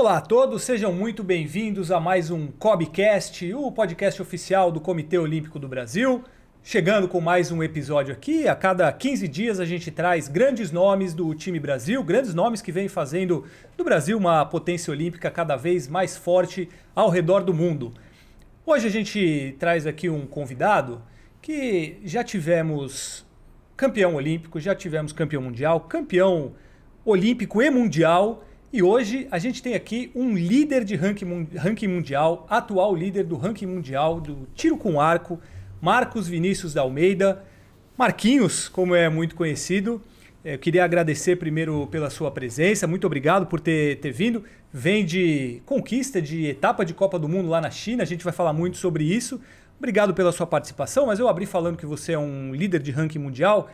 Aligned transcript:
Olá 0.00 0.16
a 0.16 0.20
todos, 0.22 0.62
sejam 0.62 0.94
muito 0.94 1.22
bem-vindos 1.22 1.92
a 1.92 2.00
mais 2.00 2.30
um 2.30 2.46
COBcast, 2.46 3.52
o 3.52 3.70
podcast 3.70 4.22
oficial 4.22 4.72
do 4.72 4.80
Comitê 4.80 5.18
Olímpico 5.18 5.58
do 5.58 5.68
Brasil. 5.68 6.24
Chegando 6.64 7.06
com 7.06 7.20
mais 7.20 7.52
um 7.52 7.62
episódio 7.62 8.10
aqui, 8.10 8.48
a 8.48 8.56
cada 8.56 8.90
15 8.90 9.28
dias 9.28 9.60
a 9.60 9.66
gente 9.66 9.90
traz 9.90 10.26
grandes 10.26 10.70
nomes 10.72 11.12
do 11.12 11.34
time 11.34 11.60
Brasil, 11.60 12.02
grandes 12.02 12.32
nomes 12.32 12.62
que 12.62 12.72
vêm 12.72 12.88
fazendo 12.88 13.44
do 13.76 13.84
Brasil 13.84 14.16
uma 14.16 14.42
potência 14.46 14.90
olímpica 14.90 15.30
cada 15.30 15.54
vez 15.54 15.86
mais 15.86 16.16
forte 16.16 16.66
ao 16.96 17.10
redor 17.10 17.44
do 17.44 17.52
mundo. 17.52 17.92
Hoje 18.64 18.86
a 18.86 18.90
gente 18.90 19.54
traz 19.58 19.86
aqui 19.86 20.08
um 20.08 20.26
convidado 20.26 21.02
que 21.42 21.98
já 22.06 22.24
tivemos 22.24 23.26
campeão 23.76 24.14
olímpico, 24.14 24.58
já 24.58 24.74
tivemos 24.74 25.12
campeão 25.12 25.42
mundial, 25.42 25.78
campeão 25.78 26.54
olímpico 27.04 27.60
e 27.60 27.68
mundial. 27.68 28.46
E 28.72 28.84
hoje 28.84 29.26
a 29.32 29.38
gente 29.40 29.60
tem 29.60 29.74
aqui 29.74 30.12
um 30.14 30.36
líder 30.36 30.84
de 30.84 30.94
ranking, 30.94 31.88
mundial, 31.88 32.46
atual 32.48 32.94
líder 32.94 33.24
do 33.24 33.36
ranking 33.36 33.66
mundial 33.66 34.20
do 34.20 34.46
tiro 34.54 34.76
com 34.76 35.00
arco, 35.00 35.40
Marcos 35.80 36.28
Vinícius 36.28 36.72
da 36.72 36.82
Almeida. 36.82 37.42
Marquinhos, 37.98 38.68
como 38.68 38.94
é 38.94 39.08
muito 39.08 39.34
conhecido. 39.34 40.00
Eu 40.44 40.56
queria 40.56 40.84
agradecer 40.84 41.34
primeiro 41.34 41.88
pela 41.88 42.10
sua 42.10 42.30
presença, 42.30 42.86
muito 42.86 43.08
obrigado 43.08 43.46
por 43.46 43.58
ter, 43.58 43.98
ter 43.98 44.12
vindo. 44.12 44.44
Vem 44.72 45.04
de 45.04 45.60
conquista 45.66 46.22
de 46.22 46.46
etapa 46.46 46.84
de 46.84 46.94
Copa 46.94 47.18
do 47.18 47.28
Mundo 47.28 47.48
lá 47.48 47.60
na 47.60 47.72
China, 47.72 48.04
a 48.04 48.06
gente 48.06 48.22
vai 48.22 48.32
falar 48.32 48.52
muito 48.52 48.76
sobre 48.76 49.02
isso. 49.02 49.40
Obrigado 49.78 50.14
pela 50.14 50.30
sua 50.30 50.46
participação, 50.46 51.06
mas 51.06 51.18
eu 51.18 51.26
abri 51.26 51.44
falando 51.44 51.76
que 51.76 51.86
você 51.86 52.12
é 52.12 52.18
um 52.18 52.54
líder 52.54 52.80
de 52.80 52.92
ranking 52.92 53.18
mundial. 53.18 53.68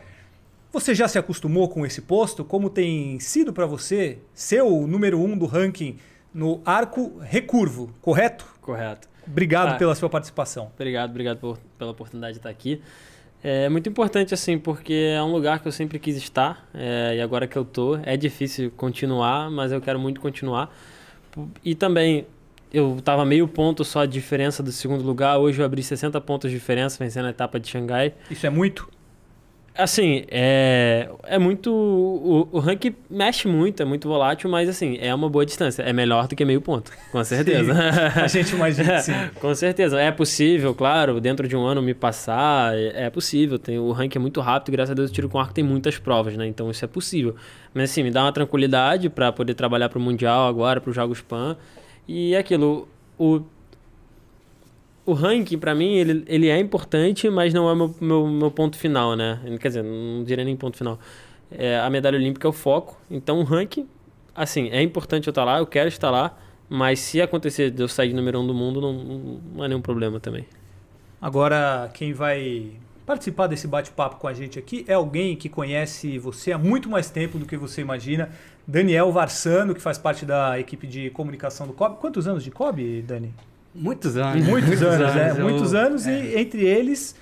Você 0.77 0.93
já 0.93 1.07
se 1.07 1.17
acostumou 1.17 1.67
com 1.67 1.87
esse 1.87 2.01
posto? 2.01 2.45
Como 2.45 2.69
tem 2.69 3.19
sido 3.19 3.51
para 3.51 3.65
você 3.65 4.19
ser 4.31 4.61
o 4.61 4.85
número 4.85 5.19
um 5.19 5.35
do 5.35 5.47
ranking 5.47 5.97
no 6.31 6.61
arco 6.63 7.17
recurvo, 7.19 7.91
correto? 7.99 8.45
Correto. 8.61 9.09
Obrigado 9.25 9.73
ah, 9.73 9.77
pela 9.77 9.95
sua 9.95 10.07
participação. 10.07 10.71
Obrigado, 10.75 11.09
obrigado 11.09 11.39
por, 11.39 11.57
pela 11.79 11.89
oportunidade 11.89 12.33
de 12.33 12.39
estar 12.41 12.51
aqui. 12.51 12.79
É 13.43 13.67
muito 13.69 13.89
importante, 13.89 14.35
assim, 14.35 14.59
porque 14.59 15.15
é 15.15 15.23
um 15.23 15.31
lugar 15.31 15.59
que 15.63 15.67
eu 15.67 15.71
sempre 15.71 15.97
quis 15.97 16.15
estar 16.15 16.69
é, 16.75 17.15
e 17.17 17.21
agora 17.21 17.47
que 17.47 17.57
eu 17.57 17.65
tô, 17.65 17.95
é 18.03 18.15
difícil 18.15 18.69
continuar, 18.77 19.49
mas 19.49 19.71
eu 19.71 19.81
quero 19.81 19.99
muito 19.99 20.21
continuar. 20.21 20.71
E 21.65 21.73
também, 21.73 22.27
eu 22.71 22.97
estava 22.99 23.25
meio 23.25 23.47
ponto 23.47 23.83
só 23.83 24.05
de 24.05 24.11
diferença 24.11 24.61
do 24.61 24.71
segundo 24.71 25.03
lugar, 25.03 25.39
hoje 25.39 25.59
eu 25.59 25.65
abri 25.65 25.81
60 25.81 26.21
pontos 26.21 26.51
de 26.51 26.55
diferença 26.55 27.03
vencendo 27.03 27.25
a 27.25 27.31
etapa 27.31 27.59
de 27.59 27.67
Xangai. 27.67 28.13
Isso 28.29 28.45
é 28.45 28.49
muito? 28.51 28.87
Assim, 29.77 30.25
é, 30.29 31.07
é 31.23 31.37
muito. 31.37 31.71
O, 31.71 32.49
o 32.51 32.59
ranking 32.59 32.95
mexe 33.09 33.47
muito, 33.47 33.81
é 33.81 33.85
muito 33.85 34.07
volátil, 34.07 34.49
mas 34.49 34.67
assim, 34.67 34.97
é 34.99 35.13
uma 35.13 35.29
boa 35.29 35.45
distância. 35.45 35.83
É 35.83 35.93
melhor 35.93 36.27
do 36.27 36.35
que 36.35 36.43
meio 36.43 36.59
ponto, 36.59 36.91
com 37.11 37.23
certeza. 37.23 37.73
Sim, 37.73 37.79
a 38.19 38.27
gente 38.27 38.55
imagina 38.55 38.99
sim. 38.99 39.13
com 39.39 39.53
certeza. 39.53 39.99
É 39.99 40.11
possível, 40.11 40.73
claro, 40.73 41.21
dentro 41.21 41.47
de 41.47 41.55
um 41.55 41.63
ano 41.63 41.81
me 41.81 41.93
passar, 41.93 42.75
é, 42.75 43.05
é 43.05 43.09
possível. 43.09 43.59
Tem, 43.59 43.77
o 43.77 43.91
ranking 43.91 44.17
é 44.17 44.21
muito 44.21 44.41
rápido, 44.41 44.71
graças 44.71 44.91
a 44.91 44.93
Deus 44.95 45.11
o 45.11 45.13
tiro 45.13 45.29
com 45.29 45.39
arco 45.39 45.53
tem 45.53 45.63
muitas 45.63 45.99
provas, 45.99 46.35
né? 46.35 46.47
Então 46.47 46.71
isso 46.71 46.83
é 46.83 46.87
possível. 46.87 47.35
Mas 47.73 47.91
assim, 47.91 48.01
me 48.01 48.09
dá 48.09 48.23
uma 48.23 48.31
tranquilidade 48.31 49.09
para 49.09 49.31
poder 49.31 49.53
trabalhar 49.53 49.89
para 49.89 49.99
o 49.99 50.01
Mundial 50.01 50.47
agora, 50.47 50.81
para 50.81 50.89
os 50.89 50.95
Jogos 50.95 51.21
Pan. 51.21 51.55
E 52.07 52.33
é 52.33 52.39
aquilo, 52.39 52.87
o 53.19 53.41
o 55.07 55.13
ranking, 55.13 55.57
para 55.57 55.73
mim, 55.73 55.95
ele, 55.95 56.25
ele 56.27 56.49
é 56.49 56.59
importante, 56.59 57.29
mas 57.29 57.53
não 57.53 57.69
é 57.71 57.73
meu, 57.73 57.95
meu, 58.01 58.27
meu 58.27 58.51
ponto 58.51 58.77
final, 58.77 59.15
né? 59.15 59.39
Quer 59.57 59.69
dizer, 59.69 59.83
não 59.83 60.21
diria 60.25 60.43
nem 60.43 60.53
ponto 60.57 60.75
final. 60.75 60.99
É, 61.49 61.79
a 61.79 61.89
medalha 61.89 62.17
olímpica 62.17 62.45
é 62.45 62.49
o 62.49 62.51
foco. 62.51 62.99
Então, 63.09 63.39
o 63.39 63.43
ranking, 63.43 63.87
assim, 64.35 64.67
é 64.69 64.81
importante 64.81 65.25
eu 65.25 65.31
estar 65.31 65.45
lá, 65.45 65.59
eu 65.59 65.65
quero 65.65 65.87
estar 65.87 66.11
lá, 66.11 66.37
mas 66.67 66.99
se 66.99 67.21
acontecer 67.21 67.71
de 67.71 67.81
eu 67.81 67.87
sair 67.87 68.09
de 68.09 68.15
número 68.15 68.37
um 68.41 68.45
do 68.45 68.53
mundo, 68.53 68.81
não, 68.81 68.93
não 69.55 69.63
é 69.63 69.69
nenhum 69.69 69.79
problema 69.79 70.19
também. 70.19 70.45
Agora, 71.21 71.89
quem 71.93 72.11
vai 72.11 72.71
participar 73.05 73.47
desse 73.47 73.65
bate-papo 73.65 74.17
com 74.17 74.27
a 74.27 74.33
gente 74.33 74.59
aqui 74.59 74.83
é 74.89 74.93
alguém 74.93 75.37
que 75.37 75.47
conhece 75.47 76.19
você 76.19 76.51
há 76.51 76.57
muito 76.57 76.89
mais 76.89 77.09
tempo 77.09 77.39
do 77.39 77.45
que 77.45 77.55
você 77.55 77.79
imagina. 77.79 78.29
Daniel 78.67 79.09
Varsano, 79.13 79.73
que 79.73 79.81
faz 79.81 79.97
parte 79.97 80.25
da 80.25 80.59
equipe 80.59 80.85
de 80.85 81.09
comunicação 81.11 81.65
do 81.65 81.71
COB. 81.71 81.95
Quantos 81.95 82.27
anos 82.27 82.43
de 82.43 82.51
COB, 82.51 83.03
Dani? 83.03 83.33
Muitos 83.77 84.17
anos. 84.17 84.45
Muitos, 84.45 84.69
muitos 84.69 84.81
anos, 84.81 85.15
anos, 85.15 85.37
é. 85.37 85.41
Muitos 85.41 85.73
anos 85.73 86.07
é. 86.07 86.11
e 86.11 86.39
entre 86.39 86.65
eles 86.65 87.15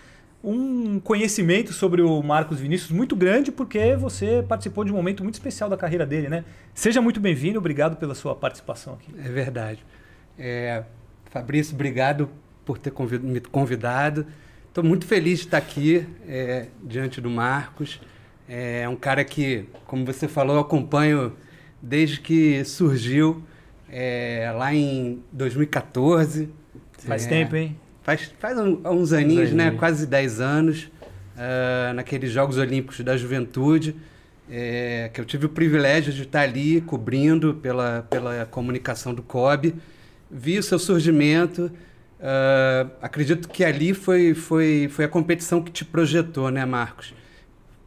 um 0.44 1.00
conhecimento 1.00 1.74
sobre 1.74 2.04
o 2.04 2.22
Marcos 2.22 2.60
Vinícius 2.60 2.92
muito 2.92 3.16
grande, 3.16 3.52
porque 3.52 3.96
você 3.96 4.46
participou 4.48 4.84
de 4.86 4.92
um 4.92 4.96
momento 4.96 5.24
muito 5.24 5.34
especial 5.34 5.70
da 5.70 5.76
carreira 5.76 6.06
dele, 6.06 6.30
né? 6.30 6.46
Seja 6.74 7.02
muito 7.02 7.20
bem-vindo, 7.20 7.58
obrigado 7.58 7.98
pela 7.98 8.14
sua 8.14 8.36
participação 8.36 8.94
aqui. 8.94 9.12
É 9.18 9.28
verdade. 9.28 9.84
É, 10.38 10.84
Fabrício, 11.32 11.74
obrigado 11.74 12.30
por 12.64 12.78
ter 12.78 12.94
me 13.24 13.40
convidado. 13.42 14.26
Estou 14.68 14.84
muito 14.84 15.06
feliz 15.08 15.40
de 15.40 15.46
estar 15.46 15.58
aqui 15.58 16.08
é, 16.28 16.68
diante 16.84 17.20
do 17.20 17.30
Marcos. 17.30 18.00
É 18.48 18.88
um 18.88 18.96
cara 18.96 19.24
que, 19.24 19.66
como 19.86 20.06
você 20.06 20.28
falou, 20.28 20.58
eu 20.58 20.62
acompanho 20.62 21.36
desde 21.82 22.20
que 22.20 22.64
surgiu 22.66 23.44
é, 23.98 24.52
lá 24.54 24.76
em 24.76 25.24
2014. 25.32 26.50
Faz 27.00 27.26
é, 27.26 27.30
tempo, 27.30 27.56
hein? 27.56 27.80
Faz, 28.04 28.34
faz 28.38 28.58
uns 28.60 29.14
aninhos, 29.14 29.54
né? 29.54 29.72
Quase 29.72 30.06
10 30.06 30.42
anos, 30.42 30.84
uh, 30.84 31.94
naqueles 31.94 32.30
Jogos 32.30 32.58
Olímpicos 32.58 33.00
da 33.00 33.16
Juventude, 33.16 33.96
é, 34.52 35.10
que 35.14 35.22
eu 35.22 35.24
tive 35.24 35.46
o 35.46 35.50
privilégio 35.50 36.12
de 36.12 36.24
estar 36.24 36.42
ali 36.42 36.82
cobrindo 36.82 37.54
pela, 37.54 38.06
pela 38.10 38.46
comunicação 38.46 39.14
do 39.14 39.24
COB. 39.24 39.74
Vi 40.30 40.60
o 40.60 40.64
seu 40.64 40.78
surgimento. 40.78 41.72
Uh, 42.20 42.92
acredito 43.02 43.48
que 43.48 43.64
ali 43.64 43.94
foi, 43.94 44.34
foi, 44.34 44.90
foi 44.92 45.06
a 45.06 45.08
competição 45.08 45.62
que 45.62 45.72
te 45.72 45.86
projetou, 45.86 46.52
né, 46.52 46.66
Marcos? 46.66 47.14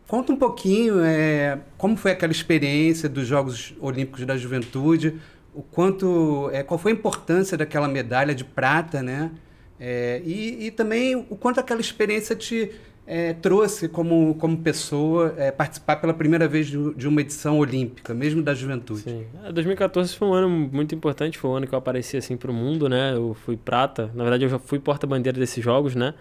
Conta 0.07 0.33
um 0.33 0.37
pouquinho 0.37 1.01
é, 1.05 1.59
como 1.77 1.95
foi 1.95 2.13
aquela 2.13 2.33
experiência 2.33 3.11
dos 3.11 3.27
Jogos 3.27 3.75
Olímpicos 3.79 4.25
da 4.25 4.39
Juventude, 4.39 5.21
o 5.59 5.63
quanto, 5.63 6.49
é, 6.53 6.63
qual 6.63 6.79
foi 6.79 6.93
a 6.93 6.95
importância 6.95 7.59
daquela 7.59 7.89
medalha 7.89 8.33
de 8.33 8.45
prata, 8.45 9.03
né? 9.03 9.33
É, 9.81 10.23
e, 10.25 10.67
e, 10.67 10.71
também 10.71 11.17
o 11.17 11.37
quanto 11.37 11.59
aquela 11.59 11.81
experiência 11.81 12.37
te 12.37 12.71
é, 13.05 13.33
trouxe 13.33 13.89
como, 13.89 14.37
como 14.37 14.59
pessoa 14.59 15.35
é, 15.37 15.51
participar 15.51 15.97
pela 15.97 16.15
primeira 16.15 16.47
vez 16.47 16.69
de, 16.69 16.95
de, 16.95 17.09
uma 17.09 17.21
edição 17.21 17.59
olímpica, 17.59 18.15
mesmo 18.15 18.41
da 18.41 18.55
juventude. 18.55 19.01
Sim. 19.01 19.25
2014 19.53 20.13
é, 20.13 20.17
foi 20.17 20.29
um 20.29 20.33
ano 20.33 20.49
muito 20.49 20.95
importante, 20.95 21.37
foi 21.37 21.51
o 21.51 21.55
um 21.55 21.57
ano 21.57 21.67
que 21.67 21.75
eu 21.75 21.79
apareci 21.79 22.17
assim 22.17 22.37
para 22.37 22.53
o 22.53 22.55
mundo, 22.55 22.89
né? 22.89 23.15
Eu 23.15 23.35
fui 23.35 23.57
prata, 23.57 24.13
na 24.15 24.23
verdade 24.23 24.45
eu 24.45 24.49
já 24.49 24.61
fui 24.61 24.79
porta-bandeira 24.79 25.41
desses 25.41 25.63
jogos, 25.63 25.97
né? 25.97 26.15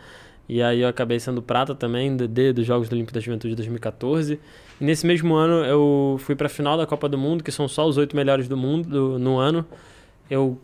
E 0.50 0.62
aí 0.62 0.82
eu 0.82 0.88
acabei 0.88 1.20
sendo 1.20 1.42
prata 1.42 1.76
também 1.76 2.16
DD 2.16 2.54
dos 2.54 2.66
Jogos 2.66 2.90
Olímpicos 2.92 3.14
da 3.14 3.20
Juventude 3.20 3.50
de 3.50 3.56
2014. 3.58 4.40
E 4.80 4.84
nesse 4.84 5.06
mesmo 5.06 5.36
ano 5.36 5.66
eu 5.66 6.18
fui 6.20 6.36
para 6.36 6.48
a 6.48 6.50
final 6.50 6.78
da 6.78 6.86
Copa 6.86 7.10
do 7.10 7.18
Mundo, 7.18 7.44
que 7.44 7.52
são 7.52 7.68
só 7.68 7.86
os 7.86 7.98
oito 7.98 8.16
melhores 8.16 8.48
do 8.48 8.56
mundo 8.56 8.88
do, 8.88 9.20
no 9.20 9.38
ano. 9.38 9.66
Eu 10.30 10.58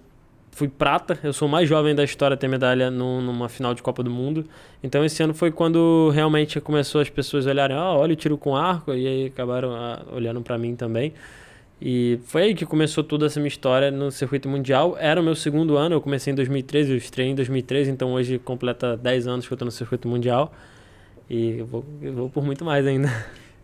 fui 0.51 0.67
prata, 0.67 1.19
eu 1.23 1.33
sou 1.33 1.47
o 1.47 1.51
mais 1.51 1.67
jovem 1.67 1.95
da 1.95 2.03
história 2.03 2.35
a 2.35 2.37
ter 2.37 2.47
medalha 2.47 2.89
no, 2.89 3.19
numa 3.21 3.49
final 3.49 3.73
de 3.73 3.81
Copa 3.81 4.03
do 4.03 4.09
Mundo. 4.09 4.45
Então 4.81 5.03
esse 5.03 5.21
ano 5.21 5.33
foi 5.33 5.51
quando 5.51 6.11
realmente 6.13 6.61
começou 6.61 7.01
as 7.01 7.09
pessoas 7.09 7.47
a 7.47 7.51
olharem, 7.51 7.75
ah, 7.75 7.93
olha 7.93 8.13
o 8.13 8.15
tiro 8.15 8.37
com 8.37 8.55
arco, 8.55 8.93
e 8.93 9.07
aí 9.07 9.25
acabaram 9.25 9.75
ah, 9.75 10.01
olhando 10.13 10.41
para 10.41 10.57
mim 10.57 10.75
também. 10.75 11.13
E 11.85 12.17
foi 12.23 12.43
aí 12.43 12.55
que 12.55 12.65
começou 12.65 13.03
toda 13.03 13.25
essa 13.25 13.41
minha 13.41 13.49
história 13.49 13.91
no 13.91 14.09
circuito 14.09 14.47
mundial. 14.47 14.95
Era 14.97 15.19
o 15.19 15.23
meu 15.23 15.35
segundo 15.35 15.75
ano, 15.75 15.95
eu 15.95 15.99
comecei 15.99 16.31
em 16.31 16.35
2013, 16.35 16.91
eu 16.91 16.95
estreiei 16.95 17.33
em 17.33 17.35
2013, 17.35 17.91
então 17.91 18.13
hoje 18.13 18.39
completa 18.39 18.95
10 18.95 19.27
anos 19.27 19.45
que 19.45 19.51
eu 19.51 19.55
estou 19.55 19.65
no 19.65 19.71
circuito 19.71 20.07
mundial. 20.07 20.53
E 21.29 21.57
eu 21.59 21.65
vou, 21.65 21.85
eu 22.01 22.13
vou 22.13 22.29
por 22.29 22.41
muito 22.41 22.63
mais 22.63 22.87
ainda. 22.87 23.09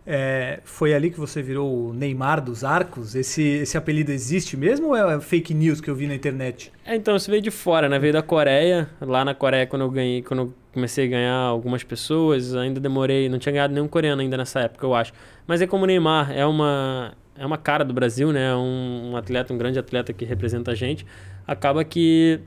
É, 0.06 0.60
foi 0.64 0.92
ali 0.92 1.10
que 1.10 1.18
você 1.18 1.40
virou 1.40 1.88
o 1.88 1.94
Neymar 1.94 2.42
dos 2.42 2.62
arcos? 2.62 3.14
Esse, 3.14 3.42
esse 3.42 3.78
apelido 3.78 4.12
existe 4.12 4.54
mesmo 4.54 4.88
ou 4.88 4.96
é 4.96 5.18
fake 5.20 5.54
news 5.54 5.80
que 5.80 5.88
eu 5.88 5.94
vi 5.94 6.06
na 6.06 6.14
internet? 6.14 6.70
É, 6.84 6.96
então, 6.96 7.16
isso 7.16 7.30
veio 7.30 7.40
de 7.40 7.50
fora, 7.50 7.88
né? 7.88 7.98
Veio 7.98 8.12
da 8.12 8.22
Coreia. 8.22 8.86
Lá 9.00 9.24
na 9.24 9.34
Coreia, 9.34 9.66
quando 9.66 9.82
eu 9.82 9.90
ganhei, 9.90 10.20
quando 10.20 10.40
eu 10.40 10.54
comecei 10.74 11.06
a 11.06 11.08
ganhar 11.08 11.36
algumas 11.36 11.82
pessoas, 11.84 12.54
ainda 12.54 12.80
demorei, 12.80 13.30
não 13.30 13.38
tinha 13.38 13.52
ganhado 13.52 13.72
nenhum 13.72 13.88
coreano 13.88 14.20
ainda 14.20 14.36
nessa 14.36 14.60
época, 14.60 14.84
eu 14.84 14.94
acho. 14.94 15.12
Mas 15.46 15.62
é 15.62 15.66
como 15.66 15.84
o 15.84 15.86
Neymar, 15.86 16.32
é 16.32 16.44
uma 16.44 17.14
é 17.36 17.46
uma 17.46 17.58
cara 17.58 17.84
do 17.84 17.92
Brasil, 17.92 18.32
né? 18.32 18.50
É 18.50 18.54
um, 18.54 19.12
um 19.12 19.16
atleta, 19.16 19.52
um 19.52 19.58
grande 19.58 19.78
atleta 19.78 20.12
que 20.12 20.24
representa 20.24 20.72
a 20.72 20.74
gente. 20.74 21.06
Acaba 21.46 21.84
que 21.84 22.40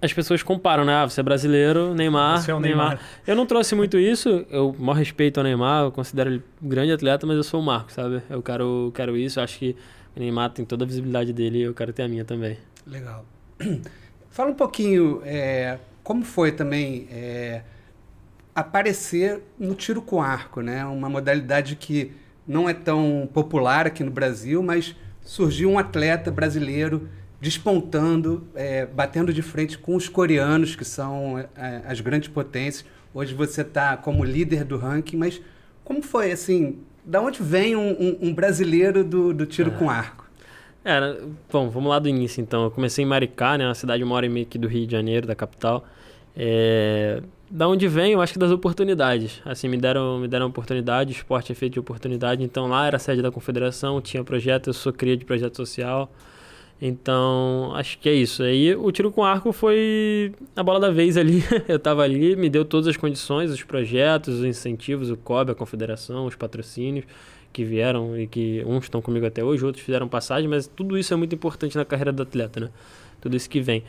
as 0.00 0.12
pessoas 0.12 0.42
comparam, 0.42 0.84
né? 0.84 0.94
Ah, 0.94 1.08
você 1.08 1.20
é 1.20 1.22
brasileiro, 1.22 1.94
Neymar, 1.94 2.42
você 2.42 2.50
é 2.50 2.54
o 2.54 2.60
Neymar. 2.60 2.88
Neymar. 2.90 3.04
Eu 3.26 3.34
não 3.34 3.46
trouxe 3.46 3.74
muito 3.74 3.98
isso, 3.98 4.46
eu 4.50 4.74
maior 4.78 4.98
respeito 4.98 5.38
ao 5.38 5.44
Neymar, 5.44 5.84
eu 5.84 5.92
considero 5.92 6.30
ele 6.30 6.42
um 6.62 6.68
grande 6.68 6.92
atleta, 6.92 7.26
mas 7.26 7.36
eu 7.36 7.42
sou 7.42 7.60
o 7.60 7.62
Marco, 7.62 7.90
sabe? 7.90 8.22
Eu 8.28 8.42
quero, 8.42 8.92
quero 8.94 9.16
isso, 9.16 9.40
acho 9.40 9.58
que 9.58 9.76
o 10.14 10.20
Neymar 10.20 10.50
tem 10.50 10.64
toda 10.64 10.84
a 10.84 10.86
visibilidade 10.86 11.32
dele 11.32 11.58
e 11.58 11.62
eu 11.62 11.74
quero 11.74 11.92
ter 11.92 12.02
a 12.02 12.08
minha 12.08 12.24
também. 12.24 12.58
Legal. 12.86 13.24
Fala 14.30 14.50
um 14.50 14.54
pouquinho, 14.54 15.22
é, 15.24 15.78
como 16.02 16.22
foi 16.22 16.52
também 16.52 17.08
é, 17.10 17.62
aparecer 18.54 19.42
no 19.58 19.74
tiro 19.74 20.02
com 20.02 20.20
arco, 20.22 20.60
né? 20.60 20.84
Uma 20.84 21.08
modalidade 21.08 21.74
que 21.74 22.12
não 22.46 22.68
é 22.68 22.74
tão 22.74 23.28
popular 23.32 23.86
aqui 23.86 24.04
no 24.04 24.10
Brasil, 24.10 24.62
mas 24.62 24.94
surgiu 25.22 25.70
um 25.70 25.78
atleta 25.78 26.30
brasileiro 26.30 27.08
despontando, 27.40 28.46
é, 28.54 28.86
batendo 28.86 29.32
de 29.32 29.42
frente 29.42 29.76
com 29.76 29.94
os 29.94 30.08
coreanos, 30.08 30.74
que 30.74 30.84
são 30.84 31.38
é, 31.38 31.82
as 31.86 32.00
grandes 32.00 32.28
potências. 32.28 32.84
Hoje 33.12 33.34
você 33.34 33.62
está 33.62 33.96
como 33.96 34.24
líder 34.24 34.64
do 34.64 34.76
ranking, 34.76 35.16
mas 35.16 35.40
como 35.84 36.02
foi 36.02 36.32
assim? 36.32 36.78
Da 37.04 37.20
onde 37.20 37.42
vem 37.42 37.76
um, 37.76 37.90
um, 37.90 38.18
um 38.28 38.34
brasileiro 38.34 39.04
do, 39.04 39.32
do 39.32 39.46
tiro 39.46 39.70
é. 39.70 39.74
com 39.74 39.90
arco? 39.90 40.26
Era, 40.84 41.18
bom, 41.50 41.68
vamos 41.68 41.90
lá 41.90 41.98
do 41.98 42.08
início 42.08 42.40
então. 42.40 42.64
Eu 42.64 42.70
comecei 42.70 43.04
em 43.04 43.08
Maricá, 43.08 43.58
né, 43.58 43.66
uma 43.66 43.74
cidade 43.74 44.02
uma 44.02 44.14
hora 44.14 44.26
e 44.26 44.28
meia 44.28 44.46
aqui 44.46 44.56
do 44.56 44.68
Rio 44.68 44.86
de 44.86 44.92
Janeiro, 44.92 45.26
da 45.26 45.34
capital. 45.34 45.84
É, 46.36 47.22
da 47.50 47.66
onde 47.66 47.88
vem, 47.88 48.12
eu 48.12 48.20
acho 48.20 48.32
que 48.32 48.38
das 48.38 48.50
oportunidades. 48.50 49.40
Assim, 49.44 49.68
me 49.68 49.76
deram, 49.76 50.18
me 50.18 50.28
deram 50.28 50.46
oportunidade, 50.46 51.12
o 51.12 51.16
esporte 51.16 51.52
é 51.52 51.54
feito 51.54 51.74
de 51.74 51.80
oportunidade. 51.80 52.42
Então 52.42 52.66
lá 52.68 52.86
era 52.86 52.96
a 52.96 53.00
sede 53.00 53.22
da 53.22 53.30
confederação, 53.30 54.00
tinha 54.00 54.22
projeto, 54.22 54.68
eu 54.68 54.74
sou 54.74 54.92
cria 54.92 55.16
de 55.16 55.24
projeto 55.24 55.56
social. 55.56 56.10
Então, 56.80 57.72
acho 57.74 57.98
que 57.98 58.08
é 58.08 58.12
isso. 58.12 58.42
Aí 58.42 58.74
o 58.74 58.92
tiro 58.92 59.10
com 59.10 59.24
arco 59.24 59.50
foi 59.50 60.34
a 60.54 60.62
bola 60.62 60.78
da 60.78 60.90
vez 60.90 61.16
ali. 61.16 61.42
eu 61.68 61.76
estava 61.76 62.02
ali, 62.02 62.36
me 62.36 62.50
deu 62.50 62.64
todas 62.64 62.88
as 62.88 62.96
condições, 62.96 63.50
os 63.50 63.62
projetos, 63.62 64.40
os 64.40 64.44
incentivos, 64.44 65.10
o 65.10 65.16
COB, 65.16 65.52
a 65.52 65.54
confederação, 65.54 66.26
os 66.26 66.34
patrocínios 66.34 67.06
que 67.52 67.64
vieram 67.64 68.18
e 68.18 68.26
que 68.26 68.62
uns 68.66 68.84
estão 68.84 69.00
comigo 69.00 69.24
até 69.24 69.42
hoje, 69.42 69.64
outros 69.64 69.82
fizeram 69.82 70.06
passagem, 70.06 70.46
mas 70.46 70.66
tudo 70.66 70.98
isso 70.98 71.14
é 71.14 71.16
muito 71.16 71.34
importante 71.34 71.74
na 71.74 71.86
carreira 71.86 72.12
do 72.12 72.22
atleta, 72.22 72.60
né? 72.60 72.70
Tudo 73.18 73.34
isso 73.34 73.48
que 73.48 73.60
vem. 73.62 73.82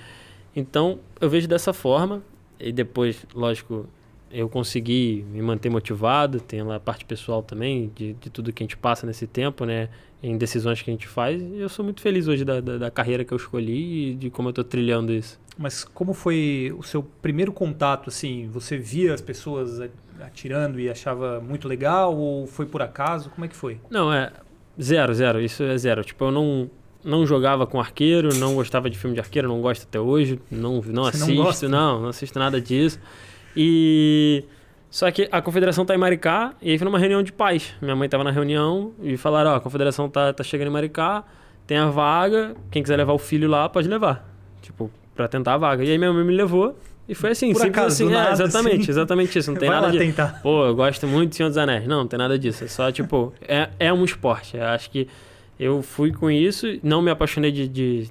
Então, 0.56 1.00
eu 1.20 1.30
vejo 1.30 1.50
dessa 1.50 1.74
forma 1.74 2.24
e 2.60 2.72
depois, 2.72 3.26
lógico, 3.34 3.88
eu 4.32 4.50
consegui 4.50 5.26
me 5.32 5.42
manter 5.42 5.70
motivado, 5.70 6.40
tem 6.40 6.62
lá 6.62 6.76
a 6.76 6.80
parte 6.80 7.06
pessoal 7.06 7.42
também, 7.42 7.92
de, 7.96 8.14
de 8.14 8.30
tudo 8.30 8.52
que 8.52 8.64
a 8.64 8.66
gente 8.66 8.78
passa 8.78 9.06
nesse 9.06 9.26
tempo, 9.26 9.66
né? 9.66 9.90
Em 10.22 10.38
decisões 10.38 10.82
que 10.82 10.90
a 10.90 10.94
gente 10.94 11.08
faz. 11.08 11.42
E 11.42 11.60
eu 11.60 11.70
sou 11.70 11.86
muito 11.86 12.02
feliz 12.02 12.28
hoje 12.28 12.44
da, 12.44 12.60
da, 12.60 12.78
da 12.78 12.92
carreira 12.92 13.24
que 13.24 13.32
eu 13.32 13.38
escolhi 13.38 14.12
e 14.12 14.16
de 14.16 14.30
como 14.30 14.50
eu 14.50 14.52
estou 14.52 14.64
trilhando 14.64 15.14
isso. 15.14 15.40
Mas 15.58 15.84
como 15.84 16.14
foi 16.14 16.74
o 16.78 16.84
seu 16.84 17.04
primeiro 17.04 17.52
contato, 17.52 18.10
assim? 18.10 18.50
Você 18.52 18.78
via 18.78 19.14
as 19.14 19.22
pessoas 19.22 19.80
atirando 20.22 20.80
e 20.80 20.90
achava 20.90 21.40
muito 21.40 21.68
legal 21.68 22.16
ou 22.16 22.48
foi 22.48 22.66
por 22.66 22.82
acaso? 22.82 23.30
Como 23.30 23.46
é 23.46 23.48
que 23.48 23.56
foi? 23.56 23.80
Não, 23.90 24.12
é 24.12 24.32
zero, 24.82 25.14
zero. 25.14 25.40
Isso 25.40 25.64
é 25.64 25.78
zero. 25.78 26.04
Tipo, 26.04 26.26
eu 26.26 26.32
não 26.32 26.70
não 27.08 27.26
jogava 27.26 27.66
com 27.66 27.80
arqueiro, 27.80 28.30
não 28.36 28.54
gostava 28.56 28.90
de 28.90 28.98
filme 28.98 29.14
de 29.16 29.22
arqueiro, 29.22 29.48
não 29.48 29.62
gosto 29.62 29.84
até 29.84 30.00
hoje, 30.00 30.40
não, 30.52 30.82
não 30.86 31.06
assisto, 31.06 31.70
não, 31.70 31.94
não, 31.96 32.02
não 32.02 32.10
assisto 32.10 32.38
nada 32.38 32.60
disso. 32.60 33.00
E 33.56 34.44
só 34.90 35.10
que 35.10 35.28
a 35.32 35.42
confederação 35.42 35.86
tá 35.86 35.96
em 35.96 35.98
Maricá 35.98 36.54
e 36.62 36.72
aí 36.72 36.78
foi 36.78 36.86
numa 36.86 37.00
reunião 37.00 37.24
de 37.24 37.32
pais. 37.32 37.74
Minha 37.82 37.96
mãe 37.96 38.10
tava 38.10 38.24
na 38.24 38.32
reunião 38.32 38.92
e 39.02 39.16
falaram, 39.18 39.52
ó, 39.52 39.56
a 39.56 39.60
confederação 39.60 40.10
tá, 40.10 40.34
tá 40.34 40.44
chegando 40.44 40.68
em 40.68 40.72
Maricá, 40.72 41.24
tem 41.66 41.78
a 41.78 41.88
vaga, 41.88 42.56
quem 42.70 42.84
quiser 42.84 42.98
levar 42.98 43.14
o 43.14 43.18
filho 43.18 43.50
lá 43.50 43.68
pode 43.70 43.88
levar. 43.88 44.30
Tipo, 44.62 44.92
para 45.16 45.28
tentar 45.28 45.54
a 45.54 45.58
vaga. 45.58 45.84
E 45.84 45.92
aí 45.92 45.98
minha 45.98 46.12
mãe 46.12 46.24
me 46.24 46.36
levou 46.36 46.78
e 47.08 47.16
foi 47.16 47.32
assim, 47.32 47.54
Por 47.54 47.62
simples 47.62 47.78
acaso, 47.78 48.04
assim. 48.04 48.14
nada, 48.14 48.30
é, 48.30 48.34
exatamente, 48.34 48.82
assim. 48.82 48.92
exatamente 48.92 49.40
isso. 49.40 49.52
Não 49.52 49.58
tem 49.60 49.70
Vai 49.70 49.80
nada 49.80 49.92
de. 49.92 49.98
tentar. 49.98 50.42
Pô, 50.44 50.66
eu 50.66 50.76
gosto 50.76 51.08
muito 51.08 51.30
de 51.30 51.38
Senhor 51.38 51.50
dos 51.50 51.58
Anéis. 51.58 51.88
Não, 51.88 52.00
não 52.00 52.08
tem 52.08 52.20
nada 52.20 52.38
disso. 52.38 52.66
É 52.66 52.68
só, 52.68 52.92
tipo, 52.92 53.34
é, 53.48 53.70
é 53.80 53.94
um 53.94 54.04
esporte. 54.04 54.58
Eu 54.58 54.66
acho 54.66 54.90
que 54.90 55.08
eu 55.60 55.82
fui 55.82 56.12
com 56.12 56.30
isso, 56.30 56.68
não 56.84 57.02
me 57.02 57.10
apaixonei 57.12 57.52
de, 57.52 57.68
de, 57.68 58.10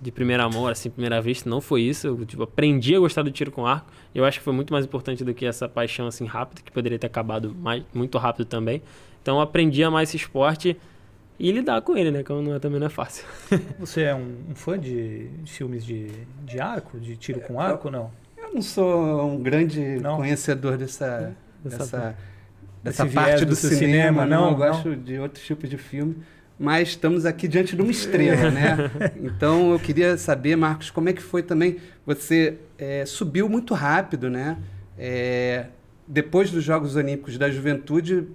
de 0.00 0.12
primeiro 0.12 0.42
amor, 0.42 0.72
assim, 0.72 0.90
primeira 0.90 1.20
vista, 1.20 1.48
não 1.48 1.60
foi 1.60 1.82
isso. 1.82 2.06
Eu 2.06 2.24
tipo, 2.24 2.42
aprendi 2.42 2.94
a 2.94 2.98
gostar 2.98 3.22
do 3.22 3.30
tiro 3.30 3.50
com 3.50 3.66
arco. 3.66 3.90
Eu 4.14 4.24
acho 4.24 4.38
que 4.38 4.44
foi 4.44 4.52
muito 4.52 4.72
mais 4.72 4.84
importante 4.84 5.24
do 5.24 5.32
que 5.34 5.46
essa 5.46 5.68
paixão 5.68 6.06
assim 6.06 6.24
rápida, 6.24 6.62
que 6.62 6.72
poderia 6.72 6.98
ter 6.98 7.06
acabado 7.06 7.54
mais, 7.54 7.82
muito 7.94 8.18
rápido 8.18 8.44
também. 8.44 8.82
Então 9.22 9.36
eu 9.36 9.40
aprendi 9.42 9.82
a 9.84 9.90
mais 9.90 10.08
esse 10.08 10.16
esporte 10.16 10.76
e 11.38 11.52
lidar 11.52 11.80
com 11.82 11.96
ele, 11.96 12.10
né? 12.10 12.22
Que 12.22 12.30
não 12.32 12.54
é, 12.54 12.58
também 12.58 12.80
não 12.80 12.86
é 12.86 12.90
fácil. 12.90 13.24
Você 13.78 14.02
é 14.02 14.14
um, 14.14 14.36
um 14.50 14.54
fã 14.54 14.78
de 14.78 15.28
filmes 15.46 15.84
de, 15.84 16.08
de 16.44 16.58
arco, 16.60 16.98
de 16.98 17.16
tiro 17.16 17.40
com 17.40 17.60
arco 17.60 17.88
ou 17.88 17.92
não? 17.92 18.10
Eu 18.36 18.54
não 18.54 18.62
sou 18.62 19.26
um 19.26 19.42
grande 19.42 20.00
Não? 20.00 20.16
conhecedor 20.16 20.76
dessa, 20.76 21.36
Dessa 21.62 21.78
dessa, 21.78 22.16
dessa 22.82 23.06
parte 23.06 23.44
do, 23.44 23.50
do 23.50 23.54
cinema, 23.56 23.76
cinema, 23.76 24.26
não. 24.26 24.44
não, 24.44 24.50
Eu 24.52 24.56
gosto 24.56 24.96
de 24.96 25.18
outros 25.18 25.44
tipos 25.44 25.68
de 25.68 25.76
filme. 25.76 26.16
Mas 26.58 26.88
estamos 26.88 27.24
aqui 27.24 27.46
diante 27.46 27.76
de 27.76 27.82
uma 27.82 27.90
estrela, 27.90 28.50
né? 28.50 28.90
Então 29.22 29.72
eu 29.72 29.78
queria 29.78 30.16
saber, 30.18 30.56
Marcos, 30.56 30.90
como 30.90 31.08
é 31.08 31.12
que 31.12 31.22
foi 31.22 31.42
também? 31.42 31.76
Você 32.04 32.58
é, 32.76 33.06
subiu 33.06 33.48
muito 33.48 33.74
rápido, 33.74 34.28
né? 34.28 34.58
É, 34.98 35.66
depois 36.06 36.50
dos 36.50 36.64
Jogos 36.64 36.96
Olímpicos 36.96 37.38
da 37.38 37.48
Juventude, 37.48 38.26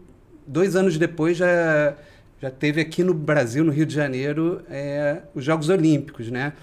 dois 0.47 0.75
anos 0.75 0.97
depois 0.97 1.35
já, 1.35 1.97
já 2.41 2.49
teve 2.49 2.79
aqui 2.79 3.03
no 3.03 3.13
Brasil, 3.13 3.63
no 3.63 3.71
Rio 3.71 3.85
de 3.85 3.93
Janeiro, 3.93 4.61
é, 4.69 5.23
os 5.35 5.43
Jogos 5.43 5.67
Olímpicos, 5.67 6.31
né? 6.31 6.53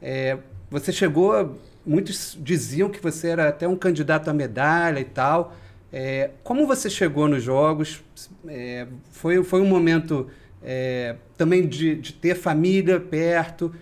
É, 0.00 0.38
você 0.70 0.92
chegou, 0.92 1.58
muitos 1.84 2.38
diziam 2.40 2.88
que 2.88 3.02
você 3.02 3.28
era 3.28 3.48
até 3.48 3.66
um 3.66 3.76
candidato 3.76 4.28
à 4.28 4.32
medalha 4.32 5.00
e 5.00 5.04
tal. 5.04 5.56
É, 5.92 6.30
como 6.44 6.66
você 6.66 6.88
chegou 6.88 7.26
nos 7.26 7.42
Jogos? 7.42 8.02
É, 8.46 8.86
foi, 9.10 9.42
foi 9.42 9.60
um 9.60 9.66
momento 9.66 10.28
é, 10.62 11.16
também 11.36 11.66
de, 11.66 11.94
de 11.96 12.12
ter 12.12 12.34
família 12.34 13.00
perto. 13.00 13.74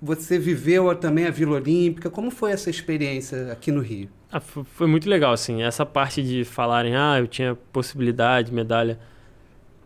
Você 0.00 0.38
viveu 0.38 0.94
também 0.96 1.26
a 1.26 1.30
Vila 1.30 1.56
Olímpica. 1.56 2.10
Como 2.10 2.30
foi 2.30 2.52
essa 2.52 2.70
experiência 2.70 3.52
aqui 3.52 3.72
no 3.72 3.80
Rio? 3.80 4.08
Ah, 4.30 4.40
fo- 4.40 4.64
foi 4.64 4.86
muito 4.86 5.08
legal, 5.08 5.32
assim. 5.32 5.62
Essa 5.62 5.84
parte 5.86 6.22
de 6.22 6.44
falarem, 6.44 6.94
ah, 6.96 7.16
eu 7.18 7.26
tinha 7.26 7.54
possibilidade, 7.72 8.52
medalha. 8.52 8.98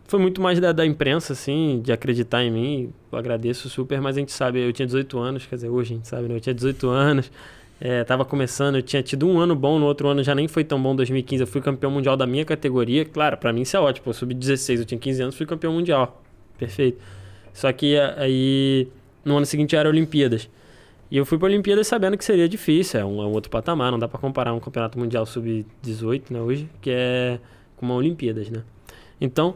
Foi 0.07 0.19
muito 0.19 0.41
mais 0.41 0.59
da, 0.59 0.71
da 0.71 0.85
imprensa, 0.85 1.33
assim, 1.33 1.81
de 1.83 1.91
acreditar 1.91 2.43
em 2.43 2.51
mim. 2.51 2.93
Eu 3.11 3.17
agradeço 3.17 3.69
super, 3.69 4.01
mas 4.01 4.17
a 4.17 4.19
gente 4.19 4.31
sabe, 4.31 4.59
eu 4.59 4.71
tinha 4.73 4.85
18 4.85 5.17
anos, 5.19 5.45
quer 5.45 5.55
dizer, 5.55 5.69
hoje 5.69 5.93
a 5.93 5.97
gente 5.97 6.07
sabe, 6.07 6.27
né? 6.27 6.35
Eu 6.35 6.39
tinha 6.41 6.53
18 6.53 6.89
anos, 6.89 7.31
é, 7.79 8.03
tava 8.03 8.25
começando, 8.25 8.75
eu 8.75 8.81
tinha 8.83 9.01
tido 9.01 9.27
um 9.27 9.39
ano 9.39 9.55
bom, 9.55 9.79
no 9.79 9.85
outro 9.85 10.07
ano 10.09 10.21
já 10.23 10.35
nem 10.35 10.47
foi 10.47 10.63
tão 10.63 10.81
bom, 10.81 10.95
2015 10.95 11.43
eu 11.43 11.47
fui 11.47 11.61
campeão 11.61 11.89
mundial 11.91 12.17
da 12.17 12.27
minha 12.27 12.45
categoria. 12.45 13.05
Claro, 13.05 13.37
pra 13.37 13.51
mim 13.53 13.61
isso 13.61 13.75
é 13.77 13.79
ótimo, 13.79 14.09
eu 14.09 14.13
subi 14.13 14.33
16, 14.33 14.81
eu 14.81 14.85
tinha 14.85 14.99
15 14.99 15.21
anos, 15.23 15.35
fui 15.35 15.45
campeão 15.45 15.73
mundial. 15.73 16.21
Perfeito. 16.57 16.99
Só 17.53 17.71
que 17.71 17.97
a- 17.97 18.15
aí, 18.19 18.87
no 19.23 19.37
ano 19.37 19.45
seguinte 19.45 19.75
era 19.75 19.87
Olimpíadas. 19.89 20.49
E 21.11 21.17
eu 21.17 21.25
fui 21.25 21.37
para 21.37 21.47
Olimpíadas 21.47 21.85
sabendo 21.87 22.17
que 22.17 22.25
seria 22.25 22.49
difícil, 22.49 22.99
é 22.99 23.05
um, 23.05 23.21
é 23.21 23.25
um 23.25 23.31
outro 23.31 23.51
patamar, 23.51 23.91
não 23.91 23.99
dá 23.99 24.07
para 24.07 24.19
comparar 24.19 24.53
um 24.53 24.59
campeonato 24.59 24.97
mundial 24.97 25.25
sub-18, 25.25 26.31
né, 26.31 26.41
hoje, 26.41 26.67
que 26.81 26.89
é 26.89 27.39
com 27.77 27.85
uma 27.85 27.95
Olimpíadas, 27.95 28.49
né? 28.49 28.63
Então, 29.21 29.55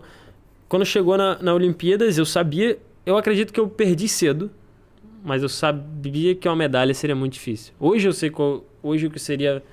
quando 0.70 0.86
chegou 0.86 1.18
na, 1.18 1.42
na 1.42 1.54
Olimpíadas, 1.56 2.18
eu 2.18 2.26
sabia, 2.26 2.78
eu 3.06 3.18
acredito 3.18 3.52
que 3.52 3.60
eu 3.60 3.68
perdi 3.68 4.08
cedo, 4.08 4.52
mas 5.24 5.42
eu 5.42 5.50
sabia 5.50 6.36
que 6.36 6.48
uma 6.48 6.56
medalha 6.56 6.94
seria 6.94 7.16
muito 7.16 7.34
difícil. 7.34 7.74
Hoje 7.80 8.08
eu 8.08 8.14
sei 8.14 8.30
qual, 8.30 8.64
hoje 8.84 9.08
o 9.08 9.10
que 9.10 9.20
seria 9.20 9.64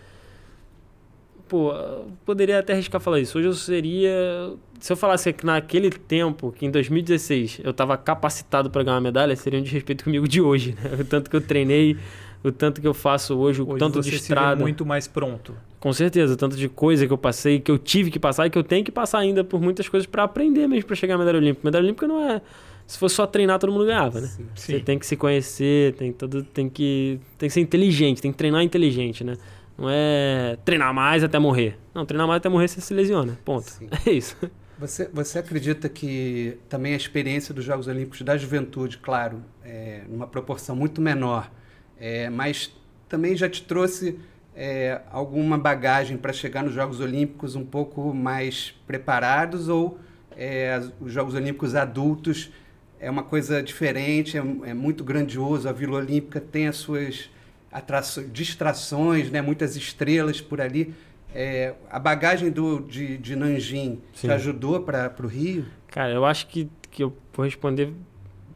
Pô, 1.48 1.72
eu 1.72 2.06
poderia 2.24 2.58
até 2.58 2.72
arriscar 2.72 3.00
falar 3.00 3.20
isso. 3.20 3.38
Hoje 3.38 3.48
eu 3.48 3.52
seria. 3.52 4.52
Se 4.80 4.92
eu 4.92 4.96
falasse 4.96 5.32
que 5.32 5.44
naquele 5.44 5.90
tempo, 5.90 6.52
que 6.52 6.64
em 6.64 6.70
2016 6.70 7.60
eu 7.62 7.70
estava 7.70 7.96
capacitado 7.96 8.70
para 8.70 8.82
ganhar 8.82 8.96
uma 8.96 9.00
medalha, 9.02 9.36
seria 9.36 9.60
um 9.60 9.62
desrespeito 9.62 10.04
comigo 10.04 10.26
de 10.26 10.40
hoje, 10.40 10.74
né? 10.82 10.98
O 11.00 11.04
tanto 11.04 11.28
que 11.28 11.36
eu 11.36 11.40
treinei, 11.40 11.96
o 12.42 12.50
tanto 12.50 12.80
que 12.80 12.86
eu 12.86 12.94
faço 12.94 13.36
hoje, 13.36 13.60
o 13.62 13.68
Hoje 13.68 13.78
tanto 13.78 14.02
você 14.02 14.10
de 14.10 14.16
estrada. 14.16 14.60
muito 14.62 14.84
mais 14.86 15.06
pronto. 15.06 15.54
Com 15.78 15.92
certeza, 15.92 16.32
o 16.32 16.36
tanto 16.36 16.56
de 16.56 16.68
coisa 16.68 17.06
que 17.06 17.12
eu 17.12 17.18
passei, 17.18 17.60
que 17.60 17.70
eu 17.70 17.78
tive 17.78 18.10
que 18.10 18.18
passar 18.18 18.46
e 18.46 18.50
que 18.50 18.58
eu 18.58 18.64
tenho 18.64 18.82
que 18.84 18.92
passar 18.92 19.18
ainda 19.18 19.44
por 19.44 19.60
muitas 19.60 19.86
coisas 19.88 20.06
para 20.06 20.22
aprender 20.24 20.66
mesmo 20.66 20.86
para 20.86 20.96
chegar 20.96 21.14
à 21.16 21.18
medalha 21.18 21.38
olímpica. 21.38 21.60
Medalha 21.62 21.84
olímpica 21.84 22.06
não 22.08 22.22
é. 22.30 22.40
Se 22.86 22.98
fosse 22.98 23.14
só 23.14 23.26
treinar, 23.26 23.58
todo 23.58 23.72
mundo 23.72 23.86
ganhava, 23.86 24.20
né? 24.20 24.30
Você 24.54 24.78
Sim. 24.78 24.84
tem 24.84 24.98
que 24.98 25.06
se 25.06 25.16
conhecer, 25.16 25.94
tem 25.94 26.12
todo, 26.12 26.42
tem 26.42 26.68
que, 26.68 27.18
tem 27.38 27.48
que 27.48 27.52
ser 27.52 27.60
inteligente, 27.60 28.20
tem 28.20 28.30
que 28.30 28.36
treinar 28.36 28.62
inteligente, 28.62 29.24
né? 29.24 29.36
Não 29.76 29.88
é 29.90 30.57
treinar 30.64 30.93
mais 30.95 31.25
até 31.25 31.38
morrer. 31.38 31.78
Não, 31.95 32.07
treinar 32.07 32.26
mais 32.26 32.38
até 32.38 32.49
morrer 32.49 32.69
você 32.69 32.81
se 32.81 32.95
lesiona. 32.95 33.38
Ponto. 33.45 33.71
Sim. 33.71 33.88
É 34.07 34.11
isso. 34.11 34.37
Você, 34.78 35.09
você 35.12 35.38
acredita 35.38 35.88
que 35.88 36.59
também 36.69 36.95
a 36.95 36.97
experiência 36.97 37.54
dos 37.54 37.64
Jogos 37.64 37.87
Olímpicos 37.87 38.23
da 38.23 38.37
juventude, 38.37 38.99
claro, 38.99 39.40
é, 39.64 40.02
numa 40.09 40.26
proporção 40.26 40.75
muito 40.75 41.00
menor, 41.00 41.50
é, 41.97 42.28
mas 42.28 42.75
também 43.09 43.37
já 43.37 43.49
te 43.49 43.62
trouxe 43.62 44.19
é, 44.54 45.00
alguma 45.12 45.57
bagagem 45.57 46.16
para 46.16 46.33
chegar 46.33 46.64
nos 46.64 46.75
Jogos 46.75 46.99
Olímpicos 47.00 47.54
um 47.54 47.64
pouco 47.64 48.12
mais 48.12 48.75
preparados 48.87 49.69
ou 49.69 49.99
é, 50.37 50.81
os 51.00 51.12
Jogos 51.12 51.35
Olímpicos 51.35 51.76
adultos 51.76 52.50
é 52.99 53.11
uma 53.11 53.23
coisa 53.23 53.62
diferente, 53.62 54.37
é, 54.37 54.40
é 54.40 54.75
muito 54.75 55.04
grandioso, 55.04 55.69
a 55.69 55.73
Vila 55.73 55.99
Olímpica 55.99 56.40
tem 56.40 56.66
as 56.66 56.76
suas 56.76 57.31
atrações, 57.75 58.33
distrações, 58.33 59.31
né, 59.31 59.43
muitas 59.43 59.75
estrelas 59.75 60.40
por 60.40 60.61
ali. 60.61 60.95
É, 61.35 61.75
a 61.90 61.99
bagagem 61.99 62.49
do, 62.49 62.78
de, 62.81 63.19
de 63.19 63.35
Nanjing 63.35 64.00
Sim. 64.14 64.28
te 64.28 64.33
ajudou 64.33 64.81
para 64.81 65.12
o 65.21 65.26
Rio? 65.26 65.66
Cara, 65.88 66.12
eu 66.12 66.25
acho 66.25 66.47
que, 66.47 66.71
que 66.88 67.02
eu 67.02 67.12
vou 67.33 67.45
responder 67.45 67.93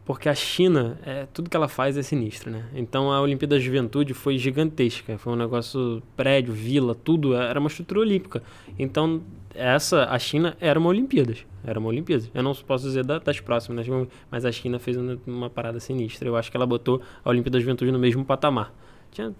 porque 0.04 0.28
a 0.28 0.34
China, 0.34 0.98
é, 1.04 1.26
tudo 1.34 1.50
que 1.50 1.56
ela 1.56 1.68
faz 1.68 1.98
é 1.98 2.02
sinistro, 2.02 2.50
né? 2.50 2.64
Então 2.74 3.12
a 3.12 3.20
Olimpíada 3.20 3.56
da 3.56 3.60
Juventude 3.60 4.14
foi 4.14 4.38
gigantesca, 4.38 5.18
foi 5.18 5.34
um 5.34 5.36
negócio 5.36 6.02
prédio, 6.16 6.54
vila, 6.54 6.94
tudo, 6.94 7.34
era 7.34 7.60
uma 7.60 7.68
estrutura 7.68 8.00
olímpica. 8.00 8.42
Então 8.78 9.20
essa, 9.54 10.04
a 10.04 10.18
China 10.18 10.56
era 10.60 10.78
uma 10.78 10.88
Olimpíadas, 10.88 11.44
era 11.62 11.78
uma 11.78 11.88
Olimpíada. 11.88 12.24
Eu 12.32 12.42
não 12.42 12.54
posso 12.54 12.84
dizer 12.84 13.04
das 13.04 13.40
próximas, 13.40 13.86
mas 14.30 14.46
a 14.46 14.52
China 14.52 14.78
fez 14.78 14.96
uma, 14.96 15.18
uma 15.26 15.50
parada 15.50 15.78
sinistra. 15.80 16.28
Eu 16.28 16.36
acho 16.36 16.50
que 16.50 16.56
ela 16.56 16.66
botou 16.66 17.02
a 17.22 17.28
Olimpíada 17.28 17.58
da 17.58 17.60
Juventude 17.60 17.90
no 17.90 17.98
mesmo 17.98 18.24
patamar. 18.24 18.72
Tinha 19.10 19.34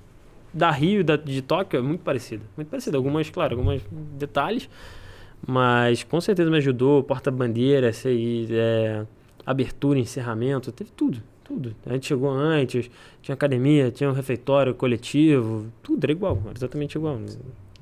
da 0.53 0.71
Rio, 0.71 1.05
da, 1.05 1.17
de 1.17 1.43
Tóquio, 1.43 1.79
é 1.79 1.83
muito 1.83 2.01
parecida, 2.03 2.43
muito 2.57 2.69
parecida. 2.69 2.97
Algumas, 2.97 3.29
claro, 3.31 3.57
alguns 3.57 3.83
detalhes, 4.19 4.69
mas 5.47 6.03
com 6.03 6.21
certeza 6.21 6.51
me 6.51 6.57
ajudou. 6.57 7.03
Porta-bandeira, 7.03 7.91
é, 8.51 9.07
abertura, 9.45 9.99
encerramento, 9.99 10.73
teve 10.73 10.91
tudo, 10.91 11.23
tudo. 11.45 11.75
A 11.87 11.93
gente 11.93 12.07
chegou 12.07 12.31
antes, 12.31 12.91
tinha 13.23 13.35
academia, 13.35 13.91
tinha 13.91 14.11
um 14.11 14.13
refeitório 14.13 14.75
coletivo, 14.75 15.67
tudo 15.83 16.05
era 16.05 16.13
igual, 16.13 16.41
era 16.45 16.55
exatamente 16.57 16.97
igual. 16.97 17.21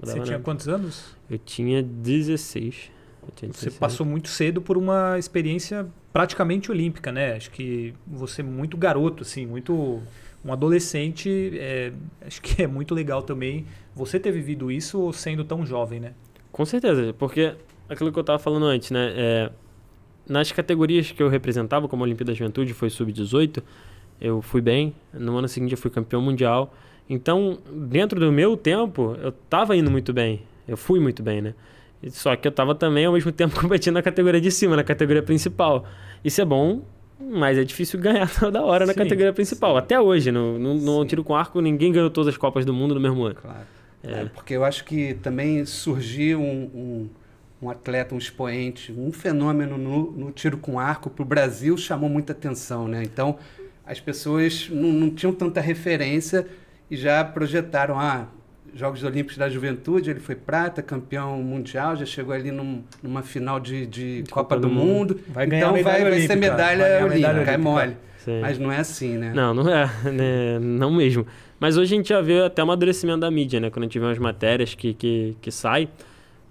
Você 0.01 0.21
tinha 0.21 0.39
quantos 0.39 0.69
anos? 0.69 1.17
Eu 1.31 1.39
tinha 1.39 1.83
16. 1.83 2.91
Eu 3.23 3.33
tinha 3.35 3.51
16. 3.51 3.73
Você 3.73 3.79
passou 3.79 4.05
muito 4.05 4.29
cedo 4.29 4.61
por 4.61 4.77
uma 4.77 5.19
experiência 5.19 5.87
praticamente 6.13 6.71
olímpica, 6.71 7.11
né? 7.11 7.35
Acho 7.35 7.51
que 7.51 7.95
você 8.07 8.43
muito 8.43 8.77
garoto, 8.77 9.23
assim, 9.23 9.47
muito 9.47 10.03
um 10.47 10.53
adolescente, 10.53 11.53
é, 11.55 11.93
acho 12.25 12.41
que 12.41 12.63
é 12.65 12.67
muito 12.67 12.95
legal 12.95 13.23
também 13.23 13.67
você 13.95 14.21
ter 14.21 14.31
vivido 14.31 14.71
isso 14.71 15.13
sendo 15.13 15.45
tão 15.45 15.67
jovem, 15.67 15.99
né? 15.99 16.13
Com 16.53 16.65
certeza, 16.65 17.15
porque 17.19 17.55
aquilo 17.89 18.13
que 18.13 18.19
eu 18.19 18.23
estava 18.23 18.39
falando 18.39 18.67
antes, 18.67 18.91
né? 18.91 19.13
É, 19.17 19.51
nas 20.29 20.51
categorias 20.53 21.13
que 21.13 21.23
eu 21.23 21.29
representava, 21.29 21.89
como 21.89 22.03
a 22.03 22.07
Olimpíada 22.07 22.33
da 22.33 22.37
Juventude, 22.37 22.73
foi 22.73 22.91
sub-18, 22.91 23.63
eu 24.21 24.41
fui 24.43 24.61
bem. 24.61 24.95
No 25.13 25.37
ano 25.37 25.49
seguinte 25.49 25.73
eu 25.73 25.79
fui 25.79 25.91
campeão 25.91 26.21
mundial. 26.21 26.75
Então, 27.09 27.59
dentro 27.73 28.19
do 28.19 28.33
meu 28.33 28.57
tempo, 28.57 29.17
eu 29.23 29.29
estava 29.29 29.77
indo 29.77 29.91
muito 29.91 30.13
bem. 30.13 30.43
Eu 30.67 30.77
fui 30.77 30.99
muito 30.99 31.23
bem, 31.23 31.41
né? 31.41 31.55
Só 32.09 32.35
que 32.35 32.47
eu 32.47 32.51
estava 32.51 32.75
também, 32.75 33.05
ao 33.05 33.13
mesmo 33.13 33.31
tempo, 33.31 33.55
competindo 33.61 33.95
na 33.95 34.03
categoria 34.03 34.41
de 34.41 34.51
cima, 34.51 34.75
na 34.75 34.85
categoria 34.85 35.23
principal. 35.23 35.85
Isso 36.25 36.41
é 36.41 36.45
bom, 36.45 36.83
mas 37.19 37.59
é 37.59 37.65
difícil 37.65 37.99
ganhar 37.99 38.29
toda 38.39 38.63
hora 38.63 38.87
na 38.87 38.93
sim, 38.93 38.99
categoria 38.99 39.33
principal. 39.33 39.73
Sim. 39.73 39.79
Até 39.79 40.01
hoje, 40.01 40.31
no, 40.31 40.59
no, 40.59 40.75
no 40.75 41.05
tiro 41.05 41.25
com 41.25 41.35
arco, 41.35 41.61
ninguém 41.61 41.93
ganhou 41.93 42.11
todas 42.11 42.35
as 42.35 42.37
Copas 42.37 42.65
do 42.65 42.73
Mundo 42.73 42.95
no 42.95 43.01
mesmo 43.01 43.25
ano. 43.25 43.37
Claro. 43.37 43.67
É. 44.03 44.21
é 44.21 44.25
porque 44.27 44.55
eu 44.55 44.65
acho 44.65 44.85
que 44.85 45.15
também 45.15 45.65
surgiu 45.65 46.41
um, 46.41 46.71
um, 46.75 47.11
um 47.63 47.71
atleta, 47.71 48.15
um 48.15 48.19
expoente, 48.19 48.93
um 48.93 49.11
fenômeno 49.13 49.79
no, 49.79 50.13
no 50.13 50.31
tiro 50.31 50.59
com 50.59 50.79
arco 50.79 51.11
para 51.11 51.23
o 51.23 51.27
Brasil 51.27 51.77
chamou 51.77 52.09
muita 52.09 52.33
atenção, 52.33 52.87
né? 52.87 53.03
Então, 53.03 53.39
as 53.85 54.01
pessoas 54.01 54.69
não, 54.71 54.93
não 54.93 55.11
tinham 55.11 55.33
tanta 55.33 55.61
referência 55.61 56.47
e 56.91 56.97
já 56.97 57.25
projetaram, 57.25 57.99
ah, 57.99 58.29
Jogos 58.77 59.03
Olímpicos 59.03 59.39
da 59.39 59.49
Juventude, 59.49 60.11
ele 60.11 60.21
foi 60.21 60.35
prata, 60.35 60.83
campeão 60.83 61.43
mundial, 61.43 61.97
já 61.97 62.05
chegou 62.05 62.35
ali 62.35 62.51
num, 62.51 62.83
numa 63.03 63.23
final 63.23 63.59
de, 63.59 63.87
de, 63.87 64.23
de 64.23 64.31
Copa, 64.31 64.55
Copa, 64.55 64.57
do, 64.57 64.69
do 64.69 64.75
Mundo. 64.75 65.15
mundo. 65.15 65.21
Vai 65.29 65.47
ganhar 65.47 65.71
então 65.71 65.83
vai, 65.83 66.03
vai 66.03 66.21
ser 66.21 66.37
medalha 66.37 66.85
vai 66.85 67.05
olímpica, 67.05 67.33
medalha 67.33 67.51
é 67.51 67.57
mole. 67.57 67.97
Sim. 68.19 68.41
Mas 68.41 68.59
não 68.59 68.71
é 68.71 68.79
assim, 68.79 69.17
né? 69.17 69.33
Não, 69.35 69.55
não 69.55 69.69
é, 69.69 69.91
né? 70.13 70.59
não 70.61 70.91
mesmo. 70.93 71.27
Mas 71.59 71.79
hoje 71.79 71.95
a 71.95 71.97
gente 71.97 72.09
já 72.11 72.21
vê 72.21 72.43
até 72.43 72.61
o 72.61 72.65
amadurecimento 72.65 73.21
da 73.21 73.31
mídia, 73.31 73.59
né? 73.59 73.71
Quando 73.71 73.85
a 73.85 73.87
gente 73.87 73.99
vê 73.99 74.05
umas 74.05 74.19
matérias 74.19 74.75
que, 74.75 74.93
que, 74.93 75.35
que 75.41 75.51
sai, 75.51 75.89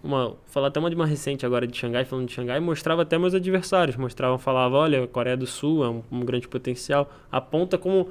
uma, 0.03 0.35
falar 0.47 0.69
até 0.69 0.79
uma 0.79 0.89
de 0.89 0.95
uma 0.95 1.05
recente 1.05 1.45
agora 1.45 1.67
de 1.67 1.77
Xangai, 1.77 2.05
falando 2.05 2.27
de 2.27 2.33
Xangai, 2.33 2.59
mostrava 2.59 3.03
até 3.03 3.19
meus 3.19 3.35
adversários, 3.35 3.95
mostravam, 3.97 4.39
falava, 4.39 4.77
olha, 4.77 5.03
a 5.03 5.07
Coreia 5.07 5.37
do 5.37 5.45
Sul 5.45 5.83
é 5.83 5.89
um, 5.89 6.01
um 6.11 6.21
grande 6.21 6.47
potencial, 6.47 7.11
aponta 7.31 7.77
como 7.77 8.09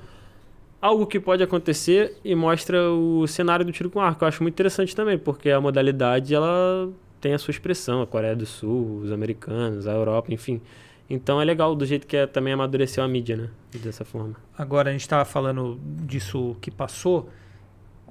algo 0.85 1.07
que 1.07 1.19
pode 1.19 1.43
acontecer 1.43 2.15
e 2.23 2.35
mostra 2.35 2.91
o 2.91 3.27
cenário 3.27 3.65
do 3.65 3.73
tiro 3.73 3.89
com 3.89 4.03
arco. 4.03 4.23
Eu 4.23 4.29
acho 4.29 4.43
muito 4.43 4.53
interessante 4.53 4.95
também, 4.95 5.17
porque 5.17 5.49
a 5.49 5.59
modalidade 5.59 6.35
ela 6.35 6.93
tem 7.23 7.33
a 7.33 7.39
sua 7.39 7.53
expressão, 7.53 8.03
a 8.03 8.07
Coreia 8.07 8.37
do 8.37 8.45
Sul, 8.45 9.01
os 9.03 9.11
americanos, 9.11 9.87
a 9.87 9.93
Europa, 9.93 10.31
enfim. 10.31 10.61
Então 11.09 11.41
é 11.41 11.45
legal 11.45 11.75
do 11.75 11.87
jeito 11.87 12.07
que 12.07 12.15
é, 12.15 12.27
também 12.27 12.53
amadureceu 12.53 13.03
a 13.03 13.09
mídia, 13.09 13.35
né? 13.35 13.49
Dessa 13.83 14.05
forma. 14.05 14.37
Agora 14.59 14.91
a 14.91 14.93
gente 14.93 15.01
estava 15.01 15.25
falando 15.25 15.81
disso 15.83 16.55
que 16.61 16.71
passou. 16.71 17.31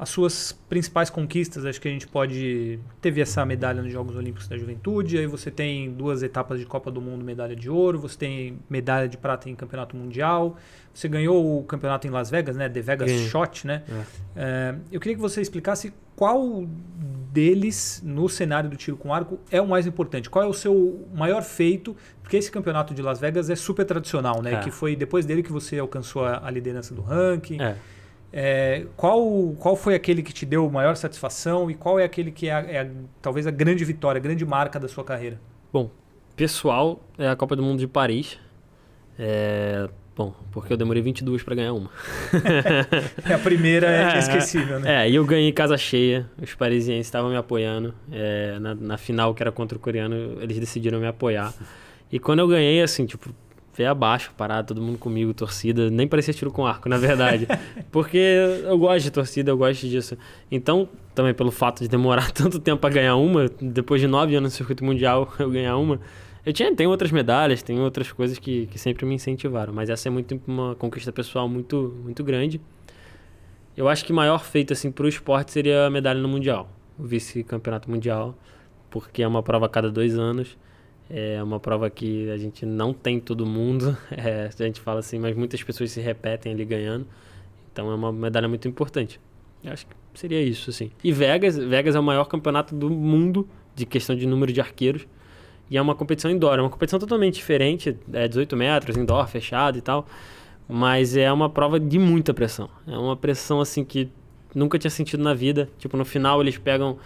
As 0.03 0.10
suas 0.10 0.51
principais 0.67 1.10
conquistas, 1.10 1.65
acho 1.65 1.79
que 1.79 1.88
a 1.88 1.91
gente 1.91 2.05
pode. 2.05 2.77
Teve 3.00 3.22
essa 3.22 3.45
medalha 3.45 3.81
nos 3.81 3.89
Jogos 3.89 4.17
Olímpicos 4.17 4.50
da 4.50 4.57
Juventude, 4.57 5.17
aí 5.17 5.25
você 5.25 5.50
tem 5.50 5.89
duas 5.93 6.22
etapas 6.22 6.60
de 6.60 6.65
Copa 6.65 6.91
do 6.91 7.00
Mundo, 7.00 7.24
medalha 7.24 7.55
de 7.55 7.69
ouro, 7.69 7.98
você 7.98 8.17
tem 8.17 8.60
medalha 8.69 9.07
de 9.07 9.15
prata 9.15 9.50
em 9.50 9.55
Campeonato 9.55 9.95
Mundial, 9.95 10.57
você 10.93 11.07
ganhou 11.07 11.57
o 11.57 11.63
campeonato 11.63 12.05
em 12.05 12.10
Las 12.10 12.29
Vegas, 12.29 12.57
né? 12.57 12.67
The 12.67 12.81
Vegas 12.81 13.10
Sim. 13.10 13.29
Shot, 13.29 13.65
né? 13.65 13.81
É. 13.88 14.03
É, 14.36 14.75
eu 14.91 15.00
queria 15.00 15.15
que 15.15 15.22
você 15.22 15.39
explicasse 15.39 15.93
qual 16.17 16.67
deles 17.31 18.01
no 18.03 18.27
cenário 18.27 18.69
do 18.69 18.75
tiro 18.75 18.98
com 18.98 19.13
arco 19.13 19.39
é 19.50 19.62
o 19.62 19.67
mais 19.67 19.88
importante. 19.88 20.29
Qual 20.29 20.43
é 20.43 20.48
o 20.48 20.53
seu 20.53 21.07
maior 21.13 21.43
feito? 21.43 21.95
Porque 22.22 22.36
esse 22.36 22.51
campeonato 22.51 22.93
de 22.93 23.01
Las 23.01 23.22
Vegas 23.22 23.50
é 23.50 23.55
super 23.55 23.86
tradicional, 23.86 24.41
né? 24.41 24.55
É. 24.55 24.60
Que 24.60 24.69
foi 24.69 24.98
depois 24.98 25.25
dele 25.25 25.41
que 25.41 25.51
você 25.51 25.79
alcançou 25.79 26.25
a, 26.25 26.45
a 26.45 26.51
liderança 26.51 26.93
do 26.93 27.01
ranking. 27.01 27.62
É. 27.62 27.77
É, 28.35 28.87
qual, 28.97 29.53
qual 29.59 29.75
foi 29.75 29.93
aquele 29.93 30.23
que 30.23 30.33
te 30.33 30.43
deu 30.43 30.67
maior 30.67 30.95
satisfação 30.95 31.69
e 31.69 31.75
qual 31.75 31.99
é 31.99 32.03
aquele 32.03 32.31
que 32.31 32.49
é, 32.49 32.53
a, 32.53 32.59
é 32.61 32.79
a, 32.81 32.87
talvez 33.21 33.45
a 33.45 33.51
grande 33.51 33.85
vitória, 33.85 34.17
a 34.17 34.21
grande 34.21 34.43
marca 34.43 34.79
da 34.79 34.87
sua 34.87 35.03
carreira? 35.03 35.39
Bom, 35.71 35.91
pessoal, 36.35 36.99
é 37.15 37.29
a 37.29 37.35
Copa 37.35 37.55
do 37.55 37.61
Mundo 37.61 37.77
de 37.77 37.87
Paris. 37.87 38.39
É, 39.19 39.87
bom, 40.15 40.33
porque 40.51 40.73
eu 40.73 40.77
demorei 40.77 41.03
22 41.03 41.43
para 41.43 41.53
ganhar 41.53 41.73
uma. 41.73 41.91
a 43.31 43.37
primeira 43.37 43.85
é, 43.85 44.15
é 44.15 44.17
esquecível, 44.17 44.79
né? 44.79 45.05
É, 45.05 45.09
e 45.11 45.13
eu 45.13 45.23
ganhei 45.25 45.51
casa 45.51 45.77
cheia. 45.77 46.27
Os 46.41 46.55
parisienses 46.55 47.05
estavam 47.05 47.29
me 47.29 47.37
apoiando. 47.37 47.93
É, 48.11 48.57
na, 48.57 48.73
na 48.73 48.97
final, 48.97 49.35
que 49.35 49.43
era 49.43 49.51
contra 49.51 49.77
o 49.77 49.79
coreano, 49.79 50.41
eles 50.41 50.57
decidiram 50.57 50.99
me 50.99 51.05
apoiar. 51.05 51.53
E 52.11 52.17
quando 52.17 52.39
eu 52.39 52.47
ganhei, 52.47 52.81
assim, 52.81 53.05
tipo, 53.05 53.29
veio 53.75 53.89
abaixo, 53.89 54.32
parado, 54.38 54.68
todo 54.68 54.82
mundo 54.82 54.98
comigo, 54.98 55.34
torcida. 55.34 55.89
Nem 55.89 56.08
parecia 56.08 56.34
tiro 56.34 56.51
com 56.51 56.65
arco, 56.65 56.88
na 56.88 56.98
verdade. 56.98 57.48
Porque 57.92 58.18
eu 58.18 58.77
gosto 58.77 59.03
de 59.03 59.12
torcida, 59.12 59.51
eu 59.51 59.58
gosto 59.58 59.88
disso. 59.88 60.18
Então, 60.51 60.88
também 61.15 61.34
pelo 61.34 61.51
fato 61.51 61.82
de 61.82 61.88
demorar 61.88 62.30
tanto 62.34 62.60
tempo 62.60 62.80
para 62.80 62.94
ganhar 62.94 63.15
uma, 63.15 63.50
depois 63.60 64.00
de 64.00 64.08
nove 64.08 64.36
anos 64.36 64.53
no 64.53 64.58
circuito 64.58 64.84
mundial 64.84 65.34
eu 65.39 65.50
ganhar 65.50 65.77
uma. 65.77 66.00
Eu 66.46 66.51
tinha, 66.51 66.74
tem 66.75 66.86
outras 66.86 67.12
medalhas, 67.12 67.63
tem 67.63 67.80
outras 67.80 68.12
coisas 68.12 68.38
que, 68.38 68.68
que 68.68 68.77
sempre 68.77 69.06
me 69.06 69.15
incentivaram, 69.15 69.74
mas 69.74 69.89
essa 69.89 70.10
é 70.10 70.12
muito 70.12 70.39
uma 70.46 70.75
conquista 70.75 71.12
pessoal 71.12 71.48
muito, 71.48 71.98
muito 72.03 72.22
grande. 72.24 72.60
Eu 73.75 73.88
acho 73.88 74.06
que 74.06 74.12
maior 74.13 74.44
feito 74.44 74.74
assim 74.74 74.92
para 74.92 75.06
o 75.06 75.08
esporte 75.08 75.51
seria 75.51 75.86
a 75.86 75.89
medalha 75.89 76.20
no 76.20 76.27
mundial, 76.27 76.70
o 77.00 77.03
vice-campeonato 77.03 77.89
mundial, 77.89 78.38
porque 78.92 79.24
é 79.24 79.27
uma 79.27 79.42
prova 79.42 79.65
a 79.65 79.70
cada 79.70 79.89
dois 79.89 80.20
anos. 80.20 80.58
É 81.10 81.41
uma 81.43 81.60
prova 81.60 81.89
que 81.89 82.29
a 82.29 82.38
gente 82.38 82.65
não 82.65 82.93
tem 82.93 83.19
todo 83.19 83.45
mundo, 83.45 83.95
é, 84.12 84.50
a 84.57 84.63
gente 84.63 84.81
fala 84.81 85.00
assim, 85.00 85.19
mas 85.19 85.36
muitas 85.36 85.62
pessoas 85.62 85.91
se 85.91 86.01
repetem 86.01 86.53
ali 86.53 86.65
ganhando. 86.65 87.05
Então 87.72 87.91
é 87.91 87.95
uma 87.95 88.12
medalha 88.12 88.48
muito 88.48 88.67
importante. 88.67 89.19
Eu 89.63 89.72
acho 89.74 89.86
que 89.86 89.95
seria 90.13 90.41
isso, 90.41 90.69
assim. 90.69 90.91
E 91.03 91.12
Vegas, 91.12 91.57
Vegas 91.57 91.95
é 91.95 92.00
o 92.00 92.03
maior 92.03 92.25
campeonato 92.25 92.75
do 92.75 92.89
mundo 92.89 93.48
de 93.75 93.86
questão 93.86 94.15
de 94.15 94.25
número 94.25 94.51
de 94.51 94.62
arqueiros. 94.62 95.07
E 95.69 95.77
é 95.77 95.81
uma 95.81 95.95
competição 95.95 96.29
indoor, 96.29 96.60
é 96.60 96.62
uma 96.62 96.69
competição 96.69 97.00
totalmente 97.00 97.36
diferente, 97.36 97.98
é 98.12 98.27
18 98.27 98.55
metros, 98.55 98.98
indoor, 98.98 99.27
fechado 99.27 99.77
e 99.77 99.81
tal. 99.81 100.05
Mas 100.67 101.15
é 101.17 101.31
uma 101.31 101.50
prova 101.50 101.79
de 101.79 101.98
muita 101.98 102.33
pressão. 102.33 102.69
É 102.88 102.98
uma 102.98 103.15
pressão, 103.15 103.60
assim, 103.60 103.83
que 103.83 104.10
nunca 104.53 104.77
tinha 104.77 104.91
sentido 104.91 105.24
na 105.24 105.33
vida. 105.33 105.69
Tipo, 105.77 105.98
no 105.98 106.05
final 106.05 106.41
eles 106.41 106.57
pegam 106.57 106.98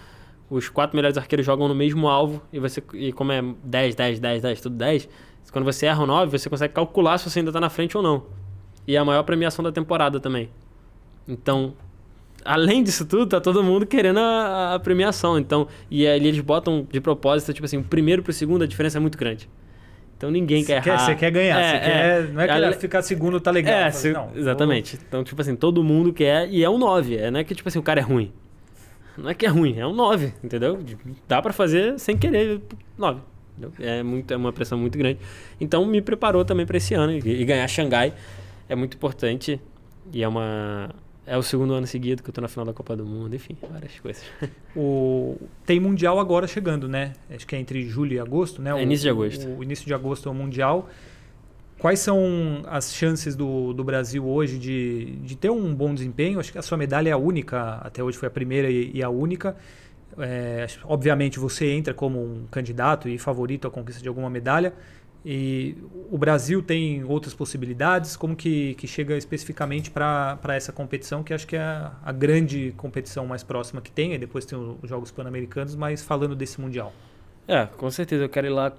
os 0.49 0.69
quatro 0.69 0.95
melhores 0.95 1.17
arqueiros 1.17 1.45
jogam 1.45 1.67
no 1.67 1.75
mesmo 1.75 2.07
alvo 2.07 2.41
e 2.51 2.59
você 2.59 2.81
e 2.93 3.11
como 3.11 3.31
é 3.31 3.43
10, 3.63 3.95
10, 3.95 4.19
10, 4.19 4.41
10, 4.41 4.61
tudo 4.61 4.75
10, 4.75 5.09
quando 5.51 5.65
você 5.65 5.85
erra 5.85 6.03
o 6.03 6.07
9, 6.07 6.37
você 6.37 6.49
consegue 6.49 6.73
calcular 6.73 7.17
se 7.17 7.29
você 7.29 7.39
ainda 7.39 7.49
está 7.49 7.59
na 7.59 7.69
frente 7.69 7.97
ou 7.97 8.03
não. 8.03 8.25
E 8.85 8.95
é 8.95 8.99
a 8.99 9.05
maior 9.05 9.23
premiação 9.23 9.63
da 9.63 9.71
temporada 9.71 10.19
também. 10.19 10.49
Então, 11.27 11.73
além 12.43 12.83
disso 12.83 13.05
tudo, 13.05 13.27
tá 13.27 13.41
todo 13.41 13.63
mundo 13.63 13.85
querendo 13.85 14.19
a, 14.19 14.75
a 14.75 14.79
premiação. 14.79 15.37
Então, 15.37 15.67
e 15.89 16.07
ali 16.07 16.27
eles 16.27 16.39
botam 16.39 16.87
de 16.89 17.01
propósito, 17.01 17.53
tipo 17.53 17.65
assim, 17.65 17.77
o 17.77 17.83
primeiro 17.83 18.23
pro 18.23 18.31
segundo 18.31 18.63
a 18.63 18.67
diferença 18.67 18.97
é 18.97 19.01
muito 19.01 19.17
grande. 19.17 19.49
Então 20.17 20.31
ninguém 20.31 20.63
quer 20.63 20.85
errar. 20.85 20.97
Você 20.97 21.15
quer 21.15 21.29
ganhar, 21.29 21.59
é, 21.59 21.79
quer, 21.79 22.33
não 22.33 22.41
é 22.41 22.47
que 22.47 22.53
Ale... 22.53 22.73
ficar 22.73 23.03
segundo 23.03 23.39
tá 23.39 23.51
legal. 23.51 23.73
É, 23.73 23.91
se, 23.91 24.11
não, 24.11 24.31
exatamente. 24.35 24.97
Então, 25.07 25.23
tipo 25.23 25.39
assim, 25.39 25.55
todo 25.55 25.83
mundo 25.83 26.11
quer, 26.11 26.49
e 26.49 26.63
é 26.63 26.69
um 26.69 26.77
9. 26.77 27.17
É, 27.17 27.29
não 27.29 27.39
é 27.39 27.43
que, 27.43 27.53
tipo 27.53 27.69
assim, 27.69 27.77
o 27.77 27.83
cara 27.83 27.99
é 27.99 28.03
ruim. 28.03 28.31
Não 29.17 29.29
é 29.29 29.33
que 29.33 29.45
é 29.45 29.49
ruim, 29.49 29.77
é 29.77 29.85
um 29.85 29.93
9, 29.93 30.33
entendeu? 30.43 30.79
Dá 31.27 31.41
para 31.41 31.51
fazer 31.51 31.99
sem 31.99 32.17
querer 32.17 32.61
9. 32.97 33.19
É, 33.79 34.03
muito, 34.03 34.31
é 34.31 34.37
uma 34.37 34.53
pressão 34.53 34.77
muito 34.77 34.97
grande. 34.97 35.19
Então 35.59 35.85
me 35.85 36.01
preparou 36.01 36.45
também 36.45 36.65
para 36.65 36.77
esse 36.77 36.93
ano. 36.93 37.13
E, 37.13 37.41
e, 37.41 37.45
ganhar 37.45 37.67
Xangai 37.67 38.13
é 38.69 38.75
muito 38.75 38.95
importante. 38.95 39.59
E 40.13 40.23
é 40.23 40.27
uma. 40.27 40.89
É 41.25 41.35
o 41.37 41.43
segundo 41.43 41.73
ano 41.73 41.85
seguido 41.85 42.23
que 42.23 42.29
eu 42.29 42.33
tô 42.33 42.39
na 42.39 42.47
final 42.47 42.65
da 42.65 42.71
Copa 42.71 42.95
do 42.95 43.05
Mundo, 43.05 43.35
enfim, 43.35 43.57
várias 43.69 43.99
coisas. 43.99 44.23
O... 44.79 45.35
Tem 45.65 45.79
Mundial 45.79 46.19
agora 46.19 46.45
chegando, 46.45 46.87
né? 46.87 47.13
Acho 47.31 47.47
que 47.47 47.55
é 47.55 47.59
entre 47.59 47.83
julho 47.89 48.13
e 48.13 48.19
agosto, 48.19 48.61
né? 48.61 48.69
É 48.79 48.83
início 48.83 49.03
de 49.03 49.09
agosto. 49.09 49.47
O, 49.47 49.57
o 49.57 49.63
início 49.63 49.87
de 49.87 49.93
agosto 49.93 50.29
é 50.29 50.31
o 50.31 50.35
Mundial. 50.35 50.87
Quais 51.79 51.99
são 51.99 52.63
as 52.65 52.93
chances 52.93 53.35
do, 53.35 53.71
do 53.71 53.83
Brasil 53.83 54.27
hoje 54.27 54.57
de, 54.57 55.17
de 55.17 55.35
ter 55.35 55.51
um 55.51 55.73
bom 55.75 55.93
desempenho? 55.93 56.39
Acho 56.39 56.51
que 56.51 56.57
a 56.57 56.61
sua 56.63 56.77
medalha 56.77 57.09
é 57.09 57.11
a 57.11 57.17
única, 57.17 57.75
até 57.75 58.03
hoje 58.03 58.17
foi 58.17 58.27
a 58.27 58.31
primeira 58.31 58.69
e, 58.69 58.91
e 58.95 59.03
a 59.03 59.09
única. 59.09 59.55
É, 60.17 60.65
obviamente 60.83 61.37
você 61.37 61.69
entra 61.69 61.93
como 61.93 62.19
um 62.19 62.47
candidato 62.49 63.07
e 63.07 63.19
favorito 63.19 63.67
à 63.67 63.71
conquista 63.71 64.01
de 64.01 64.09
alguma 64.09 64.29
medalha. 64.29 64.73
E 65.23 65.77
o 66.09 66.17
Brasil 66.17 66.63
tem 66.63 67.03
outras 67.03 67.33
possibilidades? 67.33 68.15
Como 68.15 68.35
que, 68.35 68.73
que 68.75 68.87
chega 68.87 69.15
especificamente 69.15 69.91
para 69.91 70.39
essa 70.49 70.71
competição, 70.71 71.21
que 71.21 71.33
acho 71.33 71.45
que 71.45 71.55
é 71.55 71.59
a, 71.59 71.91
a, 72.03 72.11
grande 72.11 72.73
competição 72.77 73.25
mais 73.27 73.43
próxima 73.43 73.81
que 73.81 73.91
tem, 73.91 74.13
e 74.13 74.17
depois 74.17 74.45
tem 74.45 74.57
os 74.57 74.89
Jogos 74.89 75.11
Pan-Americanos, 75.11 75.75
mas 75.75 76.01
falando 76.01 76.35
desse 76.35 76.61
Mundial. 76.61 76.93
É, 77.47 77.65
com 77.65 77.91
certeza. 77.91 78.23
Eu 78.23 78.29
quero 78.29 78.47
ir 78.47 78.51
lá 78.51 78.73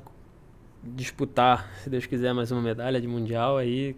disputar, 0.83 1.71
se 1.83 1.91
Deus 1.91 2.07
quiser, 2.07 2.33
mais 2.33 2.51
uma 2.51 2.63
medalha 2.63 3.01
de 3.01 3.07
Mundial 3.07 3.57
aí, 3.57 3.95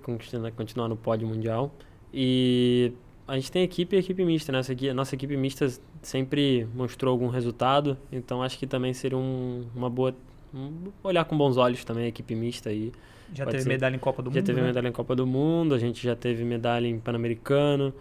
continuar 0.57 0.89
no 0.89 0.97
pódio 0.97 1.29
mundial. 1.29 1.73
E 2.13 2.93
a 3.27 3.37
gente 3.37 3.53
tem 3.53 3.63
equipe 3.63 3.95
e 3.95 3.99
equipe 3.99 4.25
mista, 4.25 4.51
né? 4.51 4.59
Nossa 4.59 4.73
equipe, 4.73 4.93
nossa 4.93 5.15
equipe 5.15 5.37
mista 5.37 5.69
sempre 6.03 6.67
mostrou 6.75 7.13
algum 7.13 7.29
resultado, 7.29 7.97
então 8.11 8.43
acho 8.43 8.59
que 8.59 8.67
também 8.67 8.93
seria 8.93 9.19
um, 9.19 9.67
uma 9.75 9.89
boa. 9.89 10.15
Um, 10.53 10.91
olhar 11.05 11.25
com 11.25 11.39
bons 11.39 11.57
olhos 11.57 11.85
também 11.85 12.07
a 12.07 12.09
equipe 12.09 12.35
mista 12.35 12.71
aí. 12.71 12.93
Já 13.33 13.47
teve 13.47 13.63
ser. 13.63 13.69
medalha 13.69 13.95
em 13.95 13.99
Copa 14.01 14.21
do 14.23 14.31
já 14.31 14.35
Mundo? 14.35 14.41
Já 14.41 14.47
teve 14.47 14.61
né? 14.61 14.67
medalha 14.67 14.89
em 14.89 14.93
Copa 14.93 15.15
do 15.15 15.27
Mundo, 15.27 15.75
a 15.75 15.79
gente 15.79 16.03
já 16.03 16.17
teve 16.17 16.43
medalha 16.45 16.89
em 16.89 16.99
Pan-Americano. 16.99 17.95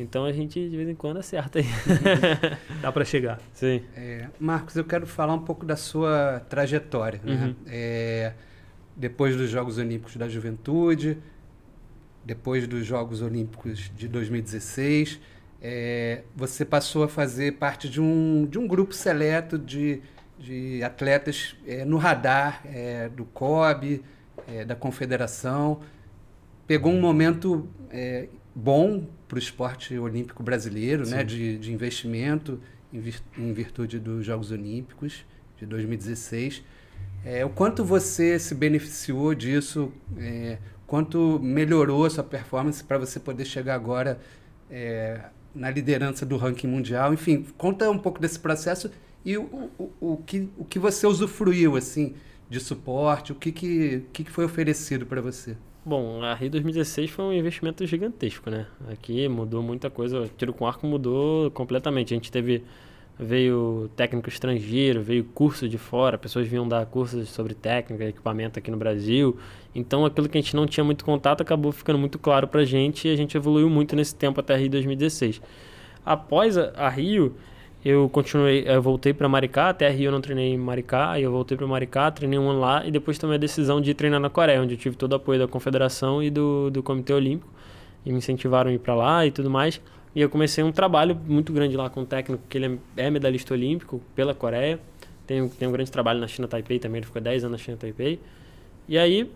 Então 0.00 0.24
a 0.24 0.32
gente 0.32 0.68
de 0.68 0.76
vez 0.76 0.88
em 0.88 0.94
quando 0.94 1.16
acerta 1.16 1.58
aí. 1.58 1.64
Dá 2.80 2.92
para 2.92 3.04
chegar. 3.04 3.40
Sim. 3.52 3.82
É, 3.96 4.28
Marcos, 4.38 4.76
eu 4.76 4.84
quero 4.84 5.06
falar 5.06 5.34
um 5.34 5.40
pouco 5.40 5.66
da 5.66 5.74
sua 5.74 6.40
trajetória. 6.48 7.20
Né? 7.24 7.34
Uhum. 7.34 7.54
É, 7.66 8.32
depois 8.96 9.36
dos 9.36 9.50
Jogos 9.50 9.76
Olímpicos 9.76 10.16
da 10.16 10.28
Juventude, 10.28 11.18
depois 12.24 12.68
dos 12.68 12.86
Jogos 12.86 13.22
Olímpicos 13.22 13.90
de 13.96 14.06
2016, 14.06 15.18
é, 15.60 16.22
você 16.36 16.64
passou 16.64 17.02
a 17.02 17.08
fazer 17.08 17.54
parte 17.54 17.88
de 17.88 18.00
um, 18.00 18.46
de 18.48 18.56
um 18.56 18.68
grupo 18.68 18.94
seleto 18.94 19.58
de, 19.58 20.00
de 20.38 20.80
atletas 20.84 21.56
é, 21.66 21.84
no 21.84 21.96
radar 21.96 22.62
é, 22.64 23.08
do 23.08 23.24
COB, 23.24 24.00
é, 24.46 24.64
da 24.64 24.76
Confederação. 24.76 25.80
Pegou 26.68 26.92
um 26.92 27.00
momento 27.00 27.68
é, 27.90 28.28
bom 28.54 29.04
para 29.28 29.36
o 29.36 29.38
esporte 29.38 29.96
olímpico 29.98 30.42
brasileiro, 30.42 31.06
né, 31.06 31.22
de, 31.22 31.58
de 31.58 31.72
investimento 31.72 32.58
em 32.92 33.52
virtude 33.52 33.98
dos 33.98 34.24
Jogos 34.24 34.50
Olímpicos 34.50 35.24
de 35.58 35.66
2016. 35.66 36.64
É, 37.24 37.44
o 37.44 37.50
quanto 37.50 37.84
você 37.84 38.38
se 38.38 38.54
beneficiou 38.54 39.34
disso, 39.34 39.92
é, 40.16 40.58
quanto 40.86 41.38
melhorou 41.42 42.06
a 42.06 42.10
sua 42.10 42.24
performance 42.24 42.82
para 42.82 42.96
você 42.96 43.20
poder 43.20 43.44
chegar 43.44 43.74
agora 43.74 44.18
é, 44.70 45.20
na 45.54 45.70
liderança 45.70 46.24
do 46.24 46.36
ranking 46.36 46.68
mundial. 46.68 47.12
Enfim, 47.12 47.46
conta 47.58 47.90
um 47.90 47.98
pouco 47.98 48.20
desse 48.20 48.38
processo 48.38 48.90
e 49.24 49.36
o, 49.36 49.70
o, 49.78 49.92
o, 50.00 50.16
que, 50.24 50.48
o 50.56 50.64
que 50.64 50.78
você 50.78 51.06
usufruiu 51.06 51.76
assim 51.76 52.14
de 52.48 52.60
suporte, 52.60 53.32
o 53.32 53.34
que, 53.34 53.52
que, 53.52 54.04
que 54.12 54.24
foi 54.24 54.44
oferecido 54.44 55.04
para 55.04 55.20
você. 55.20 55.56
Bom, 55.88 56.22
a 56.22 56.34
Rio 56.34 56.50
2016 56.50 57.08
foi 57.08 57.24
um 57.24 57.32
investimento 57.32 57.86
gigantesco, 57.86 58.50
né? 58.50 58.66
Aqui 58.92 59.26
mudou 59.26 59.62
muita 59.62 59.88
coisa, 59.88 60.28
tiro 60.36 60.52
com 60.52 60.66
arco 60.66 60.86
mudou 60.86 61.50
completamente. 61.52 62.12
A 62.12 62.16
gente 62.16 62.30
teve 62.30 62.62
veio 63.18 63.90
técnico 63.96 64.28
estrangeiro, 64.28 65.00
veio 65.00 65.24
curso 65.24 65.66
de 65.66 65.78
fora, 65.78 66.18
pessoas 66.18 66.46
vinham 66.46 66.68
dar 66.68 66.84
cursos 66.84 67.30
sobre 67.30 67.54
técnica, 67.54 68.04
equipamento 68.04 68.58
aqui 68.58 68.70
no 68.70 68.76
Brasil. 68.76 69.38
Então 69.74 70.04
aquilo 70.04 70.28
que 70.28 70.36
a 70.36 70.40
gente 70.42 70.54
não 70.54 70.66
tinha 70.66 70.84
muito 70.84 71.06
contato 71.06 71.40
acabou 71.40 71.72
ficando 71.72 71.98
muito 71.98 72.18
claro 72.18 72.46
pra 72.46 72.66
gente 72.66 73.08
e 73.08 73.10
a 73.10 73.16
gente 73.16 73.34
evoluiu 73.34 73.70
muito 73.70 73.96
nesse 73.96 74.14
tempo 74.14 74.40
até 74.40 74.52
a 74.52 74.56
Rio 74.58 74.68
2016. 74.68 75.40
Após 76.04 76.58
a, 76.58 76.70
a 76.76 76.90
Rio, 76.90 77.34
eu 77.88 78.06
continuei, 78.10 78.64
eu 78.66 78.82
voltei 78.82 79.14
para 79.14 79.26
Maricá, 79.30 79.70
até 79.70 79.88
Rio 79.88 80.08
eu 80.08 80.12
não 80.12 80.20
treinei 80.20 80.52
em 80.52 80.58
Maricá, 80.58 81.12
aí 81.12 81.22
eu 81.22 81.32
voltei 81.32 81.56
para 81.56 81.66
Maricá, 81.66 82.10
treinei 82.10 82.38
um 82.38 82.50
ano 82.50 82.60
lá 82.60 82.86
e 82.86 82.90
depois 82.90 83.16
tomei 83.18 83.36
a 83.36 83.38
decisão 83.38 83.80
de 83.80 83.94
treinar 83.94 84.20
na 84.20 84.28
Coreia, 84.28 84.60
onde 84.60 84.74
eu 84.74 84.78
tive 84.78 84.94
todo 84.94 85.12
o 85.12 85.14
apoio 85.14 85.38
da 85.38 85.48
Confederação 85.48 86.22
e 86.22 86.28
do, 86.28 86.68
do 86.68 86.82
Comitê 86.82 87.14
Olímpico 87.14 87.50
e 88.04 88.12
me 88.12 88.18
incentivaram 88.18 88.68
a 88.70 88.74
ir 88.74 88.78
para 88.78 88.94
lá 88.94 89.24
e 89.24 89.30
tudo 89.30 89.48
mais. 89.48 89.80
E 90.14 90.20
eu 90.20 90.28
comecei 90.28 90.62
um 90.62 90.70
trabalho 90.70 91.18
muito 91.26 91.50
grande 91.50 91.78
lá 91.78 91.88
com 91.88 92.02
um 92.02 92.04
técnico 92.04 92.42
que 92.46 92.58
ele 92.58 92.78
é 92.94 93.08
medalhista 93.08 93.54
olímpico 93.54 94.02
pela 94.14 94.34
Coreia. 94.34 94.78
Tem, 95.26 95.48
tem 95.48 95.66
um 95.66 95.72
grande 95.72 95.90
trabalho 95.90 96.20
na 96.20 96.26
China 96.26 96.46
Taipei 96.46 96.78
também, 96.78 96.98
ele 96.98 97.06
ficou 97.06 97.22
10 97.22 97.44
anos 97.44 97.58
na 97.58 97.64
China 97.64 97.78
Taipei. 97.78 98.20
E 98.86 98.98
aí 98.98 99.30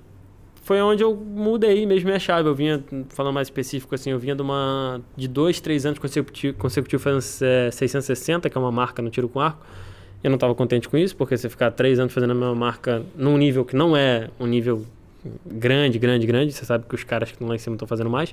foi 0.62 0.80
onde 0.80 1.02
eu 1.02 1.14
mudei 1.14 1.84
mesmo 1.84 2.06
minha 2.06 2.18
chave. 2.18 2.48
Eu 2.48 2.54
vinha, 2.54 2.82
falando 3.08 3.34
mais 3.34 3.48
específico 3.48 3.94
assim, 3.94 4.10
eu 4.10 4.18
vinha 4.18 4.34
de 4.34 4.42
uma 4.42 5.00
de 5.16 5.28
dois, 5.28 5.60
três 5.60 5.84
anos 5.84 5.98
consecutivos 5.98 6.56
consecutivo 6.58 7.02
fazendo 7.02 7.22
é, 7.42 7.70
660, 7.70 8.48
que 8.48 8.56
é 8.56 8.60
uma 8.60 8.72
marca 8.72 9.02
no 9.02 9.10
tiro 9.10 9.28
com 9.28 9.40
arco. 9.40 9.64
Eu 10.22 10.30
não 10.30 10.36
estava 10.36 10.54
contente 10.54 10.88
com 10.88 10.96
isso, 10.96 11.16
porque 11.16 11.36
você 11.36 11.48
ficar 11.48 11.72
três 11.72 11.98
anos 11.98 12.12
fazendo 12.12 12.30
a 12.30 12.34
mesma 12.34 12.54
marca 12.54 13.02
num 13.16 13.36
nível 13.36 13.64
que 13.64 13.74
não 13.74 13.96
é 13.96 14.30
um 14.38 14.46
nível 14.46 14.86
grande, 15.44 15.98
grande, 15.98 16.26
grande, 16.26 16.52
você 16.52 16.64
sabe 16.64 16.84
que 16.88 16.94
os 16.94 17.02
caras 17.02 17.28
que 17.28 17.34
estão 17.34 17.48
lá 17.48 17.56
em 17.56 17.58
cima 17.58 17.74
estão 17.74 17.88
fazendo 17.88 18.08
mais. 18.08 18.32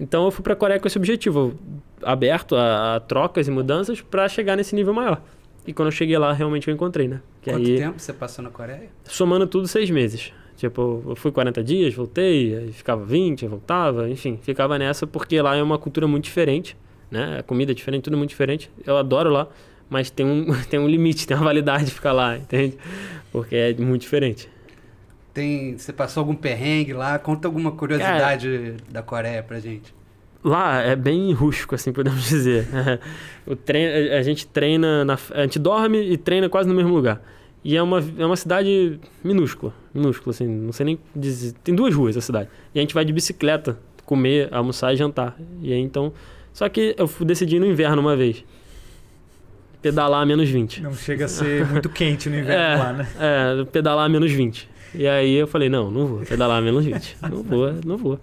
Então 0.00 0.24
eu 0.24 0.30
fui 0.30 0.44
para 0.44 0.52
a 0.52 0.56
Coreia 0.56 0.78
com 0.78 0.86
esse 0.86 0.96
objetivo, 0.96 1.58
aberto 2.02 2.54
a, 2.54 2.96
a 2.96 3.00
trocas 3.00 3.48
e 3.48 3.50
mudanças 3.50 4.00
para 4.00 4.28
chegar 4.28 4.56
nesse 4.56 4.76
nível 4.76 4.94
maior. 4.94 5.20
E 5.66 5.72
quando 5.72 5.88
eu 5.88 5.92
cheguei 5.92 6.16
lá, 6.16 6.32
realmente 6.32 6.68
eu 6.68 6.74
encontrei, 6.74 7.08
né? 7.08 7.20
Que 7.42 7.50
Quanto 7.50 7.66
aí, 7.66 7.76
tempo 7.76 7.98
você 7.98 8.12
passou 8.12 8.44
na 8.44 8.50
Coreia? 8.50 8.88
Somando 9.04 9.46
tudo, 9.46 9.66
seis 9.66 9.90
meses. 9.90 10.32
Tipo, 10.58 11.04
eu 11.06 11.14
fui 11.14 11.30
40 11.30 11.62
dias, 11.62 11.94
voltei, 11.94 12.56
aí 12.56 12.72
ficava 12.72 13.04
20, 13.04 13.46
voltava, 13.46 14.10
enfim, 14.10 14.40
ficava 14.42 14.76
nessa 14.76 15.06
porque 15.06 15.40
lá 15.40 15.54
é 15.54 15.62
uma 15.62 15.78
cultura 15.78 16.08
muito 16.08 16.24
diferente, 16.24 16.76
né? 17.08 17.38
A 17.38 17.44
comida 17.44 17.70
é 17.70 17.74
diferente, 17.76 18.02
tudo 18.02 18.16
muito 18.16 18.30
diferente. 18.30 18.68
Eu 18.84 18.96
adoro 18.96 19.30
lá, 19.30 19.46
mas 19.88 20.10
tem 20.10 20.26
um, 20.26 20.46
tem 20.68 20.80
um 20.80 20.88
limite, 20.88 21.28
tem 21.28 21.36
uma 21.36 21.44
validade 21.44 21.84
de 21.84 21.90
ficar 21.92 22.10
lá, 22.10 22.36
entende? 22.36 22.76
Porque 23.30 23.54
é 23.54 23.72
muito 23.74 24.02
diferente. 24.02 24.50
Tem, 25.32 25.78
você 25.78 25.92
passou 25.92 26.22
algum 26.22 26.34
perrengue 26.34 26.92
lá? 26.92 27.16
Conta 27.20 27.46
alguma 27.46 27.70
curiosidade 27.70 28.74
da 28.90 29.00
Coreia 29.00 29.44
pra 29.44 29.60
gente. 29.60 29.94
Lá 30.42 30.82
é 30.82 30.96
bem 30.96 31.32
rústico, 31.32 31.76
assim, 31.76 31.92
podemos 31.92 32.28
dizer. 32.28 32.66
o 33.46 33.54
treino, 33.54 34.12
a 34.12 34.22
gente 34.22 34.44
treina, 34.44 35.04
na, 35.04 35.16
a 35.34 35.42
gente 35.42 35.60
dorme 35.60 36.00
e 36.00 36.16
treina 36.16 36.48
quase 36.48 36.68
no 36.68 36.74
mesmo 36.74 36.92
lugar. 36.92 37.22
E 37.64 37.76
é 37.76 37.82
uma, 37.82 38.04
é 38.16 38.24
uma 38.24 38.36
cidade 38.36 38.98
minúscula, 39.22 39.74
minúscula, 39.92 40.32
assim, 40.32 40.46
não 40.46 40.72
sei 40.72 40.86
nem 40.86 40.98
dizer. 41.14 41.54
Tem 41.64 41.74
duas 41.74 41.94
ruas 41.94 42.16
a 42.16 42.20
cidade. 42.20 42.48
E 42.74 42.78
a 42.78 42.82
gente 42.82 42.94
vai 42.94 43.04
de 43.04 43.12
bicicleta 43.12 43.78
comer, 44.04 44.48
almoçar 44.52 44.92
e 44.94 44.96
jantar. 44.96 45.36
E 45.62 45.72
aí 45.72 45.80
então. 45.80 46.12
Só 46.52 46.68
que 46.68 46.96
eu 46.96 47.08
decidi 47.24 47.58
no 47.58 47.66
inverno 47.66 48.00
uma 48.00 48.16
vez. 48.16 48.44
Pedalar 49.82 50.22
a 50.22 50.26
menos 50.26 50.48
20. 50.48 50.82
Não 50.82 50.94
chega 50.94 51.26
a 51.26 51.28
ser 51.28 51.64
muito 51.66 51.88
quente 51.88 52.28
no 52.28 52.36
inverno 52.36 52.52
é, 52.60 52.76
lá, 52.76 52.92
né? 52.92 53.08
É, 53.20 53.64
pedalar 53.64 54.06
a 54.06 54.08
menos 54.08 54.32
20. 54.32 54.68
E 54.94 55.06
aí 55.06 55.34
eu 55.34 55.46
falei, 55.46 55.68
não, 55.68 55.90
não 55.90 56.06
vou 56.06 56.18
pedalar 56.20 56.58
a 56.58 56.60
menos 56.60 56.84
20. 56.84 57.16
não 57.30 57.42
vou, 57.42 57.74
não 57.84 57.96
vou. 57.96 58.18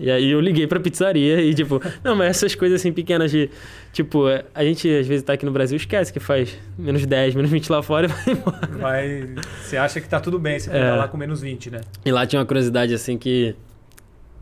E 0.00 0.10
aí 0.10 0.30
eu 0.30 0.40
liguei 0.40 0.66
pra 0.66 0.78
pizzaria 0.78 1.40
e, 1.40 1.52
tipo, 1.52 1.80
não, 2.04 2.14
mas 2.14 2.30
essas 2.30 2.54
coisas 2.54 2.80
assim 2.80 2.92
pequenas 2.92 3.30
de. 3.30 3.50
Tipo, 3.98 4.26
a 4.54 4.62
gente 4.62 4.88
às 4.88 5.08
vezes 5.08 5.24
tá 5.24 5.32
aqui 5.32 5.44
no 5.44 5.50
Brasil 5.50 5.76
esquece 5.76 6.12
que 6.12 6.20
faz 6.20 6.56
menos 6.78 7.04
10, 7.04 7.34
menos 7.34 7.50
20 7.50 7.68
lá 7.68 7.82
fora 7.82 8.06
e 8.06 8.08
vai 8.14 8.32
embora. 8.32 8.66
Vai. 8.78 9.34
Você 9.60 9.76
acha 9.76 10.00
que 10.00 10.08
tá 10.08 10.20
tudo 10.20 10.38
bem, 10.38 10.56
você 10.56 10.70
é. 10.70 10.92
lá 10.92 11.08
com 11.08 11.16
menos 11.16 11.40
20, 11.40 11.68
né? 11.72 11.80
E 12.04 12.12
lá 12.12 12.24
tinha 12.24 12.38
uma 12.38 12.46
curiosidade 12.46 12.94
assim 12.94 13.18
que. 13.18 13.56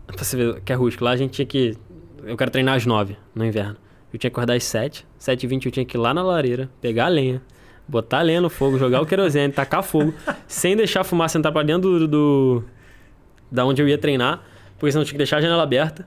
Pra 0.07 0.23
você 0.23 0.37
ver 0.37 0.61
que 0.61 0.71
é 0.71 0.77
rústico. 0.77 1.03
Lá 1.03 1.12
a 1.12 1.16
gente 1.16 1.31
tinha 1.31 1.47
que. 1.47 1.75
Eu 2.23 2.37
quero 2.37 2.51
treinar 2.51 2.77
às 2.77 2.85
9 2.85 3.16
no 3.35 3.47
inverno. 3.47 3.79
Eu 4.12 4.19
tinha 4.19 4.31
que 4.31 4.35
acordar 4.35 4.57
às 4.57 4.64
7. 4.64 5.07
7 5.19 5.42
e 5.42 5.47
20 5.47 5.64
eu 5.64 5.73
tinha 5.73 5.87
que 5.87 5.97
ir 5.97 6.01
lá 6.01 6.12
na 6.12 6.23
lareira, 6.23 6.69
pegar 6.83 7.07
a 7.07 7.09
lenha, 7.09 7.40
botar 7.88 8.19
a 8.19 8.23
lenha 8.23 8.42
no 8.42 8.51
fogo, 8.51 8.77
jogar 8.77 9.01
o 9.01 9.07
querosene, 9.07 9.51
tacar 9.57 9.83
fogo, 9.83 10.12
sem 10.47 10.77
deixar 10.77 11.01
a 11.01 11.05
fumaça 11.05 11.38
entrar 11.38 11.51
pra 11.51 11.62
dentro 11.62 11.99
do, 12.01 12.07
do. 12.07 12.64
da 13.51 13.64
onde 13.64 13.81
eu 13.81 13.88
ia 13.88 13.97
treinar 13.97 14.45
porque 14.79 14.92
senão 14.92 15.03
tinha 15.03 15.14
que 15.14 15.16
deixar 15.16 15.38
a 15.38 15.40
janela 15.40 15.62
aberta. 15.62 16.07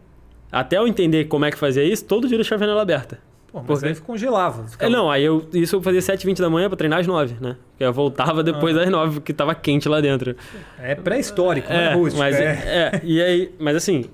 Até 0.52 0.78
eu 0.78 0.88
entender 0.88 1.26
como 1.26 1.46
é 1.46 1.50
que 1.50 1.58
fazia 1.58 1.84
isso, 1.84 2.06
todo 2.06 2.28
dia 2.28 2.36
eu 2.36 2.40
deixava 2.40 2.64
a 2.64 2.68
janela 2.68 2.84
aberta. 2.84 3.28
Pô, 3.52 3.60
mas 3.60 3.80
porque... 3.80 3.88
aí 3.88 3.96
congelava. 3.96 4.68
Ficava... 4.68 4.92
É, 4.92 4.96
não, 4.96 5.10
aí 5.10 5.24
eu, 5.24 5.48
isso 5.54 5.76
eu 5.76 5.82
fazia 5.82 6.02
7h20 6.02 6.40
da 6.40 6.50
manhã 6.50 6.68
pra 6.70 6.78
treinar 6.78 7.00
às 7.00 7.08
9, 7.08 7.36
né? 7.42 7.56
Porque 7.72 7.84
eu 7.84 7.94
voltava 7.94 8.44
depois 8.44 8.76
ah. 8.76 8.82
das 8.82 8.90
9, 8.90 9.14
porque 9.16 9.34
tava 9.34 9.56
quente 9.56 9.90
lá 9.90 10.00
dentro. 10.00 10.36
É 10.80 10.96
pré-histórico, 10.96 11.72
é, 11.72 11.96
não 11.96 12.08
é. 12.08 12.12
Mas, 12.16 12.36
é. 12.36 12.44
é, 12.44 13.02
e 13.04 13.22
aí, 13.22 13.52
mas 13.60 13.76
assim, 13.76 14.06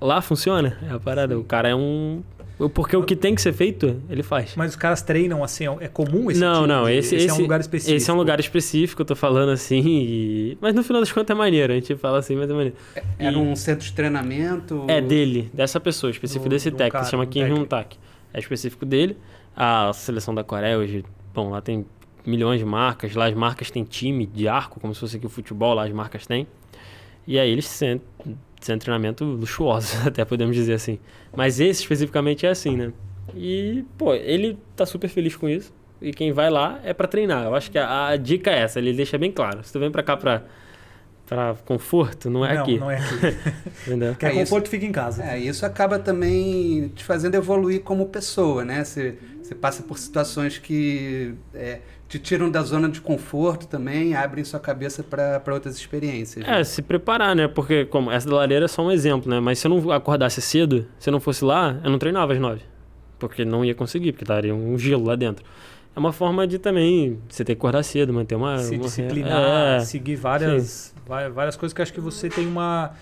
lá 0.00 0.20
funciona, 0.20 0.76
é 0.88 0.92
a 0.92 0.98
parada. 0.98 1.38
O 1.38 1.44
cara 1.44 1.68
é 1.68 1.74
um 1.74 2.22
porque 2.68 2.94
o 2.94 3.02
que 3.02 3.16
tem 3.16 3.34
que 3.34 3.40
ser 3.40 3.52
feito, 3.54 4.02
ele 4.10 4.22
faz. 4.22 4.54
Mas 4.54 4.70
os 4.72 4.76
caras 4.76 5.00
treinam 5.00 5.42
assim, 5.42 5.64
é 5.80 5.88
comum 5.88 6.30
esse 6.30 6.40
Não, 6.40 6.56
tipo 6.56 6.66
não, 6.66 6.84
de, 6.84 6.92
esse, 6.92 7.16
esse, 7.16 7.30
é 7.30 7.32
um 7.32 7.40
lugar 7.40 7.60
específico. 7.60 7.96
Esse 7.96 8.10
é 8.10 8.12
um 8.12 8.16
lugar 8.16 8.40
específico, 8.40 9.02
eu 9.02 9.06
tô 9.06 9.16
falando 9.16 9.50
assim, 9.50 9.82
e... 9.82 10.58
mas 10.60 10.74
no 10.74 10.82
final 10.82 11.00
das 11.00 11.10
contas 11.10 11.34
é 11.34 11.38
maneiro, 11.38 11.72
a 11.72 11.76
gente 11.76 11.96
fala 11.96 12.18
assim, 12.18 12.36
mas 12.36 12.50
é 12.50 12.52
maneiro. 12.52 12.76
É, 12.94 13.02
era 13.18 13.38
um 13.38 13.56
centro 13.56 13.86
de 13.86 13.92
treinamento? 13.94 14.84
É 14.88 15.00
dele, 15.00 15.50
dessa 15.54 15.80
pessoa, 15.80 16.10
específico 16.10 16.48
do, 16.48 16.52
desse 16.52 16.70
técnico, 16.70 17.04
se 17.04 17.10
chama 17.10 17.24
Kim 17.24 17.44
Hyun 17.44 17.64
Tak. 17.64 17.96
É 18.32 18.38
específico 18.38 18.84
dele. 18.84 19.16
A 19.56 19.92
seleção 19.92 20.34
da 20.34 20.44
Coreia 20.44 20.78
hoje, 20.78 21.04
bom, 21.34 21.50
lá 21.50 21.60
tem 21.60 21.84
milhões 22.24 22.58
de 22.60 22.64
marcas, 22.64 23.14
lá 23.14 23.26
as 23.26 23.34
marcas 23.34 23.70
têm 23.70 23.84
time 23.84 24.26
de 24.26 24.46
arco, 24.46 24.80
como 24.80 24.94
se 24.94 25.00
fosse 25.00 25.16
aqui 25.16 25.26
o 25.26 25.30
futebol, 25.30 25.74
lá 25.74 25.84
as 25.84 25.92
marcas 25.92 26.26
têm. 26.26 26.46
E 27.26 27.38
aí 27.38 27.50
eles 27.50 27.66
sentem 27.66 28.78
treinamento 28.78 29.24
luxuoso, 29.24 29.96
até 30.06 30.24
podemos 30.24 30.54
dizer 30.54 30.74
assim. 30.74 30.98
Mas 31.34 31.60
esse 31.60 31.82
especificamente 31.82 32.46
é 32.46 32.50
assim, 32.50 32.76
né? 32.76 32.92
E, 33.34 33.84
pô, 33.96 34.14
ele 34.14 34.58
tá 34.74 34.84
super 34.84 35.08
feliz 35.08 35.36
com 35.36 35.48
isso. 35.48 35.72
E 36.00 36.12
quem 36.12 36.32
vai 36.32 36.50
lá 36.50 36.80
é 36.82 36.94
para 36.94 37.06
treinar. 37.06 37.44
Eu 37.44 37.54
acho 37.54 37.70
que 37.70 37.78
a, 37.78 38.08
a, 38.08 38.16
dica 38.16 38.50
é 38.50 38.60
essa, 38.60 38.78
ele 38.78 38.92
deixa 38.92 39.18
bem 39.18 39.30
claro. 39.30 39.62
Se 39.62 39.72
tu 39.72 39.78
vem 39.78 39.90
para 39.90 40.02
cá 40.02 40.16
pra, 40.16 40.44
pra 41.30 41.54
conforto, 41.64 42.28
não 42.28 42.44
é 42.44 42.54
não, 42.54 42.62
aqui. 42.62 42.78
Não, 42.80 42.90
é 42.90 42.96
aqui. 42.96 43.14
Entendeu? 43.86 44.16
Quer 44.16 44.32
é, 44.32 44.40
conforto, 44.40 44.64
isso, 44.64 44.70
fica 44.72 44.84
em 44.84 44.90
casa. 44.90 45.22
É, 45.22 45.38
isso 45.38 45.64
acaba 45.64 45.96
também 45.96 46.88
te 46.88 47.04
fazendo 47.04 47.36
evoluir 47.36 47.82
como 47.82 48.06
pessoa, 48.06 48.64
né? 48.64 48.82
Você, 48.82 49.14
você 49.40 49.54
passa 49.54 49.84
por 49.84 49.96
situações 49.96 50.58
que 50.58 51.32
é, 51.54 51.78
te 52.08 52.18
tiram 52.18 52.50
da 52.50 52.62
zona 52.62 52.88
de 52.88 53.00
conforto 53.00 53.68
também, 53.68 54.12
abrem 54.16 54.42
sua 54.42 54.58
cabeça 54.58 55.04
para 55.04 55.54
outras 55.54 55.76
experiências. 55.76 56.44
Né? 56.44 56.60
É, 56.60 56.64
se 56.64 56.82
preparar, 56.82 57.36
né? 57.36 57.46
Porque 57.46 57.84
como 57.84 58.10
essa 58.10 58.28
da 58.28 58.34
lareira 58.34 58.64
é 58.64 58.68
só 58.68 58.82
um 58.82 58.90
exemplo, 58.90 59.30
né? 59.30 59.38
Mas 59.38 59.60
se 59.60 59.68
eu 59.68 59.70
não 59.70 59.92
acordasse 59.92 60.42
cedo, 60.42 60.84
se 60.98 61.08
eu 61.08 61.12
não 61.12 61.20
fosse 61.20 61.44
lá, 61.44 61.80
eu 61.84 61.90
não 61.90 61.98
treinava 62.00 62.32
às 62.32 62.40
nove. 62.40 62.62
Porque 63.20 63.44
não 63.44 63.64
ia 63.64 63.74
conseguir, 63.74 64.10
porque 64.10 64.24
estaria 64.24 64.52
um 64.52 64.76
gelo 64.76 65.04
lá 65.04 65.14
dentro 65.14 65.44
é 65.94 65.98
uma 65.98 66.12
forma 66.12 66.46
de 66.46 66.58
também 66.58 67.18
você 67.28 67.44
ter 67.44 67.54
que 67.54 67.58
acordar 67.58 67.82
cedo, 67.82 68.12
manter 68.12 68.36
uma. 68.36 68.58
Se 68.58 68.76
uma, 68.76 68.84
disciplinar, 68.84 69.76
é, 69.76 69.80
seguir 69.80 70.16
várias, 70.16 70.94
várias 71.30 71.56
coisas 71.56 71.74
que 71.74 71.82
acho 71.82 71.92
que 71.92 72.00
você 72.00 72.28
tem 72.28 72.46
uma, 72.46 72.92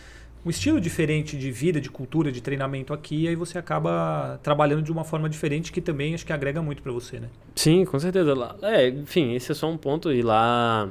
um 0.44 0.50
estilo 0.50 0.80
diferente 0.80 1.36
de 1.36 1.50
vida, 1.50 1.80
de 1.80 1.90
cultura, 1.90 2.32
de 2.32 2.40
treinamento 2.40 2.92
aqui, 2.92 3.24
e 3.24 3.28
aí 3.28 3.36
você 3.36 3.58
acaba 3.58 4.40
trabalhando 4.42 4.82
de 4.82 4.90
uma 4.90 5.04
forma 5.04 5.28
diferente 5.28 5.70
que 5.70 5.80
também 5.80 6.14
acho 6.14 6.26
que 6.26 6.32
agrega 6.32 6.62
muito 6.62 6.82
para 6.82 6.92
você, 6.92 7.20
né? 7.20 7.28
Sim, 7.54 7.84
com 7.84 7.98
certeza. 7.98 8.34
É, 8.62 8.88
enfim, 8.88 9.34
esse 9.34 9.52
é 9.52 9.54
só 9.54 9.70
um 9.70 9.76
ponto 9.76 10.12
e 10.12 10.22
lá. 10.22 10.88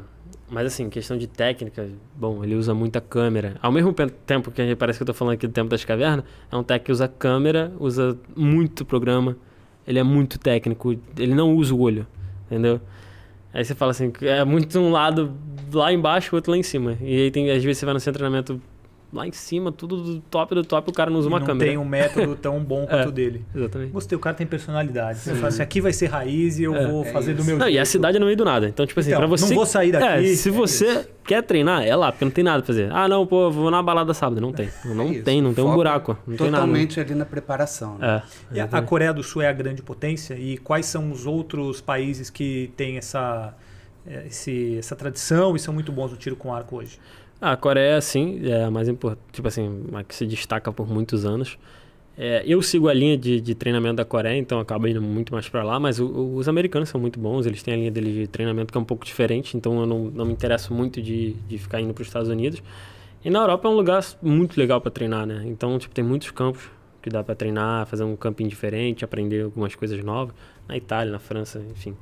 Mas 0.49 0.67
assim, 0.67 0.89
questão 0.89 1.17
de 1.17 1.27
técnica, 1.27 1.89
bom, 2.15 2.41
ele 2.41 2.55
usa 2.55 2.73
muita 2.73 3.01
câmera. 3.01 3.57
Ao 3.61 3.71
mesmo 3.71 3.93
tempo 4.25 4.49
que 4.49 4.75
parece 4.75 4.97
que 4.97 5.03
eu 5.03 5.07
tô 5.07 5.13
falando 5.13 5.33
aqui 5.33 5.45
do 5.45 5.51
tempo 5.51 5.69
das 5.69 5.83
cavernas, 5.83 6.23
é 6.49 6.55
um 6.55 6.63
tech 6.63 6.85
que 6.85 6.91
usa 6.91 7.05
câmera, 7.07 7.73
usa 7.79 8.17
muito 8.33 8.85
programa 8.85 9.35
ele 9.87 9.97
é 9.97 10.03
muito 10.03 10.37
técnico, 10.37 10.93
ele 11.17 11.33
não 11.33 11.55
usa 11.55 11.73
o 11.73 11.79
olho, 11.79 12.05
entendeu? 12.45 12.81
Aí 13.57 13.65
você 13.65 13.73
fala 13.73 13.89
assim, 13.89 14.13
é 14.21 14.45
muito 14.45 14.77
um 14.77 14.91
lado 14.91 15.35
lá 15.73 15.91
embaixo, 15.91 16.29
o 16.31 16.35
outro 16.35 16.51
lá 16.51 16.57
em 16.59 16.61
cima. 16.61 16.95
E 17.01 17.23
aí 17.23 17.31
tem, 17.31 17.49
às 17.49 17.63
vezes 17.63 17.79
você 17.79 17.85
vai 17.85 17.95
no 17.95 17.99
seu 17.99 18.13
treinamento 18.13 18.61
lá 19.11 19.25
em 19.25 19.31
cima, 19.31 19.71
tudo 19.71 19.97
do 19.97 20.19
top 20.21 20.53
do 20.53 20.63
top, 20.63 20.89
o 20.89 20.93
cara 20.93 21.09
não 21.09 21.19
usa 21.19 21.27
e 21.27 21.31
uma 21.31 21.39
não 21.39 21.45
câmera. 21.45 21.71
Não 21.71 21.79
tem 21.79 21.85
um 21.85 21.89
método 21.89 22.35
tão 22.35 22.59
bom 22.59 22.85
quanto 22.87 23.05
o 23.05 23.09
é, 23.09 23.11
dele. 23.11 23.45
Exatamente. 23.55 23.91
Gostei, 23.91 24.15
o 24.17 24.19
cara 24.19 24.35
tem 24.35 24.45
personalidade. 24.45 25.19
Você 25.19 25.35
fala 25.35 25.47
assim, 25.47 25.61
aqui 25.61 25.79
vai 25.79 25.93
ser 25.93 26.07
raiz 26.07 26.59
e 26.59 26.63
eu 26.63 26.75
é, 26.75 26.87
vou 26.87 27.03
é 27.03 27.11
fazer 27.11 27.33
isso. 27.33 27.41
do 27.41 27.45
meu 27.45 27.57
não, 27.57 27.65
jeito. 27.65 27.77
E 27.77 27.79
a 27.79 27.85
cidade 27.85 28.17
é 28.17 28.19
no 28.19 28.25
meio 28.25 28.37
do 28.37 28.45
nada. 28.45 28.67
Então, 28.67 28.85
tipo 28.85 28.99
assim, 28.99 29.09
então, 29.09 29.19
pra 29.19 29.27
você... 29.27 29.47
Não 29.47 29.55
vou 29.55 29.65
sair 29.65 29.91
daqui. 29.91 30.05
É, 30.05 30.35
se 30.35 30.49
você 30.49 30.85
isso. 30.85 31.09
quer 31.25 31.41
treinar, 31.41 31.83
é 31.85 31.95
lá, 31.95 32.11
porque 32.11 32.25
não 32.25 32.31
tem 32.31 32.43
nada 32.43 32.59
pra 32.59 32.67
fazer. 32.67 32.91
Ah, 32.91 33.07
não, 33.07 33.25
pô, 33.25 33.49
vou 33.49 33.71
na 33.71 33.81
balada 33.81 34.13
sábado. 34.13 34.41
Não 34.41 34.51
tem. 34.51 34.69
Não 34.85 35.09
é 35.09 35.21
tem, 35.21 35.41
não 35.41 35.53
tem 35.53 35.63
um 35.63 35.73
buraco. 35.73 36.17
Não 36.27 36.35
totalmente 36.35 36.95
tem 36.95 37.03
ali 37.03 37.15
na 37.15 37.25
preparação. 37.25 37.97
Né? 37.97 38.21
É, 38.53 38.61
a 38.61 38.81
Coreia 38.81 39.13
do 39.13 39.23
Sul 39.23 39.41
é 39.41 39.47
a 39.47 39.53
grande 39.53 39.81
potência 39.81 40.35
e 40.35 40.57
quais 40.57 40.85
são 40.85 41.11
os 41.11 41.25
outros 41.25 41.79
países 41.79 42.29
que 42.29 42.71
têm 42.75 42.97
essa, 42.97 43.53
esse, 44.25 44.77
essa 44.77 44.95
tradição 44.95 45.55
e 45.55 45.59
são 45.59 45.73
muito 45.73 45.91
bons 45.91 46.11
no 46.11 46.17
tiro 46.17 46.35
com 46.35 46.53
arco 46.53 46.77
hoje? 46.77 46.99
A 47.39 47.55
Coreia, 47.55 48.01
sim, 48.01 48.41
é 48.43 48.63
a 48.63 48.71
mais 48.71 48.87
importante, 48.87 49.21
tipo 49.31 49.47
assim, 49.47 49.85
a 49.93 50.03
que 50.03 50.15
se 50.15 50.25
destaca 50.25 50.71
por 50.71 50.89
muitos 50.89 51.25
anos. 51.25 51.57
É, 52.17 52.43
eu 52.47 52.59
sigo 52.63 52.87
a 52.89 52.93
linha 52.93 53.15
de, 53.15 53.39
de, 53.39 53.53
treinamento 53.53 53.97
da 53.97 54.05
Coreia, 54.05 54.39
então 54.39 54.59
acabo 54.59 54.87
indo 54.87 54.99
muito 54.99 55.31
mais 55.31 55.47
para 55.47 55.63
lá, 55.63 55.79
mas 55.79 55.99
o, 55.99 56.33
os 56.35 56.49
americanos 56.49 56.89
são 56.89 56.99
muito 56.99 57.19
bons, 57.19 57.45
eles 57.45 57.61
têm 57.61 57.75
a 57.75 57.77
linha 57.77 57.91
deles 57.91 58.15
de 58.15 58.25
treinamento 58.25 58.71
que 58.71 58.77
é 58.77 58.81
um 58.81 58.85
pouco 58.85 59.05
diferente, 59.05 59.55
então 59.55 59.79
eu 59.81 59.85
não, 59.85 60.05
não 60.05 60.25
me 60.25 60.33
interesso 60.33 60.73
muito 60.73 60.99
de, 60.99 61.33
de 61.47 61.59
ficar 61.59 61.79
indo 61.79 61.93
para 61.93 62.01
os 62.01 62.07
Estados 62.07 62.27
Unidos. 62.27 62.63
E 63.23 63.29
na 63.29 63.39
Europa 63.39 63.67
é 63.67 63.71
um 63.71 63.75
lugar 63.75 64.03
muito 64.19 64.57
legal 64.59 64.81
para 64.81 64.89
treinar, 64.89 65.27
né? 65.27 65.43
Então, 65.45 65.77
tipo, 65.77 65.93
tem 65.93 66.03
muitos 66.03 66.31
campos 66.31 66.67
que 67.03 67.09
dá 67.09 67.23
para 67.23 67.35
treinar, 67.35 67.85
fazer 67.85 68.03
um 68.03 68.15
campinho 68.15 68.49
diferente, 68.49 69.05
aprender 69.05 69.43
algumas 69.43 69.75
coisas 69.75 70.03
novas. 70.03 70.33
Na 70.67 70.75
Itália, 70.75 71.11
na 71.11 71.19
França, 71.19 71.61
enfim. 71.71 71.95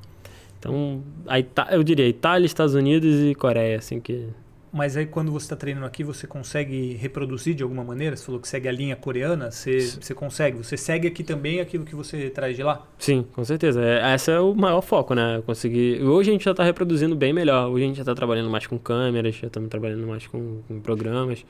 Então, 0.59 1.03
a 1.27 1.39
Ita 1.39 1.67
eu 1.71 1.83
diria 1.83 2.07
Itália, 2.07 2.45
Estados 2.45 2.73
Unidos 2.73 3.21
e 3.21 3.35
Coreia, 3.35 3.77
assim 3.77 3.99
que 3.99 4.27
mas 4.75 4.97
aí 4.97 5.05
quando 5.05 5.31
você 5.31 5.45
está 5.45 5.55
treinando 5.55 5.85
aqui, 5.85 6.03
você 6.03 6.27
consegue 6.27 6.95
reproduzir 6.95 7.55
de 7.55 7.63
alguma 7.63 7.81
maneira? 7.81 8.13
Você 8.13 8.25
falou 8.25 8.41
que 8.41 8.47
segue 8.49 8.67
a 8.67 8.71
linha 8.73 8.93
coreana, 8.93 9.49
você, 9.49 9.79
você 9.79 10.13
consegue? 10.13 10.57
Você 10.57 10.75
segue 10.75 11.07
aqui 11.07 11.23
também 11.23 11.61
aquilo 11.61 11.85
que 11.85 11.95
você 11.95 12.29
traz 12.29 12.57
de 12.57 12.61
lá? 12.61 12.85
Sim, 12.99 13.25
com 13.31 13.45
certeza. 13.45 13.81
É, 13.81 14.13
esse 14.13 14.29
é 14.29 14.37
o 14.37 14.53
maior 14.53 14.81
foco, 14.81 15.15
né? 15.15 15.41
Conseguir. 15.45 16.03
Hoje 16.03 16.29
a 16.29 16.33
gente 16.33 16.43
já 16.43 16.51
está 16.51 16.61
reproduzindo 16.61 17.15
bem 17.15 17.31
melhor. 17.31 17.69
Hoje 17.69 17.85
a 17.85 17.87
gente 17.87 17.95
já 17.95 18.01
está 18.01 18.13
trabalhando 18.13 18.49
mais 18.49 18.67
com 18.67 18.77
câmeras, 18.77 19.35
já 19.35 19.47
estamos 19.47 19.69
trabalhando 19.69 20.05
mais 20.05 20.27
com, 20.27 20.61
com 20.67 20.81
programas 20.81 21.45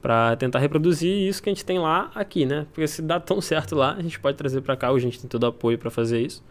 para 0.00 0.34
tentar 0.36 0.58
reproduzir 0.58 1.28
isso 1.28 1.42
que 1.42 1.50
a 1.50 1.52
gente 1.52 1.66
tem 1.66 1.78
lá 1.78 2.10
aqui, 2.14 2.46
né? 2.46 2.66
Porque 2.72 2.88
se 2.88 3.02
dá 3.02 3.20
tão 3.20 3.38
certo 3.42 3.76
lá, 3.76 3.92
a 3.92 4.02
gente 4.02 4.18
pode 4.18 4.38
trazer 4.38 4.62
para 4.62 4.78
cá. 4.78 4.90
Hoje 4.90 5.06
a 5.06 5.10
gente 5.10 5.20
tem 5.20 5.28
todo 5.28 5.42
o 5.42 5.46
apoio 5.48 5.76
para 5.76 5.90
fazer 5.90 6.22
isso. 6.22 6.42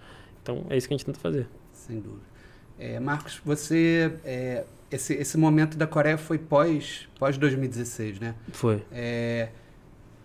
Então 0.44 0.68
é 0.70 0.78
isso 0.78 0.88
que 0.88 0.94
a 0.94 0.98
gente 0.98 1.06
tenta 1.08 1.20
fazer. 1.20 1.48
Sem 1.74 2.00
dúvida. 2.00 2.31
É, 2.82 3.00
Marcos, 3.00 3.40
você 3.46 4.12
é 4.26 4.64
esse, 4.92 5.14
esse 5.14 5.38
momento 5.38 5.78
da 5.78 5.88
Coreia 5.88 6.18
foi 6.18 6.38
pós, 6.38 7.08
pós 7.18 7.38
2016, 7.38 8.20
né? 8.20 8.36
Foi. 8.52 8.84
É, 8.92 9.50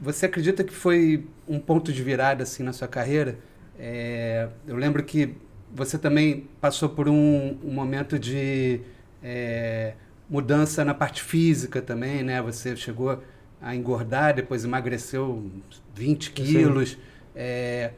você 0.00 0.26
acredita 0.26 0.64
que 0.64 0.72
foi 0.72 1.26
um 1.46 1.60
ponto 1.60 1.92
de 1.92 2.02
virada 2.02 2.42
assim 2.42 2.62
na 2.62 2.72
sua 2.72 2.88
carreira? 2.88 3.38
É, 3.78 4.48
eu 4.66 4.74
lembro 4.74 5.04
que 5.04 5.34
você 5.72 5.96
também 5.96 6.48
passou 6.60 6.88
por 6.88 7.08
um, 7.08 7.58
um 7.62 7.70
momento 7.70 8.18
de 8.18 8.80
é, 9.22 9.92
mudança 10.28 10.84
na 10.84 10.94
parte 10.94 11.22
física 11.22 11.80
também, 11.80 12.24
né? 12.24 12.42
Você 12.42 12.74
chegou 12.74 13.22
a 13.60 13.76
engordar, 13.76 14.34
depois 14.34 14.64
emagreceu 14.64 15.48
20 15.94 16.32
quilos. 16.32 16.98
É, 17.34 17.92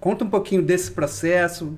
conta 0.00 0.24
um 0.24 0.30
pouquinho 0.30 0.62
desse 0.62 0.90
processo, 0.90 1.76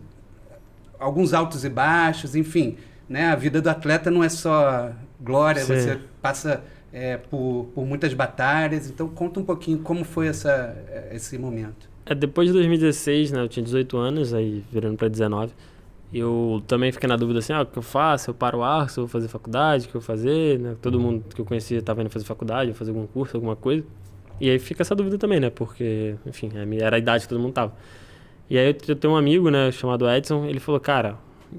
alguns 1.00 1.32
altos 1.32 1.64
e 1.64 1.68
baixos, 1.68 2.36
enfim 2.36 2.76
né? 3.10 3.26
A 3.26 3.34
vida 3.34 3.60
do 3.60 3.68
atleta 3.68 4.08
não 4.08 4.22
é 4.22 4.28
só 4.28 4.92
glória, 5.20 5.60
Sim. 5.62 5.74
você 5.74 5.98
passa 6.22 6.62
é, 6.92 7.16
por, 7.16 7.68
por 7.74 7.84
muitas 7.84 8.14
batalhas. 8.14 8.88
Então, 8.88 9.08
conta 9.08 9.40
um 9.40 9.44
pouquinho 9.44 9.80
como 9.80 10.04
foi 10.04 10.28
essa, 10.28 10.76
esse 11.10 11.36
momento. 11.36 11.90
É, 12.06 12.14
depois 12.14 12.46
de 12.46 12.52
2016, 12.52 13.32
né? 13.32 13.42
Eu 13.42 13.48
tinha 13.48 13.64
18 13.64 13.96
anos, 13.96 14.32
aí 14.32 14.64
virando 14.70 14.96
para 14.96 15.08
19. 15.08 15.52
Eu 16.14 16.62
também 16.68 16.92
fiquei 16.92 17.08
na 17.08 17.16
dúvida 17.16 17.40
assim, 17.40 17.52
ah, 17.52 17.62
o 17.62 17.66
que 17.66 17.78
eu 17.78 17.82
faço? 17.82 18.30
Eu 18.30 18.34
paro 18.34 18.58
o 18.58 18.62
ar, 18.62 18.88
se 18.88 18.98
eu 18.98 19.04
vou 19.04 19.08
fazer 19.08 19.26
faculdade, 19.26 19.86
o 19.86 19.88
que 19.90 19.96
eu 19.96 20.00
vou 20.00 20.06
fazer, 20.06 20.60
né? 20.60 20.76
Todo 20.80 21.00
mundo 21.00 21.24
que 21.34 21.40
eu 21.40 21.44
conhecia 21.44 21.78
estava 21.78 22.00
indo 22.02 22.10
fazer 22.10 22.24
faculdade, 22.24 22.72
fazer 22.74 22.92
algum 22.92 23.06
curso, 23.08 23.36
alguma 23.36 23.56
coisa. 23.56 23.84
E 24.40 24.48
aí 24.48 24.58
fica 24.58 24.82
essa 24.82 24.94
dúvida 24.94 25.18
também, 25.18 25.40
né? 25.40 25.50
Porque, 25.50 26.14
enfim, 26.24 26.50
era 26.80 26.94
a 26.94 26.98
idade 26.98 27.24
que 27.24 27.28
todo 27.28 27.40
mundo 27.40 27.52
tava. 27.52 27.74
E 28.50 28.58
aí 28.58 28.76
eu 28.88 28.96
tenho 28.96 29.14
um 29.14 29.16
amigo, 29.16 29.48
né, 29.48 29.70
chamado 29.70 30.10
Edson, 30.10 30.44
ele 30.44 30.58
falou, 30.58 30.80
cara, 30.80 31.16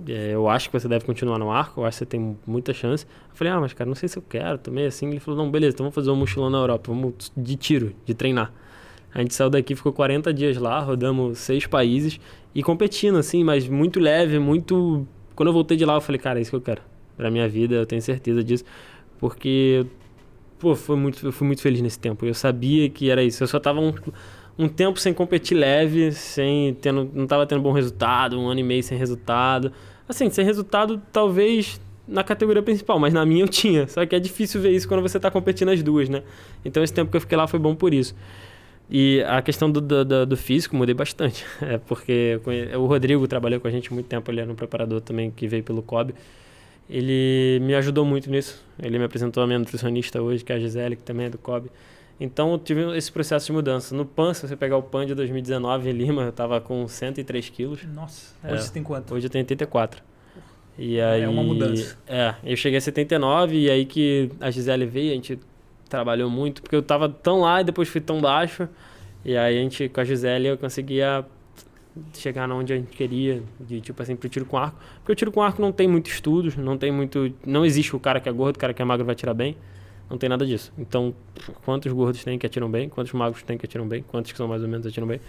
é, 0.09 0.31
eu 0.33 0.49
acho 0.49 0.69
que 0.69 0.77
você 0.77 0.89
deve 0.89 1.05
continuar 1.05 1.39
no 1.39 1.49
arco, 1.49 1.79
eu 1.79 1.85
acho 1.85 1.95
que 1.95 1.99
você 1.99 2.05
tem 2.05 2.37
muita 2.45 2.73
chance. 2.73 3.05
Eu 3.29 3.35
falei, 3.35 3.53
ah, 3.53 3.61
mas 3.61 3.71
cara, 3.71 3.87
não 3.87 3.95
sei 3.95 4.09
se 4.09 4.17
eu 4.17 4.21
quero 4.21 4.57
também, 4.57 4.85
assim. 4.85 5.09
Ele 5.09 5.21
falou, 5.21 5.41
não, 5.41 5.49
beleza, 5.49 5.73
então 5.73 5.85
vamos 5.85 5.95
fazer 5.95 6.11
um 6.11 6.17
mochilão 6.17 6.49
na 6.49 6.57
Europa, 6.57 6.91
vamos 6.91 7.31
de 7.35 7.55
tiro, 7.55 7.95
de 8.05 8.13
treinar. 8.13 8.51
A 9.13 9.19
gente 9.19 9.33
saiu 9.33 9.49
daqui, 9.49 9.73
ficou 9.73 9.93
40 9.93 10.33
dias 10.33 10.57
lá, 10.57 10.79
rodamos 10.81 11.37
seis 11.39 11.65
países 11.65 12.19
e 12.53 12.61
competindo, 12.61 13.17
assim, 13.17 13.41
mas 13.41 13.67
muito 13.69 13.97
leve, 13.97 14.37
muito... 14.37 15.07
Quando 15.33 15.47
eu 15.47 15.53
voltei 15.53 15.77
de 15.77 15.85
lá, 15.85 15.95
eu 15.95 16.01
falei, 16.01 16.19
cara, 16.19 16.39
é 16.39 16.41
isso 16.41 16.51
que 16.51 16.57
eu 16.57 16.61
quero. 16.61 16.81
Pra 17.15 17.31
minha 17.31 17.47
vida, 17.47 17.75
eu 17.75 17.85
tenho 17.85 18.01
certeza 18.01 18.43
disso. 18.43 18.65
Porque, 19.17 19.85
pô, 20.59 20.75
foi 20.75 20.97
muito, 20.97 21.25
eu 21.25 21.31
fui 21.31 21.47
muito 21.47 21.61
feliz 21.61 21.81
nesse 21.81 21.99
tempo. 21.99 22.25
Eu 22.25 22.33
sabia 22.33 22.89
que 22.89 23.09
era 23.09 23.23
isso. 23.23 23.43
Eu 23.43 23.47
só 23.47 23.59
tava 23.59 23.79
um 23.79 23.93
um 24.61 24.69
tempo 24.69 24.99
sem 24.99 25.13
competir 25.13 25.57
leve, 25.57 26.11
sem 26.11 26.75
tendo, 26.75 27.09
não 27.13 27.23
estava 27.23 27.45
tendo 27.47 27.61
bom 27.61 27.71
resultado, 27.71 28.39
um 28.39 28.47
ano 28.47 28.59
e 28.59 28.63
meio 28.63 28.83
sem 28.83 28.97
resultado. 28.97 29.71
Assim, 30.07 30.29
sem 30.29 30.45
resultado 30.45 31.01
talvez 31.11 31.81
na 32.07 32.23
categoria 32.23 32.61
principal, 32.61 32.99
mas 32.99 33.13
na 33.13 33.25
minha 33.25 33.43
eu 33.43 33.47
tinha. 33.47 33.87
Só 33.87 34.05
que 34.05 34.15
é 34.15 34.19
difícil 34.19 34.61
ver 34.61 34.71
isso 34.71 34.87
quando 34.87 35.01
você 35.01 35.17
está 35.17 35.31
competindo 35.31 35.69
as 35.69 35.81
duas, 35.81 36.09
né? 36.09 36.21
Então 36.63 36.83
esse 36.83 36.93
tempo 36.93 37.09
que 37.09 37.17
eu 37.17 37.21
fiquei 37.21 37.37
lá 37.37 37.47
foi 37.47 37.59
bom 37.59 37.73
por 37.73 37.93
isso. 37.93 38.15
E 38.89 39.23
a 39.25 39.41
questão 39.41 39.71
do, 39.71 39.79
do, 39.79 40.25
do 40.25 40.37
físico 40.37 40.75
mudei 40.75 40.93
bastante. 40.93 41.45
É 41.61 41.77
porque 41.77 42.39
o 42.77 42.85
Rodrigo 42.85 43.27
trabalhou 43.27 43.59
com 43.59 43.67
a 43.67 43.71
gente 43.71 43.91
muito 43.93 44.07
tempo, 44.07 44.29
ele 44.29 44.41
era 44.41 44.51
um 44.51 44.55
preparador 44.55 45.01
também 45.01 45.31
que 45.31 45.47
veio 45.47 45.63
pelo 45.63 45.81
COB. 45.81 46.13
Ele 46.89 47.59
me 47.61 47.73
ajudou 47.75 48.03
muito 48.05 48.29
nisso. 48.29 48.63
Ele 48.81 48.99
me 48.99 49.05
apresentou 49.05 49.41
a 49.41 49.47
minha 49.47 49.57
nutricionista 49.57 50.21
hoje, 50.21 50.43
que 50.43 50.51
é 50.51 50.55
a 50.57 50.59
Gisele, 50.59 50.97
que 50.97 51.03
também 51.03 51.27
é 51.27 51.29
do 51.29 51.37
COB. 51.37 51.69
Então 52.21 52.51
eu 52.51 52.59
tive 52.59 52.95
esse 52.95 53.11
processo 53.11 53.47
de 53.47 53.51
mudança. 53.51 53.95
No 53.95 54.05
PAN, 54.05 54.31
se 54.35 54.47
você 54.47 54.55
pegar 54.55 54.77
o 54.77 54.83
PAN 54.83 55.07
de 55.07 55.15
2019 55.15 55.89
em 55.89 55.91
Lima, 55.91 56.21
eu 56.21 56.29
estava 56.29 56.61
com 56.61 56.87
103 56.87 57.49
quilos. 57.49 57.83
Nossa, 57.83 58.35
hoje 58.43 58.53
é, 58.53 58.57
você 58.59 58.71
tem 58.71 58.83
quanto? 58.83 59.15
Hoje 59.15 59.25
eu 59.25 59.29
tenho 59.31 59.41
84. 59.41 60.03
E 60.77 61.01
aí, 61.01 61.23
é 61.23 61.27
uma 61.27 61.41
mudança. 61.41 61.97
É, 62.07 62.35
eu 62.43 62.55
cheguei 62.55 62.77
a 62.77 62.81
79 62.81 63.57
e 63.57 63.71
aí 63.71 63.85
que 63.85 64.29
a 64.39 64.51
Gisele 64.51 64.85
veio, 64.85 65.11
a 65.11 65.15
gente 65.15 65.39
trabalhou 65.89 66.29
muito, 66.29 66.61
porque 66.61 66.75
eu 66.75 66.81
estava 66.81 67.09
tão 67.09 67.41
lá 67.41 67.61
e 67.61 67.63
depois 67.63 67.89
fui 67.89 67.99
tão 67.99 68.21
baixo. 68.21 68.69
E 69.25 69.35
aí 69.35 69.57
a 69.57 69.61
gente, 69.61 69.89
com 69.89 69.99
a 69.99 70.03
Gisele, 70.03 70.47
eu 70.47 70.57
conseguia 70.59 71.25
chegar 72.13 72.49
onde 72.51 72.71
a 72.71 72.75
gente 72.75 72.95
queria, 72.95 73.41
de 73.59 73.81
tipo 73.81 73.99
assim, 73.99 74.15
pro 74.15 74.29
tiro 74.29 74.45
com 74.45 74.59
arco. 74.59 74.77
Porque 74.97 75.11
o 75.11 75.15
tiro 75.15 75.31
com 75.31 75.41
arco 75.41 75.59
não 75.59 75.71
tem 75.71 75.87
muito 75.87 76.07
estudos, 76.11 76.55
não 76.55 76.77
tem 76.77 76.91
muito. 76.91 77.33
Não 77.43 77.65
existe 77.65 77.95
o 77.95 77.99
cara 77.99 78.19
que 78.19 78.29
é 78.29 78.31
gordo, 78.31 78.57
o 78.57 78.59
cara 78.59 78.75
que 78.75 78.81
é 78.81 78.85
magro 78.85 79.07
vai 79.07 79.15
tirar 79.15 79.33
bem 79.33 79.57
Não 80.11 80.17
tem 80.17 80.27
nada 80.27 80.45
disso. 80.45 80.73
Então, 80.77 81.15
quantos 81.63 81.89
gordos 81.93 82.21
tem 82.21 82.37
que 82.37 82.45
atiram 82.45 82.69
bem? 82.69 82.89
Quantos 82.89 83.13
magros 83.13 83.41
tem 83.43 83.57
que 83.57 83.65
atiram 83.65 83.87
bem? 83.87 84.03
Quantos 84.03 84.33
que 84.33 84.37
são 84.37 84.45
mais 84.45 84.61
ou 84.61 84.67
menos 84.67 84.85
atiram 84.85 85.07
bem? 85.07 85.21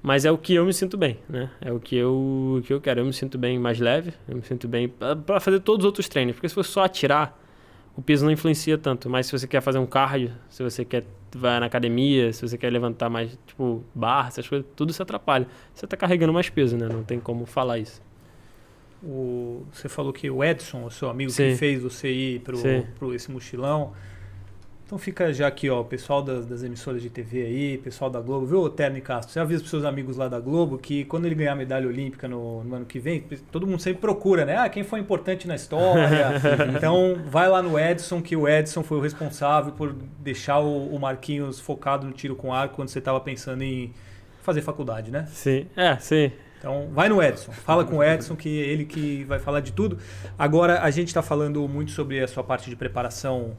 Mas 0.00 0.24
é 0.24 0.30
o 0.30 0.38
que 0.38 0.54
eu 0.54 0.64
me 0.64 0.72
sinto 0.72 0.96
bem, 0.96 1.18
né? 1.28 1.50
É 1.60 1.72
o 1.72 1.80
que 1.80 1.96
eu, 1.96 2.56
o 2.58 2.62
que 2.64 2.72
eu 2.72 2.80
quero. 2.80 3.00
Eu 3.00 3.04
me 3.04 3.12
sinto 3.12 3.36
bem 3.36 3.58
mais 3.58 3.80
leve, 3.80 4.14
eu 4.28 4.36
me 4.36 4.42
sinto 4.42 4.68
bem 4.68 4.88
para 4.88 5.40
fazer 5.40 5.58
todos 5.58 5.84
os 5.84 5.86
outros 5.86 6.08
treinos. 6.08 6.36
Porque 6.36 6.48
se 6.48 6.54
for 6.54 6.64
só 6.64 6.84
atirar, 6.84 7.36
o 7.96 8.00
peso 8.00 8.24
não 8.24 8.30
influencia 8.30 8.78
tanto. 8.78 9.10
Mas 9.10 9.26
se 9.26 9.32
você 9.32 9.48
quer 9.48 9.60
fazer 9.60 9.78
um 9.78 9.86
cardio, 9.86 10.32
se 10.48 10.62
você 10.62 10.84
quer 10.84 11.04
vai 11.34 11.58
na 11.58 11.66
academia, 11.66 12.32
se 12.32 12.46
você 12.46 12.56
quer 12.56 12.70
levantar 12.70 13.10
mais, 13.10 13.36
tipo, 13.46 13.84
barra, 13.92 14.28
essas 14.28 14.48
coisas, 14.48 14.66
tudo 14.76 14.92
se 14.92 15.02
atrapalha. 15.02 15.46
Você 15.74 15.86
está 15.86 15.96
carregando 15.96 16.32
mais 16.32 16.48
peso, 16.48 16.76
né? 16.76 16.88
Não 16.88 17.02
tem 17.02 17.18
como 17.18 17.46
falar 17.46 17.78
isso. 17.78 18.00
O, 19.02 19.64
você 19.72 19.88
falou 19.88 20.12
que 20.12 20.30
o 20.30 20.44
Edson, 20.44 20.84
o 20.84 20.90
seu 20.90 21.08
amigo 21.10 21.30
Sim. 21.30 21.50
que 21.50 21.56
fez 21.56 21.82
você 21.82 22.10
ir 22.10 22.40
para 22.40 22.54
esse 23.14 23.30
mochilão, 23.30 23.92
então 24.90 24.98
fica 24.98 25.32
já 25.32 25.46
aqui, 25.46 25.70
ó, 25.70 25.82
o 25.82 25.84
pessoal 25.84 26.20
das, 26.20 26.44
das, 26.44 26.64
emissoras 26.64 27.00
de 27.00 27.08
TV 27.08 27.44
aí, 27.44 27.78
pessoal 27.78 28.10
da 28.10 28.20
Globo, 28.20 28.44
viu, 28.44 28.68
Terno 28.68 28.98
e 28.98 29.00
Castro? 29.00 29.32
Você 29.32 29.38
avisa 29.38 29.60
pros 29.60 29.70
seus 29.70 29.84
amigos 29.84 30.16
lá 30.16 30.26
da 30.26 30.40
Globo 30.40 30.78
que 30.78 31.04
quando 31.04 31.26
ele 31.26 31.36
ganhar 31.36 31.52
a 31.52 31.54
medalha 31.54 31.86
olímpica 31.86 32.26
no, 32.26 32.64
no, 32.64 32.74
ano 32.74 32.84
que 32.84 32.98
vem, 32.98 33.20
todo 33.52 33.68
mundo 33.68 33.80
sempre 33.80 34.00
procura, 34.00 34.44
né? 34.44 34.56
Ah, 34.56 34.68
quem 34.68 34.82
foi 34.82 34.98
importante 34.98 35.46
na 35.46 35.54
história. 35.54 36.32
então 36.76 37.20
vai 37.28 37.48
lá 37.48 37.62
no 37.62 37.78
Edson, 37.78 38.20
que 38.20 38.34
o 38.34 38.48
Edson 38.48 38.82
foi 38.82 38.98
o 38.98 39.00
responsável 39.00 39.72
por 39.74 39.94
deixar 40.18 40.58
o, 40.58 40.92
o 40.92 40.98
Marquinhos 40.98 41.60
focado 41.60 42.04
no 42.04 42.12
tiro 42.12 42.34
com 42.34 42.52
arco 42.52 42.74
quando 42.74 42.88
você 42.88 42.98
estava 42.98 43.20
pensando 43.20 43.62
em 43.62 43.94
fazer 44.42 44.60
faculdade, 44.60 45.12
né? 45.12 45.24
Sim, 45.28 45.68
é, 45.76 45.96
sim. 45.98 46.32
Então, 46.58 46.88
vai 46.92 47.08
no 47.08 47.22
Edson, 47.22 47.52
fala 47.52 47.84
com 47.84 47.98
o 47.98 48.02
Edson, 48.02 48.34
que 48.34 48.60
é 48.60 48.66
ele 48.66 48.84
que 48.84 49.22
vai 49.22 49.38
falar 49.38 49.60
de 49.60 49.70
tudo. 49.70 49.98
Agora, 50.36 50.82
a 50.82 50.90
gente 50.90 51.08
está 51.08 51.22
falando 51.22 51.66
muito 51.68 51.92
sobre 51.92 52.20
a 52.20 52.26
sua 52.26 52.42
parte 52.42 52.68
de 52.68 52.74
preparação 52.74 53.56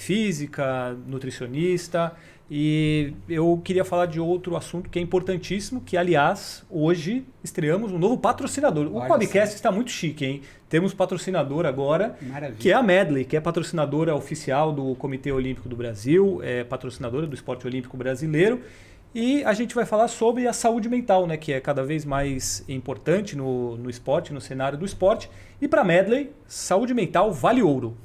física, 0.00 0.96
nutricionista. 1.06 2.12
E 2.50 3.12
eu 3.28 3.60
queria 3.62 3.84
falar 3.84 4.06
de 4.06 4.18
outro 4.18 4.56
assunto 4.56 4.90
que 4.90 4.98
é 4.98 5.02
importantíssimo, 5.02 5.80
que 5.80 5.96
aliás, 5.96 6.64
hoje 6.68 7.24
estreamos 7.44 7.92
um 7.92 7.98
novo 7.98 8.18
patrocinador. 8.18 8.88
O 8.88 9.06
podcast 9.06 9.54
está 9.54 9.70
muito 9.70 9.90
chique, 9.90 10.24
hein? 10.24 10.42
Temos 10.68 10.92
patrocinador 10.92 11.64
agora, 11.64 12.16
Maravilha. 12.22 12.58
que 12.58 12.72
é 12.72 12.74
a 12.74 12.82
Medley, 12.82 13.24
que 13.24 13.36
é 13.36 13.40
patrocinadora 13.40 14.16
oficial 14.16 14.72
do 14.72 14.96
Comitê 14.96 15.30
Olímpico 15.30 15.68
do 15.68 15.76
Brasil, 15.76 16.40
é 16.42 16.64
patrocinadora 16.64 17.26
do 17.26 17.34
esporte 17.34 17.66
olímpico 17.66 17.96
brasileiro. 17.96 18.62
E 19.14 19.44
a 19.44 19.52
gente 19.52 19.74
vai 19.74 19.84
falar 19.84 20.08
sobre 20.08 20.48
a 20.48 20.52
saúde 20.52 20.88
mental, 20.88 21.26
né, 21.26 21.36
que 21.36 21.52
é 21.52 21.60
cada 21.60 21.84
vez 21.84 22.04
mais 22.04 22.64
importante 22.68 23.36
no, 23.36 23.76
no 23.76 23.90
esporte, 23.90 24.32
no 24.32 24.40
cenário 24.40 24.78
do 24.78 24.84
esporte. 24.84 25.30
E 25.60 25.68
para 25.68 25.84
Medley, 25.84 26.32
saúde 26.48 26.94
mental 26.94 27.32
vale 27.32 27.62
ouro. 27.62 27.96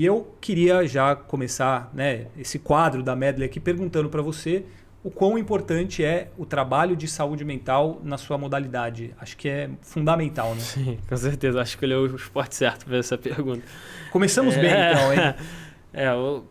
E 0.00 0.06
eu 0.06 0.34
queria 0.40 0.86
já 0.86 1.14
começar 1.14 1.90
né, 1.92 2.28
esse 2.34 2.58
quadro 2.58 3.02
da 3.02 3.14
Medley 3.14 3.44
aqui 3.44 3.60
perguntando 3.60 4.08
para 4.08 4.22
você 4.22 4.64
o 5.04 5.10
quão 5.10 5.36
importante 5.36 6.02
é 6.02 6.30
o 6.38 6.46
trabalho 6.46 6.96
de 6.96 7.06
saúde 7.06 7.44
mental 7.44 8.00
na 8.02 8.16
sua 8.16 8.38
modalidade. 8.38 9.14
Acho 9.20 9.36
que 9.36 9.46
é 9.46 9.68
fundamental, 9.82 10.54
né? 10.54 10.60
Sim, 10.62 10.98
com 11.06 11.16
certeza. 11.18 11.60
Acho 11.60 11.76
que 11.76 11.84
ele 11.84 11.92
é 11.92 11.98
o 11.98 12.16
esporte 12.16 12.54
certo 12.54 12.86
para 12.86 12.96
essa 12.96 13.18
pergunta. 13.18 13.62
Começamos 14.10 14.56
é, 14.56 14.62
bem, 14.62 14.70
então, 14.70 15.12
hein? 15.12 15.34
É, 15.92 16.06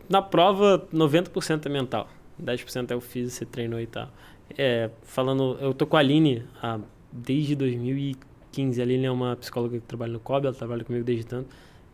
na 0.08 0.22
prova, 0.22 0.86
90% 0.94 1.66
é 1.66 1.68
mental. 1.68 2.08
10% 2.40 2.92
é 2.92 2.94
o 2.94 3.00
físico, 3.00 3.36
você 3.36 3.46
treinou 3.46 3.80
e 3.80 3.86
tal. 3.88 4.10
É, 4.56 4.90
falando, 5.02 5.58
eu 5.60 5.74
tô 5.74 5.88
com 5.88 5.96
a 5.96 5.98
Aline 5.98 6.44
há, 6.62 6.78
desde 7.10 7.56
2015. 7.56 8.80
A 8.80 8.84
Aline 8.84 9.06
é 9.06 9.10
uma 9.10 9.34
psicóloga 9.34 9.80
que 9.80 9.86
trabalha 9.86 10.12
no 10.12 10.20
COB, 10.20 10.46
ela 10.46 10.54
trabalha 10.54 10.84
comigo 10.84 11.04
desde 11.04 11.26
tanto. 11.26 11.48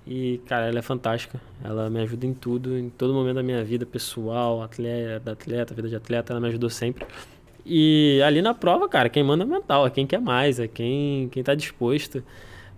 E, 0.06 0.38
cara, 0.46 0.68
ela 0.68 0.78
é 0.78 0.82
fantástica. 0.82 1.40
Ela 1.64 1.90
me 1.90 2.00
ajuda 2.00 2.26
em 2.26 2.32
tudo, 2.32 2.78
em 2.78 2.88
todo 2.88 3.12
momento 3.12 3.36
da 3.36 3.42
minha 3.42 3.64
vida 3.64 3.84
pessoal, 3.84 4.62
atleta, 4.62 5.32
atleta, 5.32 5.74
vida 5.74 5.88
de 5.88 5.96
atleta, 5.96 6.32
ela 6.32 6.40
me 6.40 6.48
ajudou 6.48 6.70
sempre. 6.70 7.04
E 7.64 8.22
ali 8.24 8.40
na 8.40 8.54
prova, 8.54 8.88
cara, 8.88 9.08
quem 9.08 9.24
manda 9.24 9.42
é 9.42 9.46
mental, 9.46 9.86
é 9.86 9.90
quem 9.90 10.06
quer 10.06 10.20
mais, 10.20 10.60
é 10.60 10.68
quem, 10.68 11.28
quem 11.30 11.42
tá 11.42 11.54
disposto. 11.54 12.22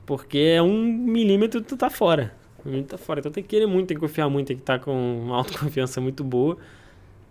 Porque 0.06 0.38
é 0.38 0.62
um 0.62 0.82
milímetro 0.82 1.60
tu 1.60 1.76
tá 1.76 1.90
fora. 1.90 2.34
Um 2.64 2.70
milímetro 2.70 2.96
tá 2.96 3.04
fora. 3.04 3.20
Então 3.20 3.30
tem 3.30 3.42
que 3.42 3.50
querer 3.50 3.66
muito, 3.66 3.88
tem 3.88 3.96
que 3.96 4.00
confiar 4.00 4.30
muito, 4.30 4.46
tem 4.48 4.56
que 4.56 4.62
estar 4.62 4.78
tá 4.78 4.84
com 4.84 5.20
uma 5.22 5.36
autoconfiança 5.36 6.00
muito 6.00 6.24
boa 6.24 6.56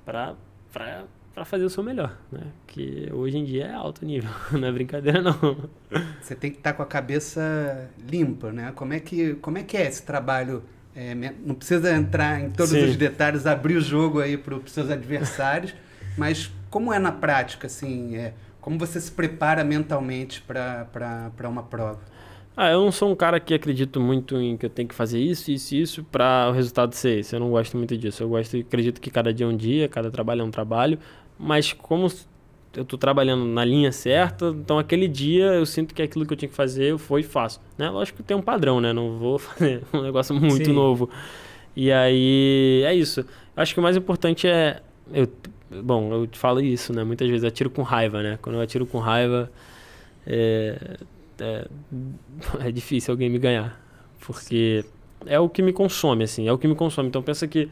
pra, 0.05 0.35
pra 0.71 1.05
para 1.37 1.45
fazer 1.45 1.65
o 1.65 1.69
seu 1.69 1.83
melhor, 1.83 2.17
né? 2.31 2.47
Que 2.65 3.11
hoje 3.13 3.37
em 3.37 3.45
dia 3.45 3.67
é 3.67 3.73
alto 3.75 4.03
nível, 4.03 4.31
não 4.51 4.67
é 4.67 4.71
brincadeira 4.71 5.21
não. 5.21 5.69
Você 6.19 6.33
tem 6.33 6.49
que 6.49 6.57
estar 6.57 6.71
tá 6.71 6.77
com 6.77 6.81
a 6.81 6.85
cabeça 6.87 7.91
limpa, 8.09 8.51
né? 8.51 8.71
Como 8.75 8.91
é 8.91 8.99
que, 8.99 9.35
como 9.35 9.59
é, 9.59 9.61
que 9.61 9.77
é 9.77 9.85
esse 9.85 10.01
trabalho? 10.01 10.63
É, 10.95 11.13
não 11.13 11.53
precisa 11.53 11.95
entrar 11.95 12.41
em 12.41 12.49
todos 12.49 12.71
Sim. 12.71 12.85
os 12.85 12.95
detalhes, 12.95 13.45
abrir 13.45 13.75
o 13.75 13.81
jogo 13.81 14.19
aí 14.19 14.35
para 14.35 14.55
os 14.55 14.71
seus 14.71 14.89
adversários, 14.89 15.75
mas 16.17 16.51
como 16.71 16.91
é 16.91 16.97
na 16.97 17.11
prática, 17.11 17.67
assim, 17.67 18.15
é, 18.15 18.33
como 18.59 18.79
você 18.79 18.99
se 18.99 19.11
prepara 19.11 19.63
mentalmente 19.63 20.41
para 20.41 21.31
uma 21.47 21.61
prova? 21.61 21.99
Ah, 22.59 22.71
eu 22.71 22.83
não 22.83 22.91
sou 22.91 23.11
um 23.11 23.15
cara 23.15 23.39
que 23.39 23.53
acredito 23.53 24.01
muito 24.01 24.35
em 24.37 24.57
que 24.57 24.65
eu 24.65 24.69
tenho 24.71 24.89
que 24.89 24.95
fazer 24.95 25.19
isso, 25.19 25.51
isso 25.51 25.75
e 25.75 25.81
isso 25.83 26.03
para 26.03 26.49
o 26.49 26.51
resultado 26.51 26.95
ser 26.95 27.19
esse. 27.19 27.35
Eu 27.35 27.39
não 27.39 27.51
gosto 27.51 27.77
muito 27.77 27.95
disso. 27.95 28.23
Eu 28.23 28.29
gosto, 28.29 28.57
acredito 28.57 28.99
que 28.99 29.11
cada 29.11 29.31
dia 29.31 29.45
é 29.45 29.49
um 29.49 29.55
dia, 29.55 29.87
cada 29.87 30.09
trabalho 30.09 30.41
é 30.41 30.43
um 30.43 30.49
trabalho 30.49 30.97
mas 31.37 31.73
como 31.73 32.07
eu 32.75 32.83
estou 32.83 32.97
trabalhando 32.97 33.45
na 33.45 33.65
linha 33.65 33.91
certa, 33.91 34.49
então 34.49 34.77
aquele 34.77 35.07
dia 35.07 35.45
eu 35.45 35.65
sinto 35.65 35.95
que 35.95 36.01
aquilo 36.01 36.25
que 36.25 36.33
eu 36.33 36.37
tinha 36.37 36.49
que 36.49 36.55
fazer 36.55 36.91
eu 36.91 36.97
fui 36.97 37.21
e 37.21 37.23
faço. 37.23 37.59
Né? 37.77 37.89
Lógico 37.89 38.17
que 38.17 38.23
tem 38.23 38.37
um 38.37 38.41
padrão, 38.41 38.79
né? 38.79 38.93
Não 38.93 39.17
vou 39.17 39.39
fazer 39.39 39.81
um 39.93 40.01
negócio 40.01 40.35
muito 40.35 40.65
Sim. 40.65 40.73
novo. 40.73 41.09
E 41.75 41.91
aí 41.91 42.83
é 42.85 42.93
isso. 42.93 43.25
Acho 43.55 43.73
que 43.73 43.79
o 43.79 43.83
mais 43.83 43.97
importante 43.97 44.47
é. 44.47 44.81
Eu, 45.11 45.27
bom, 45.83 46.13
eu 46.13 46.27
te 46.27 46.37
falo 46.37 46.59
isso, 46.59 46.93
né? 46.93 47.03
Muitas 47.03 47.27
vezes 47.27 47.43
eu 47.43 47.49
atiro 47.49 47.69
com 47.69 47.81
raiva, 47.81 48.21
né? 48.21 48.37
Quando 48.41 48.55
eu 48.55 48.61
atiro 48.61 48.85
com 48.85 48.99
raiva, 48.99 49.51
é, 50.25 50.97
é, 51.39 51.67
é 52.67 52.71
difícil 52.71 53.11
alguém 53.11 53.29
me 53.29 53.39
ganhar. 53.39 53.79
Porque 54.19 54.83
é 55.25 55.39
o 55.39 55.49
que 55.49 55.61
me 55.61 55.73
consome, 55.73 56.23
assim, 56.23 56.47
é 56.47 56.51
o 56.51 56.57
que 56.57 56.67
me 56.67 56.75
consome. 56.75 57.09
Então 57.09 57.21
pensa 57.21 57.47
que 57.47 57.69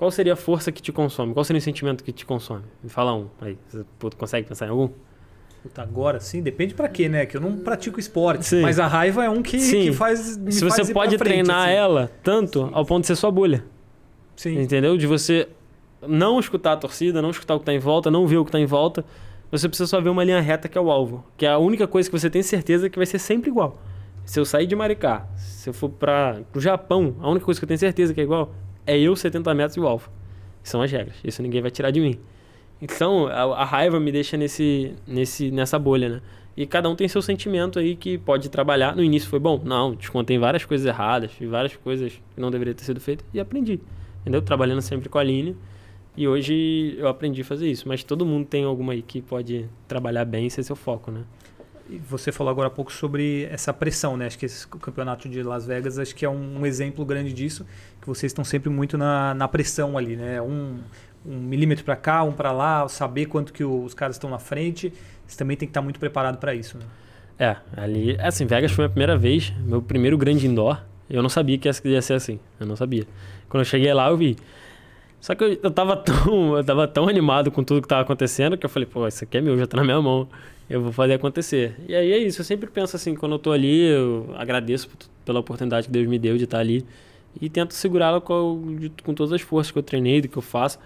qual 0.00 0.10
seria 0.10 0.32
a 0.32 0.36
força 0.36 0.72
que 0.72 0.80
te 0.80 0.90
consome? 0.90 1.34
Qual 1.34 1.44
seria 1.44 1.58
o 1.58 1.62
sentimento 1.62 2.02
que 2.02 2.10
te 2.10 2.24
consome? 2.24 2.64
Me 2.82 2.88
fala 2.88 3.14
um 3.14 3.26
aí. 3.38 3.58
Você 3.68 3.84
consegue 4.16 4.48
pensar 4.48 4.66
em 4.66 4.70
algum? 4.70 4.88
Puta, 5.62 5.82
agora 5.82 6.18
sim, 6.20 6.40
depende 6.40 6.72
para 6.72 6.88
quê, 6.88 7.06
né? 7.06 7.26
Que 7.26 7.36
eu 7.36 7.40
não 7.42 7.58
pratico 7.58 8.00
esporte, 8.00 8.46
sim. 8.46 8.62
mas 8.62 8.78
a 8.78 8.86
raiva 8.86 9.22
é 9.22 9.28
um 9.28 9.42
que, 9.42 9.58
que 9.58 9.92
faz. 9.92 10.38
Me 10.38 10.52
Se 10.52 10.64
você 10.64 10.90
pode 10.90 11.18
frente, 11.18 11.44
treinar 11.44 11.68
assim. 11.68 11.76
ela 11.76 12.10
tanto 12.22 12.64
sim. 12.64 12.70
ao 12.72 12.86
ponto 12.86 13.02
de 13.02 13.08
ser 13.08 13.16
sua 13.16 13.30
bolha. 13.30 13.62
Sim. 14.34 14.62
Entendeu? 14.62 14.96
De 14.96 15.06
você 15.06 15.46
não 16.08 16.40
escutar 16.40 16.72
a 16.72 16.76
torcida, 16.78 17.20
não 17.20 17.28
escutar 17.28 17.56
o 17.56 17.58
que 17.58 17.64
está 17.64 17.74
em 17.74 17.78
volta, 17.78 18.10
não 18.10 18.26
ver 18.26 18.38
o 18.38 18.44
que 18.46 18.48
está 18.48 18.58
em 18.58 18.64
volta. 18.64 19.04
Você 19.50 19.68
precisa 19.68 19.86
só 19.86 20.00
ver 20.00 20.08
uma 20.08 20.24
linha 20.24 20.40
reta 20.40 20.66
que 20.66 20.78
é 20.78 20.80
o 20.80 20.90
alvo. 20.90 21.26
Que 21.36 21.44
é 21.44 21.50
a 21.50 21.58
única 21.58 21.86
coisa 21.86 22.08
que 22.08 22.18
você 22.18 22.30
tem 22.30 22.42
certeza 22.42 22.88
que 22.88 22.96
vai 22.96 23.04
ser 23.04 23.18
sempre 23.18 23.50
igual. 23.50 23.78
Se 24.24 24.40
eu 24.40 24.46
sair 24.46 24.66
de 24.66 24.74
Maricá, 24.74 25.28
se 25.36 25.68
eu 25.68 25.74
for 25.74 25.90
para 25.90 26.40
o 26.54 26.60
Japão, 26.60 27.16
a 27.20 27.28
única 27.28 27.44
coisa 27.44 27.60
que 27.60 27.64
eu 27.64 27.68
tenho 27.68 27.80
certeza 27.80 28.14
que 28.14 28.20
é 28.22 28.24
igual 28.24 28.50
é 28.90 28.98
eu 28.98 29.14
70 29.14 29.54
metros 29.54 29.76
e 29.76 29.80
o 29.80 29.86
alvo. 29.86 30.10
São 30.62 30.82
as 30.82 30.90
regras. 30.90 31.16
Isso 31.22 31.40
ninguém 31.42 31.62
vai 31.62 31.70
tirar 31.70 31.90
de 31.90 32.00
mim. 32.00 32.18
Então, 32.82 33.26
a, 33.28 33.62
a, 33.62 33.64
raiva 33.64 34.00
me 34.00 34.10
deixa 34.10 34.36
nesse, 34.36 34.94
nesse, 35.06 35.50
nessa 35.50 35.78
bolha, 35.78 36.08
né? 36.08 36.22
E 36.56 36.66
cada 36.66 36.88
um 36.88 36.96
tem 36.96 37.06
seu 37.06 37.22
sentimento 37.22 37.78
aí 37.78 37.94
que 37.94 38.18
pode 38.18 38.48
trabalhar. 38.48 38.96
No 38.96 39.02
início 39.02 39.28
foi 39.28 39.38
bom? 39.38 39.60
Não, 39.64 39.94
descontei 39.94 40.38
várias 40.38 40.64
coisas 40.64 40.86
erradas, 40.86 41.30
fiz 41.30 41.48
várias 41.48 41.76
coisas 41.76 42.12
que 42.12 42.40
não 42.40 42.50
deveriam 42.50 42.74
ter 42.74 42.84
sido 42.84 43.00
feitas 43.00 43.24
e 43.32 43.38
aprendi. 43.38 43.80
Entendeu? 44.22 44.42
Trabalhando 44.42 44.82
sempre 44.82 45.08
com 45.08 45.18
a 45.18 45.22
linha. 45.22 45.54
E 46.16 46.26
hoje 46.26 46.96
eu 46.98 47.06
aprendi 47.06 47.42
a 47.42 47.44
fazer 47.44 47.70
isso. 47.70 47.86
Mas 47.86 48.02
todo 48.02 48.26
mundo 48.26 48.46
tem 48.46 48.64
alguma 48.64 48.92
aí 48.92 49.02
que 49.02 49.22
pode 49.22 49.68
trabalhar 49.86 50.24
bem 50.24 50.46
e 50.46 50.50
ser 50.50 50.62
seu 50.62 50.76
foco, 50.76 51.10
né? 51.10 51.22
você 51.98 52.30
falou 52.30 52.50
agora 52.50 52.68
há 52.68 52.70
pouco 52.70 52.92
sobre 52.92 53.44
essa 53.44 53.72
pressão, 53.72 54.16
né? 54.16 54.26
Acho 54.26 54.38
que 54.38 54.46
esse, 54.46 54.66
campeonato 54.68 55.28
de 55.28 55.42
Las 55.42 55.66
Vegas 55.66 55.98
acho 55.98 56.14
que 56.14 56.24
é 56.24 56.30
um, 56.30 56.64
exemplo 56.64 57.04
grande 57.04 57.32
disso, 57.32 57.66
vocês 58.14 58.30
estão 58.30 58.44
sempre 58.44 58.70
muito 58.70 58.96
na, 58.98 59.34
na 59.34 59.48
pressão 59.48 59.96
ali, 59.96 60.16
né? 60.16 60.40
Um, 60.40 60.78
um 61.24 61.36
milímetro 61.36 61.84
para 61.84 61.96
cá, 61.96 62.22
um 62.22 62.32
para 62.32 62.52
lá, 62.52 62.88
saber 62.88 63.26
quanto 63.26 63.52
que 63.52 63.64
os 63.64 63.94
caras 63.94 64.16
estão 64.16 64.30
na 64.30 64.38
frente. 64.38 64.92
Você 65.26 65.36
também 65.36 65.56
tem 65.56 65.66
que 65.66 65.70
estar 65.70 65.82
muito 65.82 66.00
preparado 66.00 66.38
para 66.38 66.54
isso, 66.54 66.78
né? 66.78 66.84
É, 67.38 67.56
ali, 67.76 68.16
assim, 68.20 68.44
Vegas 68.44 68.72
foi 68.72 68.84
a 68.84 68.88
primeira 68.88 69.16
vez, 69.16 69.52
meu 69.64 69.80
primeiro 69.80 70.18
grande 70.18 70.46
indoor. 70.46 70.82
Eu 71.08 71.22
não 71.22 71.28
sabia 71.28 71.58
que 71.58 71.68
ia 71.68 72.02
ser 72.02 72.14
assim, 72.14 72.38
eu 72.58 72.66
não 72.66 72.76
sabia. 72.76 73.04
Quando 73.48 73.62
eu 73.62 73.64
cheguei 73.64 73.92
lá, 73.92 74.08
eu 74.10 74.16
vi. 74.16 74.36
Só 75.20 75.34
que 75.34 75.42
eu, 75.42 75.58
eu 75.62 75.70
tava 75.70 75.96
tão, 75.96 76.56
eu 76.56 76.64
tava 76.64 76.86
tão 76.86 77.08
animado 77.08 77.50
com 77.50 77.64
tudo 77.64 77.82
que 77.82 77.88
tava 77.88 78.02
acontecendo 78.02 78.56
que 78.56 78.64
eu 78.64 78.70
falei, 78.70 78.86
pô, 78.86 79.06
isso 79.06 79.24
aqui 79.24 79.38
é 79.38 79.40
meu, 79.40 79.58
já 79.58 79.66
tá 79.66 79.76
na 79.76 79.84
minha 79.84 80.00
mão 80.00 80.28
eu 80.70 80.80
vou 80.80 80.92
fazer 80.92 81.14
acontecer. 81.14 81.74
E 81.88 81.94
aí 81.96 82.12
é 82.12 82.18
isso, 82.18 82.40
eu 82.40 82.44
sempre 82.44 82.70
penso 82.70 82.94
assim, 82.94 83.16
quando 83.16 83.32
eu 83.32 83.38
tô 83.40 83.50
ali, 83.50 83.88
eu 83.88 84.32
agradeço 84.38 84.88
pela 85.24 85.40
oportunidade 85.40 85.88
que 85.88 85.92
Deus 85.92 86.06
me 86.06 86.16
deu 86.16 86.38
de 86.38 86.44
estar 86.44 86.60
ali 86.60 86.86
e 87.40 87.48
tento 87.50 87.74
segurá-la 87.74 88.20
com, 88.20 88.90
com 89.04 89.14
todas 89.14 89.32
as 89.32 89.40
forças 89.40 89.70
que 89.70 89.78
eu 89.78 89.82
treinei, 89.82 90.20
do 90.20 90.28
que 90.28 90.36
eu 90.36 90.42
faço. 90.42 90.78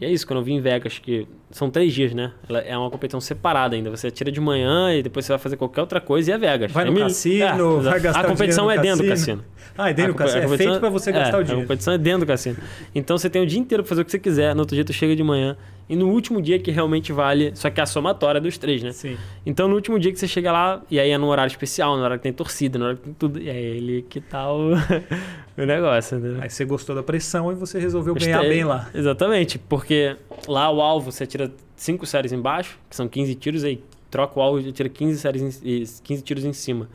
E 0.00 0.04
é 0.04 0.10
isso, 0.10 0.26
quando 0.26 0.38
eu 0.38 0.44
vim 0.44 0.54
em 0.54 0.60
Vegas, 0.60 0.98
que 0.98 1.26
são 1.50 1.68
três 1.68 1.92
dias, 1.92 2.14
né? 2.14 2.32
Ela 2.48 2.60
é 2.60 2.78
uma 2.78 2.90
competição 2.90 3.20
separada 3.20 3.74
ainda. 3.74 3.90
Você 3.90 4.10
tira 4.10 4.30
de 4.30 4.40
manhã 4.40 4.94
e 4.94 5.02
depois 5.02 5.26
você 5.26 5.32
vai 5.32 5.38
fazer 5.38 5.56
qualquer 5.56 5.80
outra 5.80 6.00
coisa 6.00 6.30
e 6.30 6.34
é 6.34 6.38
Vegas. 6.38 6.70
Vai 6.70 6.86
é 6.86 6.90
no 6.90 6.98
cassino, 7.00 7.80
é, 7.80 7.82
vai 7.82 8.00
gastar 8.00 8.20
A 8.20 8.28
competição 8.28 8.70
é 8.70 8.78
dentro 8.78 9.04
do 9.04 9.08
cassino. 9.08 9.38
cassino. 9.38 9.44
Ah, 9.76 9.90
é 9.90 9.92
dentro 9.92 10.12
do 10.12 10.16
cassino. 10.16 10.44
É 10.44 10.56
feito 10.56 10.78
para 10.78 10.88
você 10.90 11.10
gastar 11.10 11.38
é, 11.38 11.40
o 11.40 11.44
dinheiro. 11.44 11.62
A 11.62 11.64
competição 11.64 11.92
é 11.92 11.98
dentro 11.98 12.20
do 12.20 12.26
cassino. 12.26 12.56
Então 12.94 13.18
você 13.18 13.28
tem 13.28 13.42
o 13.42 13.46
dia 13.46 13.58
inteiro 13.58 13.82
pra 13.82 13.88
fazer 13.88 14.02
o 14.02 14.04
que 14.04 14.10
você 14.12 14.18
quiser. 14.18 14.54
No 14.54 14.60
outro 14.60 14.76
dia 14.76 14.84
tu 14.84 14.92
chega 14.92 15.16
de 15.16 15.24
manhã. 15.24 15.56
E 15.90 15.96
no 15.96 16.08
último 16.08 16.40
dia 16.40 16.56
que 16.56 16.70
realmente 16.70 17.12
vale, 17.12 17.50
só 17.56 17.68
que 17.68 17.80
é 17.80 17.82
a 17.82 17.86
somatória 17.86 18.40
dos 18.40 18.56
três, 18.56 18.80
né? 18.80 18.92
Sim. 18.92 19.16
Então 19.44 19.66
no 19.66 19.74
último 19.74 19.98
dia 19.98 20.12
que 20.12 20.20
você 20.20 20.28
chega 20.28 20.52
lá, 20.52 20.80
e 20.88 21.00
aí 21.00 21.10
é 21.10 21.18
no 21.18 21.26
horário 21.26 21.50
especial, 21.50 21.96
no 21.96 22.02
horário 22.04 22.18
que 22.18 22.22
tem 22.22 22.32
torcida, 22.32 22.78
no 22.78 22.84
horário 22.84 22.98
que 23.00 23.06
tem 23.06 23.14
tudo, 23.14 23.42
e 23.42 23.50
é 23.50 23.60
ele 23.60 24.02
que 24.08 24.20
tá 24.20 24.52
o, 24.52 24.70
o 25.58 25.66
negócio, 25.66 26.20
né? 26.20 26.38
Aí 26.42 26.48
você 26.48 26.64
gostou 26.64 26.94
da 26.94 27.02
pressão 27.02 27.50
e 27.50 27.56
você 27.56 27.80
resolveu 27.80 28.14
Gostei. 28.14 28.32
ganhar 28.32 28.48
bem 28.48 28.62
lá. 28.62 28.88
Exatamente, 28.94 29.58
porque 29.58 30.14
lá 30.46 30.70
o 30.70 30.80
alvo 30.80 31.10
você 31.10 31.26
tira 31.26 31.50
cinco 31.74 32.06
séries 32.06 32.30
embaixo, 32.30 32.78
que 32.88 32.94
são 32.94 33.08
15 33.08 33.34
tiros, 33.34 33.64
aí 33.64 33.82
troca 34.08 34.38
o 34.38 34.42
alvo 34.42 34.60
e 34.60 34.70
tira 34.70 34.88
15, 34.88 35.18
séries 35.18 35.60
em, 35.64 35.84
15 36.04 36.22
tiros 36.22 36.44
em 36.44 36.52
cima. 36.52 36.88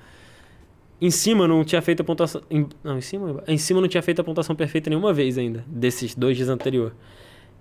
Em 1.01 1.11
cima 1.11 1.45
não 1.45 1.65
tinha 1.65 1.81
feito 1.81 1.99
a 1.99 2.05
pontuação. 2.05 2.41
Em, 2.49 2.65
não, 2.81 2.97
em 2.97 3.01
cima? 3.01 3.43
Em 3.45 3.57
cima 3.57 3.81
não 3.81 3.89
tinha 3.89 4.01
feito 4.01 4.21
a 4.21 4.23
pontuação 4.23 4.55
perfeita 4.55 4.89
nenhuma 4.89 5.11
vez 5.11 5.37
ainda, 5.37 5.65
desses 5.67 6.15
dois 6.15 6.37
dias 6.37 6.47
anteriores. 6.47 6.93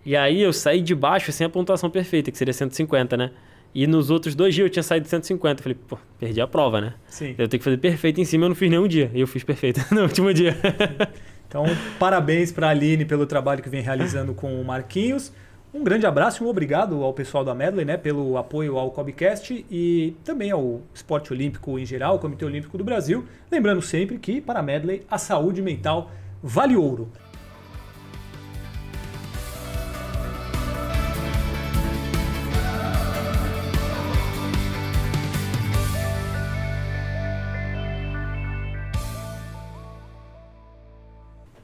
E 0.04 0.16
aí 0.16 0.42
eu 0.42 0.52
saí 0.52 0.80
de 0.80 0.94
baixo 0.94 1.32
sem 1.32 1.46
a 1.46 1.50
pontuação 1.50 1.88
perfeita, 1.88 2.30
que 2.30 2.38
seria 2.38 2.52
150, 2.52 3.16
né? 3.16 3.30
E 3.74 3.86
nos 3.86 4.08
outros 4.08 4.34
dois 4.34 4.54
dias 4.54 4.66
eu 4.66 4.70
tinha 4.70 4.82
saído 4.82 5.04
de 5.04 5.10
150. 5.10 5.62
Falei, 5.62 5.76
pô, 5.88 5.98
perdi 6.18 6.40
a 6.40 6.46
prova, 6.46 6.80
né? 6.80 6.94
Sim. 7.08 7.34
Eu 7.36 7.48
tenho 7.48 7.58
que 7.58 7.64
fazer 7.64 7.78
perfeito 7.78 8.20
em 8.20 8.24
cima, 8.24 8.44
eu 8.44 8.50
não 8.50 8.56
fiz 8.56 8.70
nenhum 8.70 8.86
dia. 8.86 9.10
E 9.12 9.20
eu 9.20 9.26
fiz 9.26 9.42
perfeito 9.42 9.84
no 9.92 10.02
último 10.02 10.32
dia. 10.32 10.56
então, 11.48 11.64
parabéns 11.98 12.52
para 12.52 12.68
a 12.68 12.70
Aline 12.70 13.04
pelo 13.04 13.26
trabalho 13.26 13.62
que 13.62 13.68
vem 13.68 13.82
realizando 13.82 14.32
com 14.32 14.60
o 14.60 14.64
Marquinhos. 14.64 15.32
Um 15.72 15.82
grande 15.82 16.06
abraço 16.06 16.40
e 16.40 16.46
um 16.46 16.48
obrigado 16.48 17.02
ao 17.02 17.12
pessoal 17.12 17.44
da 17.44 17.52
Medley, 17.52 17.84
né, 17.84 17.96
pelo 17.96 18.36
apoio 18.38 18.78
ao 18.78 18.92
Cobcast 18.92 19.66
e 19.68 20.14
também 20.22 20.52
ao 20.52 20.82
esporte 20.94 21.32
olímpico 21.32 21.76
em 21.76 21.84
geral, 21.84 22.12
ao 22.12 22.20
Comitê 22.20 22.44
Olímpico 22.44 22.78
do 22.78 22.84
Brasil. 22.84 23.24
Lembrando 23.50 23.82
sempre 23.82 24.16
que, 24.18 24.40
para 24.40 24.60
a 24.60 24.62
Medley, 24.62 25.02
a 25.10 25.18
saúde 25.18 25.60
mental 25.60 26.12
vale 26.40 26.76
ouro. 26.76 27.10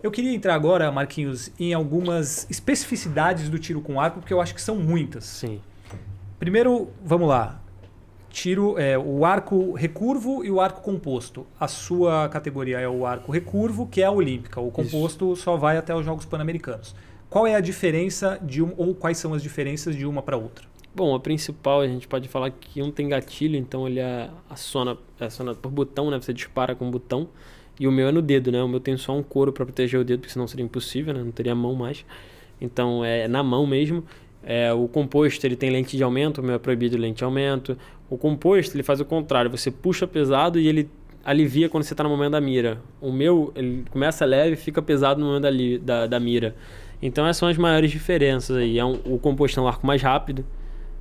Eu 0.02 0.10
queria 0.10 0.32
entrar 0.32 0.54
agora, 0.54 0.90
Marquinhos, 0.90 1.50
em 1.58 1.74
algumas 1.74 2.46
especificidades 2.48 3.50
do 3.50 3.58
tiro 3.58 3.82
com 3.82 4.00
arco, 4.00 4.20
porque 4.20 4.32
eu 4.32 4.40
acho 4.40 4.54
que 4.54 4.62
são 4.62 4.76
muitas. 4.76 5.24
Sim. 5.24 5.60
Primeiro, 6.38 6.88
vamos 7.04 7.28
lá. 7.28 7.60
Tiro, 8.30 8.78
é, 8.78 8.96
o 8.96 9.26
arco 9.26 9.72
recurvo 9.72 10.42
e 10.42 10.50
o 10.50 10.58
arco 10.58 10.80
composto. 10.80 11.46
A 11.58 11.68
sua 11.68 12.28
categoria 12.30 12.80
é 12.80 12.88
o 12.88 13.04
arco 13.04 13.30
recurvo, 13.30 13.86
que 13.86 14.00
é 14.00 14.06
a 14.06 14.10
olímpica. 14.10 14.58
O 14.58 14.70
composto 14.70 15.34
Isso. 15.34 15.42
só 15.42 15.56
vai 15.56 15.76
até 15.76 15.94
os 15.94 16.04
Jogos 16.04 16.24
Pan-Americanos. 16.24 16.94
Qual 17.28 17.46
é 17.46 17.54
a 17.54 17.60
diferença 17.60 18.38
de 18.40 18.62
um, 18.62 18.72
ou 18.76 18.94
quais 18.94 19.18
são 19.18 19.34
as 19.34 19.42
diferenças 19.42 19.94
de 19.94 20.06
uma 20.06 20.22
para 20.22 20.36
outra? 20.36 20.64
Bom, 20.94 21.14
a 21.14 21.20
principal 21.20 21.80
a 21.80 21.86
gente 21.86 22.08
pode 22.08 22.26
falar 22.28 22.50
que 22.50 22.82
um 22.82 22.90
tem 22.90 23.08
gatilho, 23.08 23.56
então 23.56 23.86
ele 23.86 24.00
é 24.00 24.30
aciona, 24.48 24.96
aciona 25.20 25.54
por 25.54 25.70
botão, 25.70 26.10
né? 26.10 26.18
Você 26.20 26.32
dispara 26.32 26.74
com 26.74 26.90
botão. 26.90 27.28
E 27.80 27.88
o 27.88 27.90
meu 27.90 28.08
é 28.08 28.12
no 28.12 28.20
dedo, 28.20 28.52
né? 28.52 28.62
O 28.62 28.68
meu 28.68 28.78
tem 28.78 28.94
só 28.98 29.16
um 29.16 29.22
couro 29.22 29.54
para 29.54 29.64
proteger 29.64 29.98
o 29.98 30.04
dedo, 30.04 30.20
porque 30.20 30.32
senão 30.34 30.46
seria 30.46 30.62
impossível, 30.62 31.14
né? 31.14 31.24
Não 31.24 31.30
teria 31.30 31.54
mão 31.54 31.74
mais. 31.74 32.04
Então 32.60 33.02
é 33.02 33.26
na 33.26 33.42
mão 33.42 33.66
mesmo. 33.66 34.04
É, 34.42 34.70
o 34.70 34.86
composto 34.86 35.46
ele 35.46 35.56
tem 35.56 35.70
lente 35.70 35.96
de 35.96 36.02
aumento, 36.02 36.42
o 36.42 36.44
meu 36.44 36.56
é 36.56 36.58
proibido 36.58 36.98
lente 36.98 37.16
de 37.16 37.24
aumento. 37.24 37.78
O 38.10 38.18
composto 38.18 38.76
ele 38.76 38.82
faz 38.82 39.00
o 39.00 39.04
contrário, 39.04 39.50
você 39.50 39.70
puxa 39.70 40.06
pesado 40.06 40.60
e 40.60 40.68
ele 40.68 40.90
alivia 41.24 41.70
quando 41.70 41.84
você 41.84 41.94
está 41.94 42.04
no 42.04 42.10
momento 42.10 42.32
da 42.32 42.40
mira. 42.40 42.82
O 43.00 43.10
meu 43.10 43.50
ele 43.56 43.82
começa 43.90 44.26
leve 44.26 44.52
e 44.52 44.56
fica 44.56 44.82
pesado 44.82 45.18
no 45.18 45.26
momento 45.26 45.42
da, 45.42 46.00
da, 46.00 46.06
da 46.06 46.20
mira. 46.20 46.54
Então 47.00 47.26
essas 47.26 47.38
são 47.38 47.48
as 47.48 47.56
maiores 47.56 47.90
diferenças 47.90 48.58
aí. 48.58 48.78
É 48.78 48.84
um, 48.84 49.00
o 49.06 49.18
composto 49.18 49.58
é 49.58 49.62
um 49.62 49.66
arco 49.66 49.86
mais 49.86 50.02
rápido, 50.02 50.44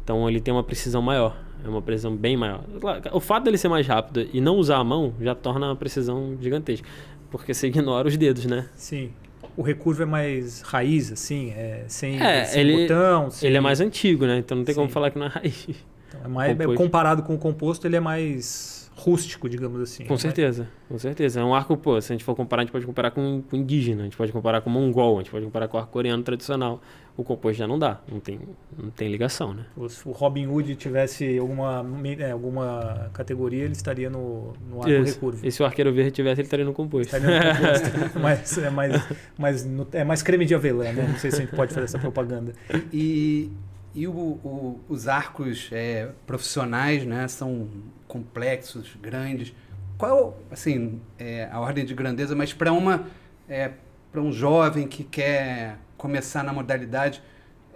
então 0.02 0.30
ele 0.30 0.40
tem 0.40 0.54
uma 0.54 0.64
precisão 0.64 1.02
maior. 1.02 1.36
É 1.64 1.68
uma 1.68 1.82
precisão 1.82 2.16
bem 2.16 2.38
maior. 2.38 2.64
O 3.12 3.20
fato 3.20 3.44
dele 3.44 3.58
ser 3.58 3.68
mais 3.68 3.86
rápido 3.86 4.28
e 4.34 4.40
não 4.40 4.56
usar 4.56 4.78
a 4.78 4.84
mão 4.84 5.14
já 5.20 5.36
torna 5.36 5.72
a 5.72 5.76
precisão 5.76 6.38
gigantesca. 6.42 6.88
Porque 7.30 7.54
você 7.54 7.68
ignora 7.70 8.08
os 8.08 8.18
dedos, 8.18 8.46
né? 8.46 8.68
Sim. 8.76 9.12
O 9.56 9.62
recurvo 9.62 10.04
é 10.04 10.06
mais 10.06 10.62
raiz, 10.62 11.12
assim, 11.12 11.52
é 11.52 11.84
sem, 11.88 12.22
é, 12.22 12.46
sem 12.46 12.62
ele, 12.62 12.82
botão. 12.84 13.30
Sem... 13.30 13.50
Ele 13.50 13.58
é 13.58 13.60
mais 13.60 13.82
antigo, 13.82 14.26
né? 14.26 14.38
Então 14.38 14.58
não 14.58 14.64
tem 14.64 14.74
Sim. 14.74 14.82
como 14.82 14.92
falar 14.92 15.12
que 15.12 15.20
não 15.20 15.26
é 15.26 15.30
raiz. 15.30 15.68
Então 16.08 16.22
é 16.24 16.28
mais, 16.28 16.78
comparado 16.78 17.24
com 17.24 17.36
o 17.36 17.38
composto, 17.38 17.86
ele 17.86 17.98
é 17.98 18.00
mais 18.00 18.79
rústico, 19.00 19.50
digamos 19.50 19.82
assim. 19.82 20.06
Com 20.06 20.18
certeza, 20.18 20.68
com 20.88 20.98
certeza. 20.98 21.40
É 21.40 21.44
um 21.44 21.56
arco, 21.56 21.76
pô, 21.78 22.00
se 22.02 22.12
a 22.12 22.14
gente 22.14 22.24
for 22.24 22.36
comparar, 22.36 22.62
a 22.62 22.66
gente 22.66 22.72
pode 22.72 22.86
comparar 22.86 23.12
com, 23.12 23.42
com 23.50 23.56
indígena, 23.56 24.02
a 24.02 24.04
gente 24.04 24.18
pode 24.18 24.32
comparar 24.32 24.62
com 24.62 24.70
mongol, 24.70 25.16
a 25.18 25.22
gente 25.22 25.32
pode 25.32 25.46
comparar 25.46 25.68
com 25.68 25.78
o 25.78 25.80
arco 25.80 25.92
coreano 25.92 26.22
tradicional. 26.24 26.82
O 27.18 27.24
composto 27.24 27.58
já 27.58 27.68
não 27.68 27.78
dá, 27.78 28.00
não 28.10 28.20
tem, 28.20 28.40
não 28.78 28.90
tem 28.92 29.12
ligação, 29.12 29.54
né? 29.54 29.66
Se 29.90 30.08
o 30.08 30.12
Robin 30.12 30.48
Hood 30.48 30.74
tivesse 30.78 31.38
alguma, 31.38 31.86
é, 32.18 32.32
alguma 32.32 33.10
categoria, 33.12 33.66
ele 33.66 33.74
estaria 33.74 34.10
no, 34.10 34.54
no 34.70 34.78
arco 34.78 34.90
Isso. 34.90 35.16
recurvo. 35.16 35.46
E 35.46 35.52
se 35.52 35.62
o 35.62 35.66
arqueiro 35.66 35.92
verde 35.92 36.12
tivesse, 36.12 36.40
ele 36.40 36.46
estaria 36.48 36.64
no 36.64 36.72
composto. 36.72 37.14
Estaria 37.14 37.40
no 37.40 37.58
composto. 37.58 37.90
mas, 38.22 38.58
é, 38.58 38.70
mais, 38.70 39.08
mais, 39.38 39.68
é 39.92 40.04
mais 40.06 40.24
creme 40.24 40.46
de 40.46 40.56
avelã, 40.56 40.94
né? 40.94 41.08
Não 41.10 41.18
sei 41.18 41.30
se 41.30 41.38
a 41.38 41.40
gente 41.42 41.54
pode 41.54 41.74
fazer 41.74 41.86
essa 41.86 42.00
propaganda. 42.00 42.54
E, 42.94 43.52
e 43.94 44.08
o, 44.08 44.12
o, 44.12 44.80
os 44.88 45.08
arcos 45.08 45.70
é, 45.72 46.10
profissionais, 46.26 47.06
né, 47.06 47.28
são 47.28 47.68
complexos, 48.08 48.96
grandes. 49.02 49.54
Qual, 49.98 50.38
assim, 50.52 51.02
é, 51.18 51.50
a 51.52 51.60
ordem 51.60 51.86
de 51.86 51.94
grandeza, 51.94 52.36
mas 52.36 52.54
para 52.54 52.72
uma 52.72 53.06
é, 53.48 53.72
para 54.12 54.22
um 54.22 54.32
jovem 54.32 54.88
que 54.88 55.04
quer 55.04 55.78
começar 55.98 56.44
na 56.44 56.54
modalidade, 56.54 57.22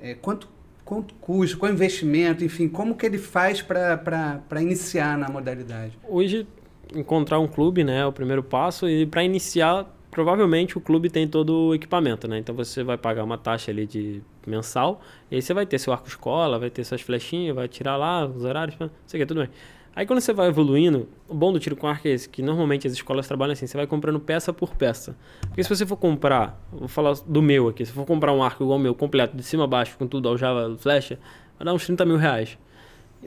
é, 0.02 0.14
quanto 0.16 0.48
quanto 0.86 1.14
custa, 1.16 1.58
qual 1.58 1.72
investimento, 1.72 2.44
enfim, 2.44 2.68
como 2.68 2.96
que 2.96 3.06
ele 3.06 3.18
faz 3.18 3.62
para 3.62 4.62
iniciar 4.62 5.18
na 5.18 5.30
modalidade? 5.30 5.98
Hoje 6.08 6.46
encontrar 6.94 7.40
um 7.40 7.48
clube, 7.48 7.84
né, 7.84 8.00
é 8.00 8.06
o 8.06 8.12
primeiro 8.12 8.44
passo 8.44 8.88
e 8.88 9.06
para 9.06 9.24
iniciar 9.24 9.88
provavelmente 10.14 10.78
o 10.78 10.82
clube 10.82 11.10
tem 11.10 11.28
todo 11.28 11.70
o 11.70 11.76
equipamento, 11.76 12.28
né? 12.28 12.38
Então 12.38 12.54
você 12.54 12.84
vai 12.84 12.98
pagar 12.98 13.24
uma 13.24 13.38
taxa 13.38 13.72
ali 13.72 13.88
de 13.88 14.22
mensal, 14.46 15.02
e 15.32 15.36
aí 15.36 15.42
você 15.42 15.54
vai 15.56 15.66
ter 15.66 15.80
seu 15.80 15.92
arco 15.92 16.08
escola, 16.08 16.60
vai 16.60 16.70
ter 16.70 16.84
suas 16.84 17.02
flechinhas, 17.02 17.56
vai 17.56 17.68
tirar 17.68 17.98
lá 17.98 18.24
os 18.26 18.44
horários, 18.44 18.78
não 18.80 18.92
sei 19.08 19.20
o 19.20 19.24
que, 19.24 19.28
tudo 19.28 19.42
bem. 19.42 19.50
Aí 19.96 20.06
quando 20.06 20.22
você 20.22 20.32
vai 20.32 20.48
evoluindo, 20.48 21.08
o 21.28 21.34
bom 21.34 21.52
do 21.52 21.60
tiro 21.60 21.76
com 21.76 21.88
arco 21.88 22.08
é 22.08 22.12
esse, 22.12 22.30
que 22.30 22.44
normalmente 22.44 22.86
as 22.86 22.94
escolas 22.94 23.28
trabalham 23.28 23.54
assim, 23.54 23.66
você 23.66 23.76
vai 23.76 23.88
comprando 23.88 24.20
peça 24.20 24.54
por 24.54 24.76
peça. 24.76 25.16
Porque 25.42 25.64
se 25.64 25.70
você 25.70 25.84
for 25.84 25.98
comprar, 25.98 26.64
vou 26.72 26.88
falar 26.88 27.16
do 27.26 27.42
meu 27.42 27.68
aqui, 27.68 27.84
se 27.84 27.92
for 27.92 28.06
comprar 28.06 28.34
um 28.34 28.44
arco 28.44 28.64
igual 28.64 28.78
o 28.78 28.82
meu, 28.82 28.94
completo, 28.94 29.36
de 29.36 29.44
cima 29.44 29.64
a 29.64 29.68
baixo, 29.68 29.98
com 29.98 30.08
tudo, 30.08 30.30
aljava, 30.30 30.76
flecha, 30.78 31.18
vai 31.58 31.66
dar 31.66 31.74
uns 31.74 31.86
30 31.86 32.06
mil 32.06 32.18
reais. 32.18 32.58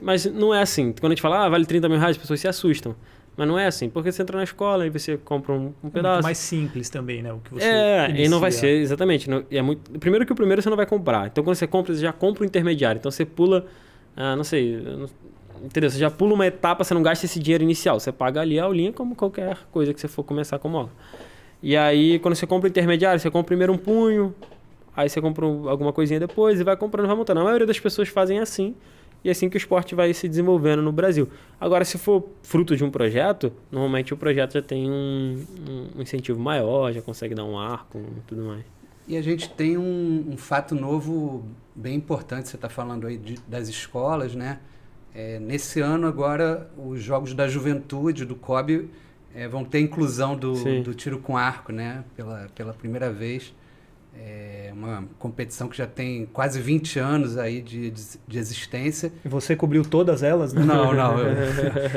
Mas 0.01 0.25
não 0.25 0.53
é 0.53 0.61
assim. 0.61 0.93
Quando 0.93 1.11
a 1.11 1.15
gente 1.15 1.21
fala, 1.21 1.45
ah, 1.45 1.49
vale 1.49 1.65
30 1.65 1.89
mil 1.89 1.97
reais, 1.97 2.15
as 2.15 2.21
pessoas 2.21 2.39
se 2.39 2.47
assustam. 2.47 2.95
Mas 3.37 3.47
não 3.47 3.57
é 3.59 3.67
assim, 3.67 3.87
porque 3.87 4.11
você 4.11 4.23
entra 4.23 4.35
na 4.35 4.43
escola 4.43 4.87
e 4.87 4.89
você 4.89 5.15
compra 5.15 5.53
um, 5.53 5.71
um 5.83 5.89
pedaço. 5.91 6.07
É 6.09 6.13
muito 6.15 6.23
mais 6.23 6.37
simples 6.39 6.89
também, 6.89 7.21
né? 7.21 7.31
O 7.31 7.37
que 7.37 7.53
você 7.53 7.63
É, 7.65 8.05
inicia. 8.09 8.25
e 8.25 8.29
não 8.29 8.39
vai 8.39 8.51
ser, 8.51 8.81
exatamente. 8.81 9.29
Não, 9.29 9.43
é 9.51 9.61
muito, 9.61 9.91
primeiro 9.99 10.25
que 10.25 10.31
o 10.33 10.35
primeiro 10.35 10.59
você 10.61 10.69
não 10.69 10.75
vai 10.75 10.87
comprar. 10.87 11.27
Então 11.27 11.43
quando 11.43 11.55
você 11.55 11.67
compra, 11.67 11.93
você 11.93 12.01
já 12.01 12.11
compra 12.11 12.41
o 12.41 12.45
intermediário. 12.47 12.97
Então 12.97 13.11
você 13.11 13.23
pula, 13.23 13.67
ah, 14.15 14.35
não 14.35 14.43
sei, 14.43 14.81
entendeu? 15.63 15.87
Você 15.91 15.99
já 15.99 16.09
pula 16.09 16.33
uma 16.33 16.47
etapa, 16.47 16.83
você 16.83 16.95
não 16.95 17.03
gasta 17.03 17.25
esse 17.27 17.39
dinheiro 17.39 17.63
inicial. 17.63 17.99
Você 17.99 18.11
paga 18.11 18.41
ali 18.41 18.59
a 18.59 18.63
aulinha 18.63 18.91
como 18.91 19.15
qualquer 19.15 19.55
coisa 19.71 19.93
que 19.93 20.01
você 20.01 20.07
for 20.07 20.23
começar 20.23 20.57
como 20.57 20.75
aula. 20.77 20.89
E 21.61 21.77
aí, 21.77 22.17
quando 22.17 22.33
você 22.33 22.47
compra 22.47 22.67
o 22.67 22.69
intermediário, 22.69 23.19
você 23.19 23.29
compra 23.29 23.47
primeiro 23.47 23.71
um 23.71 23.77
punho, 23.77 24.33
aí 24.95 25.09
você 25.09 25.21
compra 25.21 25.45
alguma 25.45 25.93
coisinha 25.93 26.19
depois 26.19 26.59
e 26.59 26.63
vai 26.63 26.75
comprando, 26.75 27.05
vai 27.05 27.15
montando. 27.15 27.39
A 27.39 27.43
maioria 27.43 27.67
das 27.67 27.79
pessoas 27.79 28.07
fazem 28.09 28.39
assim. 28.39 28.73
E 29.23 29.29
é 29.29 29.31
assim 29.31 29.49
que 29.49 29.57
o 29.57 29.59
esporte 29.59 29.95
vai 29.95 30.13
se 30.13 30.27
desenvolvendo 30.27 30.81
no 30.81 30.91
Brasil. 30.91 31.29
Agora, 31.59 31.83
se 31.83 31.97
for 31.97 32.29
fruto 32.43 32.75
de 32.75 32.83
um 32.83 32.91
projeto, 32.91 33.51
normalmente 33.71 34.13
o 34.13 34.17
projeto 34.17 34.53
já 34.53 34.61
tem 34.61 34.89
um, 34.89 35.43
um 35.95 36.01
incentivo 36.01 36.39
maior, 36.39 36.91
já 36.93 37.01
consegue 37.01 37.35
dar 37.35 37.43
um 37.43 37.57
arco 37.57 37.99
e 37.99 38.21
tudo 38.27 38.43
mais. 38.43 38.63
E 39.07 39.15
a 39.15 39.21
gente 39.21 39.49
tem 39.49 39.77
um, 39.77 40.25
um 40.31 40.37
fato 40.37 40.75
novo 40.75 41.45
bem 41.73 41.95
importante, 41.95 42.49
você 42.49 42.57
está 42.57 42.67
falando 42.67 43.07
aí 43.07 43.17
de, 43.17 43.39
das 43.47 43.69
escolas, 43.69 44.35
né? 44.35 44.59
É, 45.15 45.39
nesse 45.39 45.79
ano 45.79 46.07
agora, 46.07 46.69
os 46.77 47.01
Jogos 47.01 47.33
da 47.33 47.47
Juventude 47.47 48.25
do 48.25 48.35
COB 48.35 48.89
é, 49.33 49.47
vão 49.47 49.63
ter 49.63 49.79
inclusão 49.79 50.35
do, 50.35 50.53
do 50.83 50.93
tiro 50.93 51.19
com 51.19 51.37
arco, 51.37 51.71
né? 51.71 52.03
Pela, 52.15 52.49
pela 52.53 52.73
primeira 52.73 53.11
vez. 53.11 53.53
É 54.19 54.71
uma 54.73 55.05
competição 55.19 55.67
que 55.67 55.77
já 55.77 55.87
tem 55.87 56.25
quase 56.27 56.59
20 56.61 56.99
anos 56.99 57.37
aí 57.37 57.61
de, 57.61 57.91
de, 57.91 58.03
de 58.27 58.37
existência. 58.37 59.11
E 59.25 59.27
você 59.27 59.55
cobriu 59.55 59.83
todas 59.83 60.23
elas, 60.23 60.53
né? 60.53 60.63
Não, 60.63 60.93
não. 60.93 61.19
Eu, 61.19 61.35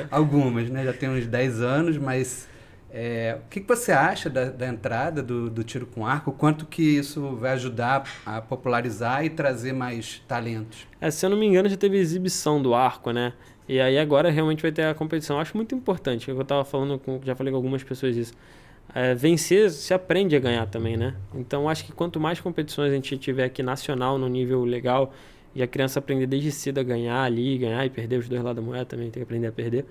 algumas, 0.10 0.68
né? 0.70 0.84
Já 0.84 0.92
tem 0.92 1.08
uns 1.08 1.26
10 1.26 1.60
anos, 1.60 1.96
mas 1.98 2.48
É, 2.92 3.38
o 3.46 3.48
que, 3.48 3.60
que 3.60 3.68
você 3.68 3.92
acha 3.92 4.28
da, 4.28 4.46
da 4.46 4.66
entrada 4.66 5.22
do, 5.22 5.48
do, 5.48 5.62
tiro 5.62 5.86
com 5.86 6.04
arco? 6.04 6.32
Quanto 6.32 6.66
que 6.66 6.82
isso 6.82 7.36
vai 7.36 7.52
ajudar 7.52 8.04
a 8.26 8.40
popularizar 8.40 9.24
e 9.24 9.30
trazer 9.30 9.72
mais 9.72 10.20
talentos? 10.26 10.88
É, 11.00 11.08
se 11.10 11.24
eu 11.24 11.30
não 11.30 11.36
me 11.38 11.46
engano, 11.46 11.68
já 11.68 11.76
teve 11.76 11.96
exibição 11.98 12.60
do 12.60 12.74
arco, 12.74 13.12
né? 13.12 13.32
E 13.68 13.80
aí 13.80 13.96
agora 13.98 14.30
realmente 14.30 14.62
vai 14.62 14.72
ter 14.72 14.84
a 14.84 14.94
competição. 14.94 15.36
Eu 15.36 15.42
acho 15.42 15.56
muito 15.56 15.72
importante. 15.74 16.28
Eu 16.28 16.40
estava 16.40 16.64
falando 16.64 16.98
com, 16.98 17.20
já 17.24 17.36
falei 17.36 17.52
com 17.52 17.56
algumas 17.56 17.84
pessoas 17.84 18.16
isso. 18.16 18.32
É, 18.94 19.14
vencer 19.14 19.70
se 19.70 19.94
aprende 19.94 20.34
a 20.34 20.40
ganhar 20.40 20.66
também, 20.66 20.96
né? 20.96 21.14
Então 21.34 21.68
acho 21.68 21.84
que 21.84 21.92
quanto 21.92 22.18
mais 22.18 22.40
competições 22.40 22.90
a 22.90 22.94
gente 22.94 23.16
tiver 23.18 23.44
aqui 23.44 23.62
nacional 23.62 24.18
no 24.18 24.28
nível 24.28 24.64
legal 24.64 25.12
e 25.54 25.62
a 25.62 25.66
criança 25.66 25.98
aprender 25.98 26.26
desde 26.26 26.50
cedo 26.50 26.78
a 26.78 26.82
ganhar 26.82 27.22
ali, 27.22 27.58
ganhar 27.58 27.84
e 27.84 27.90
perder 27.90 28.18
os 28.18 28.28
dois 28.28 28.42
lados 28.42 28.62
da 28.62 28.68
moeda 28.68 28.84
também 28.84 29.10
tem 29.10 29.20
que 29.20 29.24
aprender 29.24 29.46
a 29.46 29.52
perder. 29.52 29.84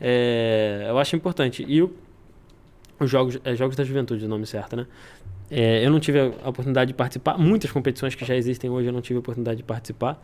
É, 0.00 0.86
eu 0.88 0.98
acho 0.98 1.14
importante. 1.14 1.64
E 1.66 1.82
o, 1.82 1.92
os 2.98 3.10
jogos, 3.10 3.38
é, 3.44 3.54
jogos 3.54 3.76
da 3.76 3.84
juventude, 3.84 4.24
o 4.24 4.28
nome 4.28 4.46
certo, 4.46 4.76
né? 4.76 4.86
É, 5.50 5.84
eu 5.84 5.90
não 5.90 5.98
tive 5.98 6.18
a 6.20 6.48
oportunidade 6.48 6.88
de 6.88 6.94
participar. 6.94 7.36
Muitas 7.36 7.70
competições 7.72 8.14
que 8.14 8.24
já 8.24 8.36
existem 8.36 8.70
hoje 8.70 8.88
eu 8.88 8.92
não 8.92 9.00
tive 9.00 9.16
a 9.16 9.20
oportunidade 9.20 9.58
de 9.58 9.64
participar. 9.64 10.20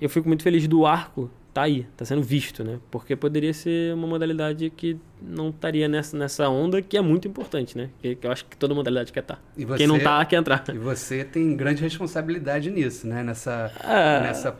Eu 0.00 0.08
fico 0.08 0.28
muito 0.28 0.42
feliz 0.42 0.66
do 0.68 0.86
arco 0.86 1.30
tá 1.58 1.62
aí, 1.62 1.86
tá 1.96 2.04
sendo 2.04 2.22
visto, 2.22 2.62
né? 2.62 2.78
Porque 2.88 3.16
poderia 3.16 3.52
ser 3.52 3.92
uma 3.92 4.06
modalidade 4.06 4.70
que 4.70 4.96
não 5.20 5.48
estaria 5.48 5.88
nessa, 5.88 6.16
nessa 6.16 6.48
onda, 6.48 6.80
que 6.80 6.96
é 6.96 7.00
muito 7.00 7.26
importante, 7.26 7.76
né? 7.76 7.90
Que, 8.00 8.14
que 8.14 8.24
eu 8.24 8.30
acho 8.30 8.44
que 8.44 8.56
toda 8.56 8.76
modalidade 8.76 9.12
quer 9.12 9.20
estar. 9.20 9.34
Tá. 9.34 9.76
Quem 9.76 9.88
não 9.88 9.98
tá, 9.98 10.24
quer 10.24 10.36
entrar. 10.36 10.64
E 10.72 10.78
você 10.78 11.24
tem 11.24 11.56
grande 11.56 11.82
responsabilidade 11.82 12.70
nisso, 12.70 13.08
né? 13.08 13.24
Nessa, 13.24 13.72
é... 13.82 14.20
nessa 14.20 14.56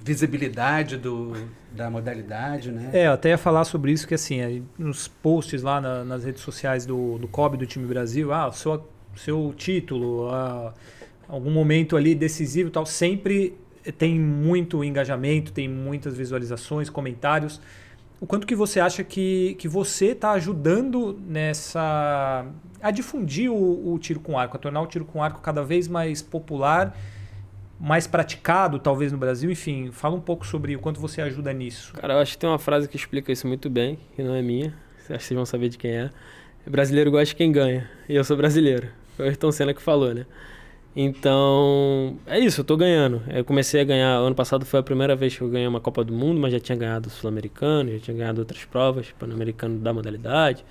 visibilidade 0.00 0.96
do, 0.96 1.32
da 1.70 1.88
modalidade, 1.88 2.72
né? 2.72 2.90
É, 2.92 3.06
eu 3.06 3.12
até 3.12 3.28
ia 3.28 3.38
falar 3.38 3.64
sobre 3.64 3.92
isso, 3.92 4.08
que 4.08 4.14
assim, 4.14 4.66
nos 4.76 5.06
posts 5.06 5.62
lá 5.62 5.80
na, 5.80 6.04
nas 6.04 6.24
redes 6.24 6.42
sociais 6.42 6.84
do, 6.84 7.18
do 7.18 7.28
COB 7.28 7.56
do 7.56 7.66
time 7.66 7.86
Brasil, 7.86 8.32
ah, 8.32 8.48
o 8.48 8.52
seu, 8.52 8.84
seu 9.14 9.54
título, 9.56 10.28
ah, 10.28 10.74
algum 11.28 11.52
momento 11.52 11.96
ali 11.96 12.16
decisivo 12.16 12.68
e 12.68 12.72
tal, 12.72 12.84
sempre 12.84 13.56
tem 13.90 14.20
muito 14.20 14.84
engajamento, 14.84 15.52
tem 15.52 15.68
muitas 15.68 16.16
visualizações, 16.16 16.88
comentários. 16.88 17.60
O 18.20 18.26
quanto 18.26 18.46
que 18.46 18.54
você 18.54 18.78
acha 18.78 19.02
que, 19.02 19.56
que 19.58 19.66
você 19.66 20.06
está 20.06 20.30
ajudando 20.32 21.18
nessa 21.26 22.46
a 22.80 22.90
difundir 22.92 23.50
o, 23.50 23.92
o, 23.92 23.98
tiro 23.98 24.20
com 24.20 24.38
arco, 24.38 24.56
a 24.56 24.60
tornar 24.60 24.80
o 24.80 24.86
tiro 24.86 25.04
com 25.04 25.22
arco 25.22 25.40
cada 25.40 25.64
vez 25.64 25.88
mais 25.88 26.22
popular, 26.22 26.96
mais 27.80 28.06
praticado, 28.06 28.78
talvez 28.78 29.10
no 29.10 29.18
Brasil, 29.18 29.50
enfim, 29.50 29.90
fala 29.90 30.14
um 30.14 30.20
pouco 30.20 30.46
sobre 30.46 30.76
o 30.76 30.78
quanto 30.78 31.00
você 31.00 31.20
ajuda 31.20 31.52
nisso. 31.52 31.92
Cara, 31.94 32.14
eu 32.14 32.18
acho 32.18 32.32
que 32.32 32.38
tem 32.38 32.48
uma 32.48 32.60
frase 32.60 32.88
que 32.88 32.96
explica 32.96 33.32
isso 33.32 33.46
muito 33.48 33.68
bem, 33.68 33.98
que 34.14 34.22
não 34.22 34.34
é 34.36 34.42
minha, 34.42 34.72
acho 34.98 35.06
que 35.06 35.24
vocês 35.24 35.36
vão 35.36 35.46
saber 35.46 35.68
de 35.68 35.78
quem 35.78 35.90
é. 35.90 36.10
Brasileiro 36.64 37.10
gosta 37.10 37.26
de 37.26 37.34
quem 37.34 37.50
ganha, 37.50 37.90
e 38.08 38.14
eu 38.14 38.22
sou 38.22 38.36
brasileiro. 38.36 38.88
Foi 39.16 39.26
o 39.26 39.28
Ayrton 39.28 39.50
Senna 39.50 39.74
que 39.74 39.82
falou, 39.82 40.14
né? 40.14 40.26
Então, 40.94 42.18
é 42.26 42.38
isso, 42.38 42.60
eu 42.60 42.64
tô 42.64 42.76
ganhando. 42.76 43.22
Eu 43.28 43.44
comecei 43.44 43.80
a 43.80 43.84
ganhar, 43.84 44.10
ano 44.16 44.34
passado 44.34 44.66
foi 44.66 44.80
a 44.80 44.82
primeira 44.82 45.16
vez 45.16 45.34
que 45.34 45.42
eu 45.42 45.48
ganhei 45.48 45.66
uma 45.66 45.80
Copa 45.80 46.04
do 46.04 46.12
Mundo, 46.12 46.38
mas 46.38 46.52
já 46.52 46.60
tinha 46.60 46.76
ganhado 46.76 47.08
Sul-Americano, 47.08 47.90
já 47.92 47.98
tinha 47.98 48.16
ganhado 48.16 48.40
outras 48.40 48.64
provas, 48.64 49.10
Pan-Americano 49.18 49.78
da 49.78 49.92
modalidade. 49.92 50.64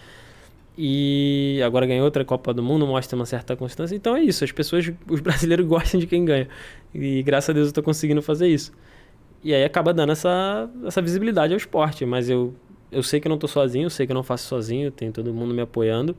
E 0.78 1.60
agora 1.66 1.86
ganhei 1.86 2.02
outra 2.02 2.24
Copa 2.24 2.54
do 2.54 2.62
Mundo, 2.62 2.86
mostra 2.86 3.16
uma 3.16 3.26
certa 3.26 3.56
constância. 3.56 3.96
Então 3.96 4.16
é 4.16 4.22
isso, 4.22 4.44
as 4.44 4.52
pessoas, 4.52 4.92
os 5.10 5.20
brasileiros 5.22 5.66
gostam 5.66 6.00
de 6.00 6.06
quem 6.06 6.24
ganha. 6.24 6.48
E 6.94 7.24
graças 7.24 7.50
a 7.50 7.54
Deus 7.54 7.68
eu 7.68 7.74
tô 7.74 7.84
conseguindo 7.84 8.22
fazer 8.22 8.48
isso. 8.48 8.72
E 9.44 9.54
aí 9.56 9.64
acaba 9.64 9.94
dando 9.94 10.12
essa, 10.12 10.70
essa 10.86 11.02
visibilidade 11.02 11.52
ao 11.54 11.58
esporte, 11.58 12.06
mas 12.06 12.30
eu, 12.30 12.54
eu 12.92 13.02
sei 13.02 13.20
que 13.20 13.28
eu 13.28 13.30
não 13.30 13.40
tô 13.40 13.48
sozinho, 13.48 13.86
eu 13.88 13.90
sei 13.90 14.06
que 14.06 14.12
eu 14.12 14.16
não 14.16 14.24
faço 14.24 14.48
sozinho, 14.48 14.92
tem 14.92 15.12
todo 15.12 15.34
mundo 15.34 15.54
me 15.54 15.62
apoiando. 15.62 16.16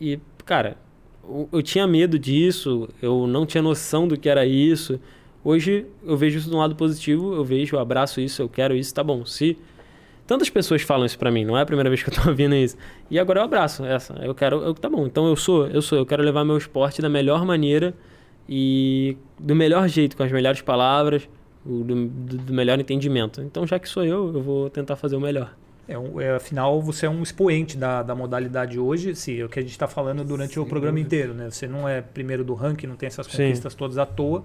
E, 0.00 0.18
cara, 0.46 0.76
eu 1.52 1.62
tinha 1.62 1.86
medo 1.86 2.18
disso, 2.18 2.88
eu 3.00 3.26
não 3.26 3.44
tinha 3.44 3.62
noção 3.62 4.06
do 4.06 4.16
que 4.16 4.28
era 4.28 4.46
isso. 4.46 5.00
Hoje 5.44 5.86
eu 6.04 6.16
vejo 6.16 6.38
isso 6.38 6.48
de 6.48 6.54
um 6.54 6.58
lado 6.58 6.74
positivo, 6.74 7.34
eu 7.34 7.44
vejo, 7.44 7.76
eu 7.76 7.80
abraço 7.80 8.20
isso, 8.20 8.42
eu 8.42 8.48
quero 8.48 8.74
isso, 8.74 8.92
tá 8.94 9.02
bom. 9.02 9.24
Se 9.24 9.56
tantas 10.26 10.50
pessoas 10.50 10.82
falam 10.82 11.06
isso 11.06 11.18
para 11.18 11.30
mim, 11.30 11.44
não 11.44 11.56
é 11.56 11.62
a 11.62 11.66
primeira 11.66 11.88
vez 11.88 12.02
que 12.02 12.10
eu 12.10 12.14
tô 12.14 12.28
ouvindo 12.28 12.54
isso. 12.54 12.76
E 13.10 13.18
agora 13.18 13.40
eu 13.40 13.44
abraço 13.44 13.84
essa. 13.84 14.14
Eu 14.22 14.34
quero, 14.34 14.56
eu, 14.62 14.74
tá 14.74 14.88
bom. 14.88 15.06
Então 15.06 15.26
eu 15.26 15.36
sou, 15.36 15.66
eu 15.68 15.80
sou, 15.80 15.98
eu 15.98 16.06
quero 16.06 16.22
levar 16.22 16.44
meu 16.44 16.56
esporte 16.58 17.00
da 17.00 17.08
melhor 17.08 17.44
maneira 17.44 17.94
e 18.48 19.16
do 19.38 19.54
melhor 19.54 19.88
jeito, 19.88 20.16
com 20.16 20.22
as 20.22 20.32
melhores 20.32 20.60
palavras, 20.60 21.28
do, 21.64 21.84
do, 21.84 22.06
do 22.38 22.52
melhor 22.52 22.78
entendimento. 22.78 23.40
Então 23.42 23.66
já 23.66 23.78
que 23.78 23.88
sou 23.88 24.04
eu, 24.04 24.32
eu 24.34 24.42
vou 24.42 24.70
tentar 24.70 24.96
fazer 24.96 25.16
o 25.16 25.20
melhor. 25.20 25.54
É, 25.88 25.98
um, 25.98 26.20
é, 26.20 26.36
afinal, 26.36 26.82
você 26.82 27.06
é 27.06 27.08
um 27.10 27.22
expoente 27.22 27.78
da, 27.78 28.02
da 28.02 28.14
modalidade 28.14 28.78
hoje, 28.78 29.14
sim, 29.14 29.40
é 29.40 29.44
o 29.44 29.48
que 29.48 29.58
a 29.58 29.62
gente 29.62 29.70
está 29.70 29.88
falando 29.88 30.22
durante 30.22 30.52
Sem 30.54 30.62
o 30.62 30.66
programa 30.66 30.98
dúvida. 30.98 31.16
inteiro. 31.16 31.34
Né? 31.34 31.50
Você 31.50 31.66
não 31.66 31.88
é 31.88 32.02
primeiro 32.02 32.44
do 32.44 32.52
ranking, 32.52 32.86
não 32.86 32.94
tem 32.94 33.06
essas 33.06 33.26
conquistas 33.26 33.72
sim. 33.72 33.78
todas 33.78 33.96
à 33.96 34.04
toa. 34.04 34.44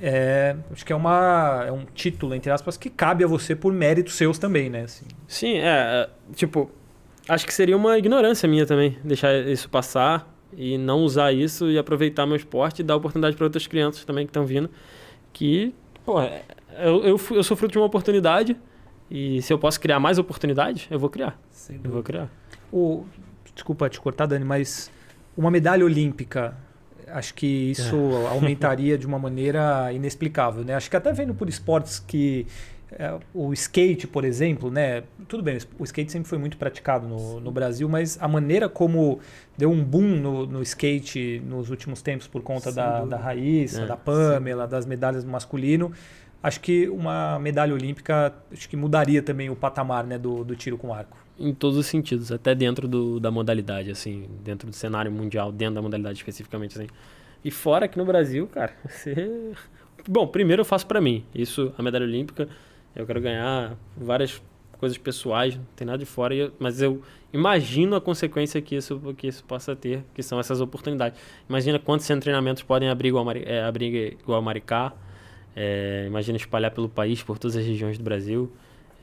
É, 0.00 0.54
acho 0.70 0.86
que 0.86 0.92
é, 0.92 0.96
uma, 0.96 1.64
é 1.66 1.72
um 1.72 1.84
título, 1.92 2.36
entre 2.36 2.52
aspas, 2.52 2.76
que 2.76 2.88
cabe 2.88 3.24
a 3.24 3.26
você 3.26 3.56
por 3.56 3.72
méritos 3.72 4.14
seus 4.14 4.38
também, 4.38 4.70
né? 4.70 4.82
Assim. 4.82 5.04
Sim, 5.26 5.58
é, 5.58 5.66
é. 5.66 6.08
Tipo, 6.34 6.70
acho 7.28 7.44
que 7.44 7.52
seria 7.52 7.76
uma 7.76 7.98
ignorância 7.98 8.48
minha 8.48 8.64
também, 8.64 8.96
deixar 9.02 9.34
isso 9.34 9.68
passar 9.68 10.32
e 10.56 10.78
não 10.78 11.00
usar 11.00 11.32
isso 11.32 11.68
e 11.68 11.78
aproveitar 11.78 12.26
meu 12.26 12.36
esporte 12.36 12.78
e 12.78 12.82
dar 12.84 12.94
oportunidade 12.94 13.36
para 13.36 13.44
outras 13.44 13.66
crianças 13.66 14.04
também 14.04 14.24
que 14.24 14.30
estão 14.30 14.46
vindo. 14.46 14.70
Que, 15.32 15.74
pô, 16.04 16.22
é, 16.22 16.42
eu, 16.78 17.04
eu, 17.04 17.20
eu 17.32 17.42
sou 17.42 17.56
fruto 17.56 17.72
de 17.72 17.78
uma 17.78 17.86
oportunidade 17.86 18.56
e 19.10 19.42
se 19.42 19.52
eu 19.52 19.58
posso 19.58 19.80
criar 19.80 19.98
mais 19.98 20.18
oportunidades, 20.18 20.86
eu 20.90 20.98
vou 20.98 21.10
criar. 21.10 21.38
Eu 21.82 21.90
vou 21.90 22.02
criar. 22.02 22.30
O, 22.72 23.04
desculpa 23.54 23.88
te 23.88 24.00
cortar, 24.00 24.26
Dani, 24.26 24.44
mas 24.44 24.90
uma 25.36 25.50
medalha 25.50 25.84
olímpica, 25.84 26.54
acho 27.08 27.34
que 27.34 27.70
isso 27.72 27.96
é. 27.96 28.26
aumentaria 28.30 28.96
de 28.96 29.06
uma 29.06 29.18
maneira 29.18 29.92
inexplicável, 29.92 30.64
né? 30.64 30.74
Acho 30.74 30.88
que 30.88 30.96
até 30.96 31.12
vendo 31.12 31.34
por 31.34 31.48
esportes 31.48 31.98
que 31.98 32.46
é, 32.92 33.18
o 33.32 33.52
skate, 33.52 34.06
por 34.06 34.24
exemplo, 34.24 34.70
né? 34.70 35.04
Tudo 35.28 35.42
bem, 35.42 35.58
o 35.78 35.84
skate 35.84 36.10
sempre 36.10 36.28
foi 36.28 36.38
muito 36.38 36.56
praticado 36.56 37.06
no, 37.06 37.40
no 37.40 37.50
Brasil, 37.50 37.88
mas 37.88 38.16
a 38.20 38.26
maneira 38.26 38.68
como 38.68 39.20
deu 39.56 39.70
um 39.70 39.82
boom 39.82 40.16
no, 40.16 40.46
no 40.46 40.62
skate 40.62 41.40
nos 41.46 41.70
últimos 41.70 42.02
tempos 42.02 42.26
por 42.26 42.42
conta 42.42 42.72
da, 42.72 43.04
da 43.04 43.16
Raíssa, 43.16 43.82
é, 43.82 43.86
da 43.86 43.96
Pamela, 43.96 44.64
sim. 44.64 44.70
das 44.70 44.86
medalhas 44.86 45.22
do 45.22 45.30
masculino, 45.30 45.92
acho 46.42 46.60
que 46.60 46.88
uma 46.88 47.38
medalha 47.38 47.74
olímpica 47.74 48.34
acho 48.52 48.68
que 48.68 48.76
mudaria 48.76 49.22
também 49.22 49.50
o 49.50 49.56
patamar 49.56 50.04
né, 50.04 50.18
do, 50.18 50.44
do 50.44 50.56
tiro 50.56 50.78
com 50.78 50.92
arco. 50.92 51.16
Em 51.38 51.54
todos 51.54 51.78
os 51.78 51.86
sentidos, 51.86 52.30
até 52.30 52.54
dentro 52.54 52.86
do, 52.86 53.18
da 53.18 53.30
modalidade, 53.30 53.90
assim, 53.90 54.28
dentro 54.42 54.68
do 54.68 54.76
cenário 54.76 55.10
mundial, 55.10 55.50
dentro 55.50 55.76
da 55.76 55.82
modalidade 55.82 56.18
especificamente, 56.18 56.78
assim. 56.78 56.88
E 57.42 57.50
fora 57.50 57.86
aqui 57.86 57.96
no 57.96 58.04
Brasil, 58.04 58.46
cara, 58.46 58.74
você... 58.86 59.52
Bom, 60.08 60.26
primeiro 60.26 60.60
eu 60.60 60.64
faço 60.64 60.86
para 60.86 61.00
mim. 61.00 61.24
Isso, 61.34 61.72
a 61.78 61.82
medalha 61.82 62.04
olímpica, 62.04 62.48
eu 62.94 63.06
quero 63.06 63.20
ganhar 63.20 63.76
várias 63.96 64.42
coisas 64.78 64.96
pessoais, 64.96 65.56
não 65.56 65.64
tem 65.76 65.86
nada 65.86 65.98
de 65.98 66.06
fora, 66.06 66.50
mas 66.58 66.80
eu 66.80 67.02
imagino 67.32 67.96
a 67.96 68.00
consequência 68.00 68.60
que 68.62 68.74
isso, 68.74 68.98
que 69.16 69.26
isso 69.26 69.44
possa 69.44 69.76
ter, 69.76 70.02
que 70.14 70.22
são 70.22 70.40
essas 70.40 70.60
oportunidades. 70.60 71.20
Imagina 71.48 71.78
quantos 71.78 72.06
treinamentos 72.06 72.62
podem 72.62 72.88
abrir 72.88 73.08
igual, 73.08 73.26
é, 73.30 73.62
abrir 73.62 74.16
igual 74.22 74.40
Maricá, 74.40 74.92
é, 75.54 76.04
imagina 76.06 76.36
espalhar 76.36 76.70
pelo 76.70 76.88
país, 76.88 77.22
por 77.22 77.38
todas 77.38 77.56
as 77.56 77.64
regiões 77.64 77.98
do 77.98 78.04
Brasil. 78.04 78.50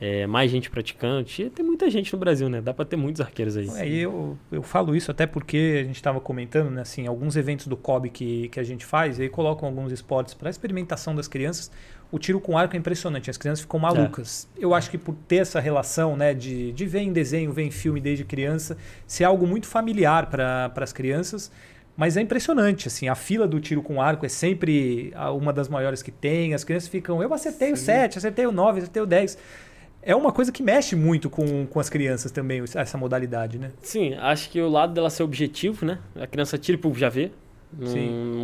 É, 0.00 0.28
mais 0.28 0.48
gente 0.48 0.70
praticante. 0.70 1.50
Tem 1.50 1.66
muita 1.66 1.90
gente 1.90 2.12
no 2.12 2.18
Brasil, 2.20 2.48
né? 2.48 2.60
Dá 2.60 2.72
para 2.72 2.84
ter 2.84 2.94
muitos 2.96 3.20
arqueiros 3.20 3.56
aí. 3.56 3.68
É, 3.76 3.88
eu, 3.88 4.38
eu 4.52 4.62
falo 4.62 4.94
isso 4.94 5.10
até 5.10 5.26
porque 5.26 5.80
a 5.80 5.84
gente 5.84 5.96
estava 5.96 6.20
comentando, 6.20 6.70
né? 6.70 6.82
Assim, 6.82 7.06
alguns 7.08 7.36
eventos 7.36 7.66
do 7.66 7.76
COB 7.76 8.08
que, 8.10 8.48
que 8.48 8.60
a 8.60 8.62
gente 8.62 8.84
faz, 8.84 9.18
aí 9.18 9.28
colocam 9.28 9.68
alguns 9.68 9.90
esportes 9.90 10.34
para 10.34 10.48
experimentação 10.48 11.16
das 11.16 11.26
crianças. 11.26 11.70
O 12.12 12.18
tiro 12.18 12.40
com 12.40 12.56
arco 12.56 12.74
é 12.74 12.78
impressionante, 12.78 13.28
as 13.28 13.36
crianças 13.36 13.62
ficam 13.62 13.80
malucas. 13.80 14.48
É. 14.56 14.64
Eu 14.64 14.72
acho 14.72 14.88
que 14.88 14.96
por 14.96 15.14
ter 15.26 15.36
essa 15.36 15.60
relação, 15.60 16.16
né, 16.16 16.32
de, 16.32 16.72
de 16.72 16.86
ver 16.86 17.00
em 17.00 17.12
desenho, 17.12 17.52
ver 17.52 17.64
em 17.64 17.70
filme 17.70 18.00
desde 18.00 18.24
criança, 18.24 18.78
ser 19.06 19.24
algo 19.24 19.46
muito 19.46 19.66
familiar 19.66 20.30
para 20.30 20.72
as 20.76 20.92
crianças, 20.92 21.50
mas 21.98 22.16
é 22.16 22.20
impressionante, 22.20 22.86
assim, 22.86 23.08
a 23.08 23.16
fila 23.16 23.44
do 23.44 23.58
tiro 23.58 23.82
com 23.82 24.00
arco 24.00 24.24
é 24.24 24.28
sempre 24.28 25.12
uma 25.36 25.52
das 25.52 25.68
maiores 25.68 26.00
que 26.00 26.12
tem. 26.12 26.54
As 26.54 26.62
crianças 26.62 26.88
ficam, 26.88 27.20
eu 27.20 27.34
acertei 27.34 27.66
Sim. 27.68 27.74
o 27.74 27.76
7, 27.76 28.18
acertei 28.18 28.46
o 28.46 28.52
9, 28.52 28.78
acertei 28.78 29.02
o 29.02 29.06
10. 29.06 29.36
É 30.00 30.14
uma 30.14 30.30
coisa 30.30 30.52
que 30.52 30.62
mexe 30.62 30.94
muito 30.94 31.28
com, 31.28 31.66
com 31.66 31.80
as 31.80 31.90
crianças 31.90 32.30
também, 32.30 32.62
essa 32.72 32.96
modalidade, 32.96 33.58
né? 33.58 33.72
Sim, 33.82 34.14
acho 34.14 34.48
que 34.48 34.60
o 34.60 34.68
lado 34.68 34.94
dela 34.94 35.10
ser 35.10 35.24
objetivo, 35.24 35.84
né? 35.84 35.98
A 36.14 36.24
criança 36.28 36.56
tira 36.56 36.78
e 36.80 36.94
já 36.94 37.08
vê. 37.08 37.32
Não, 37.76 37.94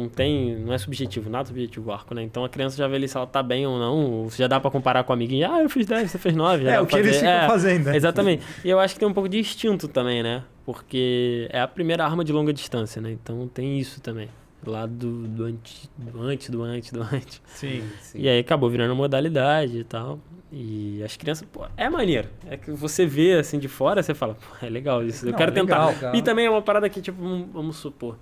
não, 0.02 0.08
tem, 0.08 0.56
não 0.56 0.72
é 0.72 0.78
subjetivo, 0.78 1.30
nada 1.30 1.46
subjetivo 1.46 1.90
o 1.90 1.92
arco, 1.92 2.14
né? 2.14 2.22
Então 2.22 2.44
a 2.44 2.48
criança 2.48 2.76
já 2.76 2.86
vê 2.86 2.96
ali 2.96 3.08
se 3.08 3.16
ela 3.16 3.26
tá 3.26 3.42
bem 3.42 3.66
ou 3.66 3.78
não, 3.78 4.28
já 4.30 4.46
dá 4.46 4.60
para 4.60 4.70
comparar 4.70 5.02
com 5.04 5.12
a 5.12 5.16
amiguinha, 5.16 5.50
ah, 5.50 5.62
eu 5.62 5.70
fiz 5.70 5.86
10, 5.86 6.10
você 6.10 6.18
fez 6.18 6.36
9. 6.36 6.66
é, 6.66 6.80
o 6.80 6.86
que 6.86 6.92
fazer. 6.92 7.04
eles 7.04 7.16
ficam 7.16 7.32
é, 7.32 7.46
fazendo. 7.46 7.84
Né? 7.86 7.96
Exatamente. 7.96 8.44
E 8.64 8.68
eu 8.68 8.78
acho 8.78 8.94
que 8.94 9.00
tem 9.00 9.08
um 9.08 9.14
pouco 9.14 9.28
de 9.28 9.38
instinto 9.38 9.88
também, 9.88 10.22
né? 10.22 10.42
Porque 10.66 11.48
é 11.50 11.60
a 11.60 11.68
primeira 11.68 12.04
arma 12.04 12.24
de 12.24 12.32
longa 12.32 12.52
distância, 12.52 13.00
né? 13.00 13.12
Então 13.12 13.48
tem 13.48 13.78
isso 13.78 14.00
também. 14.00 14.28
Lá 14.66 14.86
do, 14.86 15.26
do, 15.28 15.44
antes, 15.44 15.90
do 15.96 16.22
antes, 16.22 16.48
do 16.50 16.62
antes, 16.62 16.90
do 16.92 17.02
antes. 17.02 17.42
Sim, 17.46 17.82
sim. 18.00 18.18
E 18.18 18.28
aí 18.28 18.38
acabou 18.38 18.70
virando 18.70 18.94
modalidade 18.94 19.78
e 19.78 19.84
tal. 19.84 20.18
E 20.50 21.02
as 21.02 21.16
crianças, 21.16 21.46
pô, 21.50 21.66
é 21.76 21.90
maneiro. 21.90 22.28
É 22.48 22.56
que 22.56 22.70
você 22.70 23.04
vê 23.04 23.34
assim 23.34 23.58
de 23.58 23.68
fora, 23.68 24.02
você 24.02 24.14
fala, 24.14 24.34
pô, 24.34 24.64
é 24.64 24.70
legal 24.70 25.04
isso. 25.04 25.26
Eu 25.26 25.32
Não, 25.32 25.38
quero 25.38 25.52
legal, 25.52 25.66
tentar. 25.66 25.86
legal. 25.86 26.14
E 26.14 26.22
também 26.22 26.46
é 26.46 26.50
uma 26.50 26.62
parada 26.62 26.88
que, 26.88 27.00
tipo, 27.00 27.20
vamos 27.52 27.76
supor. 27.76 28.16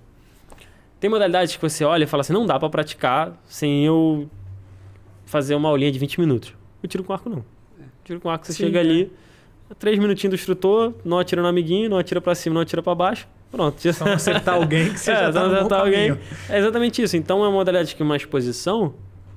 Tem 1.03 1.09
modalidades 1.09 1.53
que 1.57 1.61
você 1.61 1.83
olha 1.83 2.05
e 2.05 2.07
fala 2.07 2.21
assim, 2.21 2.31
não 2.31 2.45
dá 2.45 2.57
pra 2.57 2.69
praticar 2.69 3.33
sem 3.45 3.85
eu 3.85 4.29
fazer 5.25 5.53
uma 5.53 5.67
aulinha 5.67 5.91
de 5.91 5.99
20 5.99 6.17
minutos. 6.21 6.53
Eu 6.81 6.87
tiro 6.87 7.03
com 7.03 7.11
arco 7.11 7.29
não. 7.29 7.43
Tiro 8.05 8.21
com 8.21 8.29
arco, 8.29 8.45
você 8.45 8.53
Sim, 8.53 8.63
chega 8.67 8.77
é. 8.79 8.81
ali, 8.81 9.11
três 9.77 9.99
minutinhos 9.99 10.31
do 10.31 10.35
instrutor, 10.39 10.93
não 11.03 11.19
atira 11.19 11.41
no 11.41 11.47
amiguinho, 11.49 11.89
não 11.89 11.97
atira 11.97 12.21
pra 12.21 12.33
cima, 12.33 12.53
não 12.53 12.61
atira 12.61 12.81
pra 12.81 12.95
baixo. 12.95 13.27
Pronto. 13.51 13.81
já- 13.83 13.91
Só 13.91 14.05
não 14.05 14.13
acertar 14.13 14.55
alguém 14.55 14.93
que 14.93 14.97
você 15.01 15.11
É, 15.11 15.15
já 15.15 15.33
só 15.33 15.39
tá 15.41 15.43
no 15.43 15.49
bom 15.49 15.55
acertar 15.57 15.79
alguém. 15.81 16.17
É 16.49 16.57
exatamente 16.57 17.01
isso. 17.01 17.17
Então 17.17 17.39
é 17.43 17.47
uma 17.49 17.51
modalidade 17.51 17.97
que 17.97 18.01
uma 18.01 18.15
exposição 18.15 18.93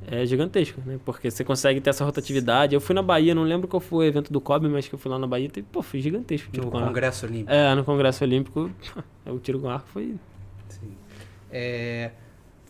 é 0.07 0.25
gigantesca, 0.25 0.81
né? 0.87 1.01
Porque 1.05 1.29
você 1.33 1.43
consegue 1.43 1.81
ter 1.81 1.91
essa 1.91 2.05
rotatividade. 2.05 2.77
Eu 2.77 2.81
fui 2.81 2.95
na 2.95 3.03
Bahia, 3.03 3.35
não 3.35 3.43
lembro 3.43 3.67
qual 3.67 3.81
foi 3.81 4.07
o 4.07 4.09
evento 4.09 4.33
do 4.33 4.41
COB, 4.41 4.69
mas 4.69 4.87
que 4.87 4.95
eu 4.95 5.01
fui 5.01 5.11
lá 5.11 5.19
na 5.19 5.27
Bahia 5.27 5.51
e, 5.57 5.63
pô, 5.63 5.83
foi 5.83 6.01
gigantesco. 6.01 6.49
o 6.49 6.53
Tiro 6.53 6.67
No 6.67 6.71
com 6.71 6.77
arco. 6.79 6.91
Congresso 6.91 7.27
Olímpico. 7.27 7.51
É, 7.53 7.75
no 7.75 7.83
Congresso 7.83 8.23
Olímpico, 8.23 8.71
o 9.27 9.39
tiro 9.41 9.59
com 9.59 9.69
arco 9.69 9.89
foi. 9.93 10.15
Sim. 10.69 10.93
É, 11.59 12.11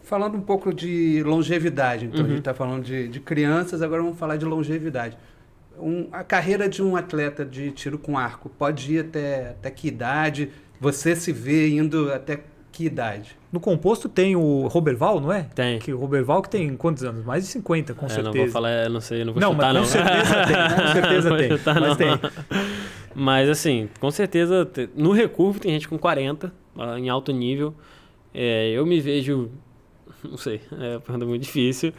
falando 0.05 0.37
um 0.37 0.41
pouco 0.41 0.72
de 0.72 1.20
longevidade, 1.24 2.05
então 2.07 2.20
a 2.20 2.22
Uhum. 2.22 2.28
gente 2.28 2.39
está 2.39 2.55
falando 2.55 2.84
de, 2.84 3.09
de 3.09 3.18
crianças, 3.18 3.82
agora 3.82 4.01
vamos 4.01 4.16
falar 4.16 4.37
de 4.37 4.45
longevidade. 4.45 5.18
Um- 5.78 6.07
a 6.12 6.22
carreira 6.22 6.68
de 6.68 6.80
um 6.82 6.95
atleta 6.95 7.45
de 7.45 7.72
tiro 7.72 7.99
com 7.99 8.16
arco 8.16 8.49
pode 8.49 8.95
ir 8.95 9.01
até, 9.01 9.51
até 9.51 9.70
que 9.72 9.89
idade? 9.89 10.51
Você 10.80 11.16
se 11.16 11.32
vê 11.32 11.68
indo 11.70 12.12
até 12.12 12.41
que 12.70 12.84
idade? 12.84 13.37
No 13.53 13.59
composto 13.59 14.09
tem 14.09 14.37
o 14.37 14.66
Roberval, 14.68 15.18
não 15.20 15.32
é? 15.32 15.47
Tem. 15.55 15.78
Que 15.80 15.93
o 15.93 15.99
Roberval 15.99 16.41
que 16.43 16.51
tem 16.51 16.76
quantos 16.76 17.03
anos? 17.03 17.24
Mais 17.24 17.43
de 17.45 17.51
50, 17.51 17.93
com 17.95 18.07
É, 18.07 18.09
certeza. 18.09 18.30
não 18.32 18.45
vou 18.45 18.49
falar, 18.53 18.89
não 18.89 19.01
sei, 19.01 19.24
não 19.24 19.32
vou 19.32 19.41
Não, 19.43 19.53
chutar, 19.53 19.74
mas 19.74 19.74
não. 19.74 19.82
com 19.82 19.89
certeza 19.89 20.45
tem, 20.47 20.57
com 20.87 20.93
certeza 20.93 21.30
Não 21.30 21.37
tem, 21.39 21.49
chutar, 21.51 21.74
mas 21.80 21.89
não. 21.89 21.97
tem. 21.97 22.09
Mas 23.14 23.49
assim, 23.49 23.89
com 23.99 24.11
certeza, 24.11 24.64
te- 24.66 24.89
no 24.95 25.11
recurvo 25.12 25.59
tem 25.59 25.72
gente 25.72 25.89
com 25.89 25.99
40, 25.99 26.53
ah, 26.78 26.99
em 26.99 27.09
alto 27.09 27.32
nível. 27.32 27.74
É, 28.39 28.68
eu 28.68 28.84
me 28.84 29.01
vejo, 29.01 29.51
não 30.22 30.37
sei, 30.37 30.61
é 30.70 30.91
uma 30.97 31.01
pergunta 31.01 31.24
muito 31.24 31.41
difícil, 31.41 31.91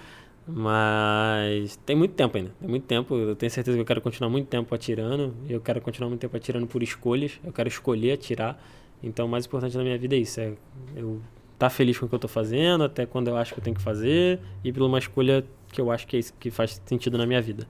mas 0.47 1.77
tem 1.77 1.95
muito 1.95 2.13
tempo 2.13 2.37
ainda, 2.37 2.51
tem 2.59 2.69
muito 2.69 2.83
tempo. 2.85 3.15
Eu 3.15 3.35
tenho 3.35 3.51
certeza 3.51 3.75
que 3.75 3.81
eu 3.81 3.85
quero 3.85 4.01
continuar 4.01 4.29
muito 4.29 4.47
tempo 4.47 4.73
atirando, 4.75 5.33
eu 5.49 5.59
quero 5.59 5.81
continuar 5.81 6.09
muito 6.09 6.21
tempo 6.21 6.37
atirando 6.37 6.67
por 6.67 6.83
escolhas, 6.83 7.39
eu 7.43 7.51
quero 7.51 7.67
escolher 7.67 8.11
atirar. 8.11 8.63
Então 9.01 9.25
o 9.25 9.29
mais 9.29 9.47
importante 9.47 9.75
na 9.75 9.81
minha 9.83 9.97
vida 9.97 10.15
é 10.15 10.19
isso, 10.19 10.39
é 10.39 10.53
eu 10.95 11.19
estar 11.53 11.71
feliz 11.71 11.97
com 11.97 12.05
o 12.05 12.09
que 12.09 12.13
eu 12.13 12.17
estou 12.17 12.29
fazendo, 12.29 12.83
até 12.83 13.07
quando 13.07 13.29
eu 13.29 13.35
acho 13.35 13.55
que 13.55 13.59
eu 13.59 13.63
tenho 13.63 13.75
que 13.75 13.81
fazer, 13.81 14.39
e 14.63 14.71
por 14.71 14.83
uma 14.83 14.99
escolha 14.99 15.43
que 15.71 15.81
eu 15.81 15.89
acho 15.89 16.05
que 16.05 16.17
é 16.17 16.19
isso 16.19 16.35
que 16.39 16.51
faz 16.51 16.79
sentido 16.85 17.17
na 17.17 17.25
minha 17.25 17.41
vida. 17.41 17.67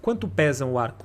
Quanto 0.00 0.28
pesa 0.28 0.64
o 0.64 0.78
arco? 0.78 1.04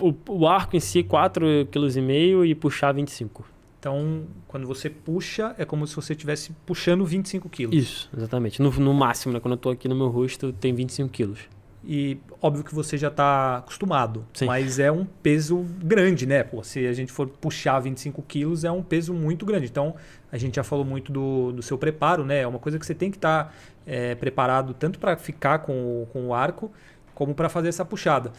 O, 0.00 0.12
o 0.28 0.48
arco 0.48 0.76
em 0.76 0.80
si, 0.80 1.04
4,5 1.04 1.66
kg 1.68 2.44
e 2.44 2.54
puxar 2.56 2.90
25. 2.90 3.59
Então, 3.80 4.26
quando 4.46 4.66
você 4.66 4.90
puxa, 4.90 5.54
é 5.56 5.64
como 5.64 5.86
se 5.86 5.96
você 5.96 6.12
estivesse 6.12 6.52
puxando 6.66 7.02
25 7.06 7.48
quilos. 7.48 7.74
Isso, 7.74 8.10
exatamente. 8.14 8.60
No, 8.60 8.70
no 8.70 8.92
máximo, 8.92 9.32
né? 9.32 9.40
Quando 9.40 9.52
eu 9.52 9.58
tô 9.58 9.70
aqui 9.70 9.88
no 9.88 9.96
meu 9.96 10.08
rosto, 10.08 10.52
tem 10.52 10.74
25 10.74 11.08
quilos. 11.08 11.40
E 11.82 12.18
óbvio 12.42 12.62
que 12.62 12.74
você 12.74 12.98
já 12.98 13.08
está 13.08 13.56
acostumado, 13.56 14.26
Sim. 14.34 14.44
mas 14.44 14.78
é 14.78 14.92
um 14.92 15.06
peso 15.06 15.64
grande, 15.82 16.26
né? 16.26 16.42
Pô, 16.42 16.62
se 16.62 16.86
a 16.86 16.92
gente 16.92 17.10
for 17.10 17.26
puxar 17.26 17.80
25 17.80 18.20
quilos, 18.20 18.64
é 18.64 18.70
um 18.70 18.82
peso 18.82 19.14
muito 19.14 19.46
grande. 19.46 19.64
Então, 19.64 19.94
a 20.30 20.36
gente 20.36 20.56
já 20.56 20.62
falou 20.62 20.84
muito 20.84 21.10
do, 21.10 21.50
do 21.52 21.62
seu 21.62 21.78
preparo, 21.78 22.22
né? 22.22 22.42
É 22.42 22.46
uma 22.46 22.58
coisa 22.58 22.78
que 22.78 22.84
você 22.84 22.94
tem 22.94 23.10
que 23.10 23.16
estar 23.16 23.56
é, 23.86 24.14
preparado 24.14 24.74
tanto 24.74 24.98
para 24.98 25.16
ficar 25.16 25.60
com 25.60 26.02
o, 26.02 26.06
com 26.12 26.26
o 26.26 26.34
arco, 26.34 26.70
como 27.14 27.34
para 27.34 27.48
fazer 27.48 27.70
essa 27.70 27.84
puxada. 27.84 28.30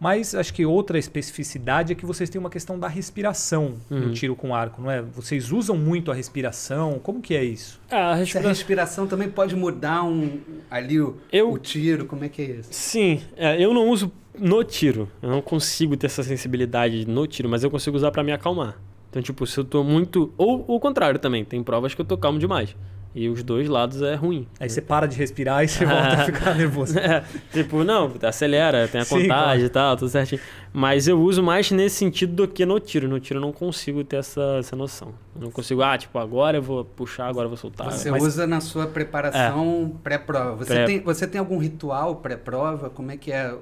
Mas 0.00 0.32
acho 0.34 0.54
que 0.54 0.64
outra 0.64 0.96
especificidade 0.98 1.92
é 1.92 1.94
que 1.96 2.06
vocês 2.06 2.30
têm 2.30 2.38
uma 2.38 2.48
questão 2.50 2.78
da 2.78 2.86
respiração 2.86 3.74
no 3.90 4.06
Uhum. 4.06 4.12
tiro 4.12 4.36
com 4.36 4.54
arco, 4.54 4.80
não 4.80 4.88
é? 4.90 5.02
Vocês 5.02 5.50
usam 5.50 5.76
muito 5.76 6.10
a 6.12 6.14
respiração. 6.14 7.00
Como 7.02 7.20
que 7.20 7.34
é 7.34 7.42
isso? 7.42 7.80
Ah, 7.90 8.14
a 8.14 8.20
Essa 8.20 8.38
respiração 8.40 9.06
também 9.08 9.28
pode 9.28 9.56
mudar 9.56 10.04
um, 10.04 10.38
ali 10.70 11.00
o, 11.00 11.16
Eu- 11.32 11.52
o 11.52 11.58
tiro, 11.58 12.06
como 12.06 12.24
é 12.24 12.28
que 12.28 12.42
é 12.42 12.44
isso? 12.46 12.68
Sim, 12.70 13.20
é, 13.36 13.60
eu 13.62 13.74
não 13.74 13.88
uso 13.88 14.12
no 14.38 14.62
tiro. 14.62 15.08
Eu 15.20 15.30
não 15.30 15.42
consigo 15.42 15.96
ter 15.96 16.06
essa 16.06 16.22
sensibilidade 16.22 17.04
no 17.04 17.26
tiro, 17.26 17.48
mas 17.48 17.64
eu 17.64 17.70
consigo 17.70 17.96
usar 17.96 18.12
pra 18.12 18.22
me 18.22 18.30
acalmar. 18.30 18.78
Então, 19.10 19.20
tipo, 19.20 19.44
se 19.46 19.58
eu 19.58 19.64
tô 19.64 19.82
muito. 19.82 20.32
Ou 20.38 20.64
o 20.68 20.78
contrário 20.78 21.18
também, 21.18 21.44
tem 21.44 21.60
provas 21.62 21.92
que 21.94 22.00
eu 22.00 22.04
tô 22.04 22.16
calmo 22.16 22.38
demais. 22.38 22.76
E 23.14 23.28
os 23.28 23.42
dois 23.42 23.68
lados 23.68 24.00
é 24.02 24.14
ruim. 24.14 24.46
Aí 24.60 24.68
você 24.68 24.80
para 24.82 25.06
de 25.08 25.16
respirar 25.16 25.64
e 25.64 25.68
você 25.68 25.84
volta 25.86 26.08
a 26.08 26.24
ficar 26.26 26.54
nervoso. 26.54 26.96
É, 26.98 27.24
tipo, 27.52 27.82
não, 27.82 28.12
acelera, 28.22 28.86
tem 28.86 29.00
a 29.00 29.04
Sim, 29.04 29.22
contagem 29.22 29.28
claro. 29.28 29.60
e 29.64 29.68
tal, 29.68 29.96
tudo 29.96 30.08
certinho. 30.08 30.40
Mas 30.72 31.08
eu 31.08 31.18
uso 31.20 31.42
mais 31.42 31.70
nesse 31.70 31.96
sentido 31.96 32.34
do 32.34 32.46
que 32.46 32.64
no 32.66 32.78
tiro. 32.78 33.08
No 33.08 33.18
tiro 33.18 33.38
eu 33.38 33.40
não 33.40 33.50
consigo 33.52 34.04
ter 34.04 34.16
essa, 34.16 34.56
essa 34.58 34.76
noção. 34.76 35.14
Eu 35.34 35.42
não 35.42 35.50
consigo, 35.50 35.82
ah, 35.82 35.96
tipo, 35.96 36.18
agora 36.18 36.58
eu 36.58 36.62
vou 36.62 36.84
puxar, 36.84 37.26
agora 37.28 37.46
eu 37.46 37.48
vou 37.50 37.56
soltar. 37.56 37.90
Você 37.90 38.10
mas- 38.10 38.22
usa 38.22 38.46
na 38.46 38.60
sua 38.60 38.86
preparação 38.86 39.96
pré-prova. 40.04 40.56
Você, 40.56 40.74
Pré- 40.74 40.84
tem, 40.86 41.00
você 41.00 41.26
tem 41.26 41.38
algum 41.38 41.58
ritual 41.58 42.16
pré-prova? 42.16 42.90
Como 42.90 43.10
é 43.10 43.16
que 43.16 43.32
é? 43.32 43.52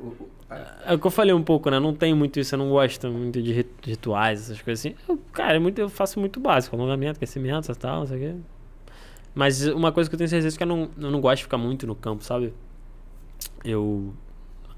É 0.85 0.95
o 0.95 0.99
que 0.99 1.07
eu 1.07 1.11
falei 1.11 1.33
um 1.35 1.43
pouco, 1.43 1.71
né? 1.71 1.79
Não 1.81 1.95
tem 1.95 2.15
muito 2.15 2.39
isso, 2.39 2.55
eu 2.55 2.59
não 2.59 2.69
gosto 2.71 3.09
muito 3.09 3.41
de 3.43 3.53
rit- 3.53 3.71
rituais, 3.85 4.43
essas 4.43 4.61
coisas 4.63 4.85
assim. 4.85 4.95
Eu, 5.09 5.19
cara, 5.33 5.55
é 5.57 5.59
muito, 5.59 5.81
eu 5.81 5.89
faço 5.89 6.21
muito 6.21 6.39
básico, 6.39 6.77
alongamento, 6.77 7.17
aquecimento 7.17 7.71
e 7.71 7.75
tal, 7.75 8.01
não 8.01 8.07
sei 8.07 8.17
o 8.17 8.21
quê. 8.21 8.35
Mas 9.37 9.65
uma 9.67 9.93
coisa 9.93 10.09
que 10.11 10.15
eu 10.15 10.19
tenho 10.19 10.29
certeza 10.31 10.57
é 10.57 10.59
que 10.59 10.63
eu 10.65 10.67
não, 10.67 10.89
eu 10.99 11.11
não 11.11 11.21
gosto 11.21 11.37
de 11.37 11.43
ficar 11.45 11.59
muito 11.59 11.87
no 11.87 11.95
campo, 11.95 12.25
sabe? 12.25 12.53
Eu. 13.65 14.13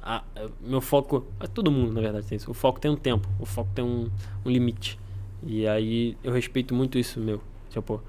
a- 0.02 0.22
eu- 0.36 0.50
meu 0.60 0.80
foco. 0.80 1.24
é 1.40 1.46
Todo 1.46 1.70
mundo, 1.70 1.92
na 1.92 2.00
verdade, 2.00 2.26
tem 2.26 2.36
isso. 2.36 2.50
O 2.50 2.54
foco 2.54 2.80
tem 2.80 2.90
um 2.90 2.96
tempo, 2.96 3.28
o 3.38 3.46
foco 3.46 3.70
tem 3.74 3.84
um, 3.84 4.10
um 4.44 4.50
limite. 4.50 4.98
E 5.46 5.66
aí 5.66 6.16
eu 6.24 6.32
respeito 6.32 6.74
muito 6.74 6.98
isso 6.98 7.20
meu. 7.20 7.40
Tipo, 7.70 8.02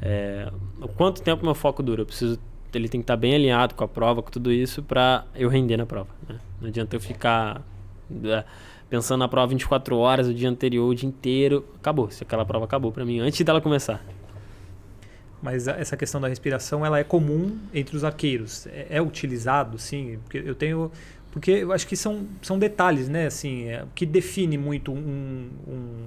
é, 0.00 0.50
quanto 0.96 1.22
tempo 1.22 1.44
meu 1.44 1.54
foco 1.54 1.82
dura? 1.82 2.02
Eu 2.02 2.06
preciso. 2.06 2.38
Ele 2.74 2.88
tem 2.88 3.00
que 3.00 3.04
estar 3.04 3.16
bem 3.16 3.34
alinhado 3.34 3.74
com 3.74 3.84
a 3.84 3.88
prova, 3.88 4.22
com 4.22 4.30
tudo 4.30 4.50
isso, 4.50 4.82
pra 4.82 5.24
eu 5.34 5.48
render 5.48 5.76
na 5.76 5.84
prova. 5.86 6.08
né? 6.28 6.38
Não 6.60 6.68
adianta 6.68 6.96
eu 6.96 7.00
ficar 7.00 7.60
é, 8.24 8.44
pensando 8.90 9.20
na 9.20 9.28
prova 9.28 9.46
24 9.48 9.96
horas, 9.98 10.26
o 10.26 10.34
dia 10.34 10.48
anterior, 10.48 10.88
o 10.88 10.94
dia 10.94 11.08
inteiro. 11.08 11.64
Acabou. 11.76 12.10
Se 12.10 12.22
aquela 12.24 12.44
prova 12.44 12.64
acabou 12.64 12.90
pra 12.90 13.04
mim, 13.04 13.20
antes 13.20 13.40
dela 13.44 13.60
começar. 13.60 14.02
Mas 15.42 15.66
essa 15.66 15.96
questão 15.96 16.20
da 16.20 16.28
respiração, 16.28 16.86
ela 16.86 16.98
é 16.98 17.04
comum 17.04 17.58
entre 17.74 17.96
os 17.96 18.04
arqueiros. 18.04 18.66
É, 18.68 18.86
é 18.90 19.02
utilizado, 19.02 19.78
sim, 19.78 20.18
porque 20.24 20.38
eu 20.38 20.54
tenho... 20.54 20.90
Porque 21.32 21.50
eu 21.50 21.72
acho 21.72 21.86
que 21.86 21.96
são, 21.96 22.26
são 22.42 22.58
detalhes, 22.58 23.08
né? 23.08 23.26
Assim, 23.26 23.64
é, 23.68 23.84
que 23.94 24.04
define 24.06 24.56
muito 24.58 24.92
um, 24.92 25.48
um... 25.66 26.06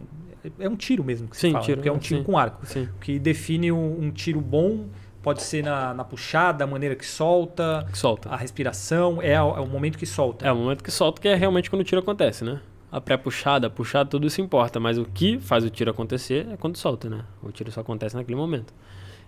É 0.60 0.70
um 0.70 0.76
tiro 0.76 1.04
mesmo 1.04 1.28
que 1.28 1.36
se 1.36 1.42
Sim, 1.42 1.52
fala, 1.54 1.66
tiro, 1.66 1.78
porque 1.78 1.90
é 1.90 1.92
um 1.92 1.98
tiro 1.98 2.20
sim. 2.20 2.24
com 2.26 2.38
arco. 2.38 2.66
Sim. 2.66 2.88
Que 3.02 3.18
define 3.18 3.72
um, 3.72 4.04
um 4.04 4.12
tiro 4.12 4.40
bom 4.40 4.86
pode 5.24 5.42
ser 5.42 5.64
na, 5.64 5.92
na 5.96 6.04
puxada, 6.04 6.64
a 6.64 6.68
maneira 6.68 6.96
que 6.96 7.04
solta, 7.06 7.88
Solta. 7.92 8.30
a 8.30 8.36
respiração, 8.38 9.20
é, 9.24 9.42
o- 9.42 9.58
é 9.58 9.60
o 9.60 9.66
momento 9.66 9.98
que 9.98 10.06
solta. 10.06 10.46
É 10.48 10.52
o 10.52 10.56
momento 10.56 10.84
que 10.84 10.92
solta, 10.92 11.20
que 11.20 11.28
é 11.28 11.34
realmente 11.34 11.68
quando 11.68 11.82
o 11.82 11.84
tiro 11.84 12.00
acontece, 12.00 12.44
né? 12.44 12.62
A 12.92 13.02
pré-puxada, 13.02 13.66
a 13.66 13.70
puxada, 13.72 14.08
tudo 14.08 14.28
isso 14.28 14.40
importa. 14.40 14.80
Mas 14.80 15.00
o 15.00 15.04
que 15.06 15.40
faz 15.40 15.64
o 15.66 15.70
tiro 15.72 15.90
acontecer 15.90 16.48
é 16.52 16.56
quando 16.56 16.78
solta, 16.78 17.10
né? 17.10 17.22
O 17.42 17.52
tiro 17.52 17.72
só 17.72 17.82
acontece 17.82 18.16
naquele 18.16 18.36
momento. 18.38 18.72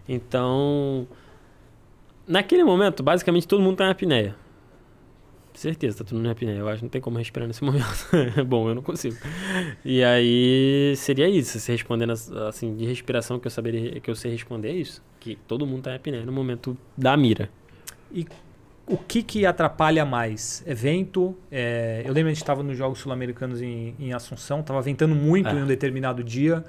Então, 0.08 1.08
naquele 2.28 2.64
momento, 2.64 3.04
basicamente 3.04 3.48
todo 3.48 3.62
mundo 3.62 3.78
tá 3.78 3.88
em 3.88 3.92
apneia. 3.92 4.36
Certeza, 5.54 5.98
tá 5.98 6.04
todo 6.04 6.18
mundo 6.18 6.28
em 6.28 6.32
apneia. 6.32 6.58
Eu 6.60 6.68
acho 6.70 6.78
que 6.78 6.84
não 6.84 6.90
tem 6.90 7.02
como 7.02 7.18
respirar 7.18 7.48
nesse 7.48 7.64
momento. 7.66 7.86
Bom, 8.46 8.70
eu 8.70 8.76
não 8.76 8.82
consigo. 8.84 9.16
E 9.84 10.04
aí, 10.04 10.94
seria 10.96 11.28
isso. 11.28 11.60
Se 11.60 11.72
respondendo 11.72 12.14
assim, 12.48 12.76
de 12.76 12.86
respiração 12.86 13.40
que 13.40 13.48
eu 13.48 13.52
saberia, 13.52 14.00
que 14.00 14.10
eu 14.10 14.16
sei 14.16 14.32
responder 14.32 14.70
é 14.70 14.74
isso. 14.74 15.02
Que 15.20 15.36
todo 15.48 15.66
mundo 15.66 15.82
tá 15.84 15.92
em 15.94 15.96
apneia 15.96 16.24
no 16.26 16.32
momento 16.32 16.78
da 16.96 17.18
mira. 17.18 17.50
O 18.86 18.98
que, 18.98 19.22
que 19.24 19.46
atrapalha 19.46 20.06
mais? 20.06 20.64
É 20.66 20.74
vento? 20.74 21.36
É, 21.52 22.04
eu 22.06 22.14
lembro 22.14 22.26
que 22.26 22.30
a 22.30 22.34
gente 22.34 22.38
estava 22.38 22.62
nos 22.64 22.78
Jogos 22.78 23.00
Sul-Americanos 23.00 23.62
em, 23.62 23.96
em 24.00 24.14
Assunção, 24.14 24.62
estava 24.62 24.82
ventando 24.82 25.14
muito 25.16 25.50
É. 25.50 25.54
em 25.54 25.64
um 25.64 25.66
determinado 25.66 26.24
dia. 26.24 26.64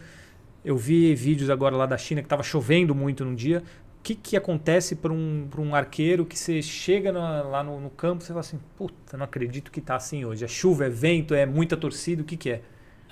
Eu 0.64 0.76
vi 0.76 1.14
vídeos 1.14 1.50
agora 1.50 1.76
lá 1.76 1.86
da 1.86 1.96
China 1.96 2.20
que 2.20 2.26
estava 2.26 2.42
chovendo 2.42 2.94
muito 2.94 3.24
num 3.24 3.34
dia. 3.34 3.62
O 4.00 4.02
que, 4.02 4.14
que 4.14 4.36
acontece 4.36 4.96
para 4.96 5.12
um, 5.12 5.46
pra 5.50 5.60
um 5.60 5.74
arqueiro 5.74 6.24
que 6.24 6.38
você 6.38 6.62
chega 6.62 7.12
na- 7.12 7.42
lá 7.42 7.62
no, 7.62 7.80
no 7.80 7.90
campo 7.90 8.22
e 8.22 8.26
você 8.26 8.28
fala 8.28 8.40
assim: 8.40 8.58
Puta, 8.76 9.16
não 9.16 9.24
acredito 9.24 9.70
que 9.70 9.80
tá 9.80 9.96
assim 9.96 10.24
hoje. 10.24 10.44
É 10.44 10.48
chuva, 10.48 10.86
é 10.86 10.88
vento, 10.88 11.34
é 11.34 11.44
muita 11.46 11.76
torcida, 11.76 12.22
o 12.22 12.24
que, 12.24 12.36
que 12.36 12.50
é? 12.50 12.62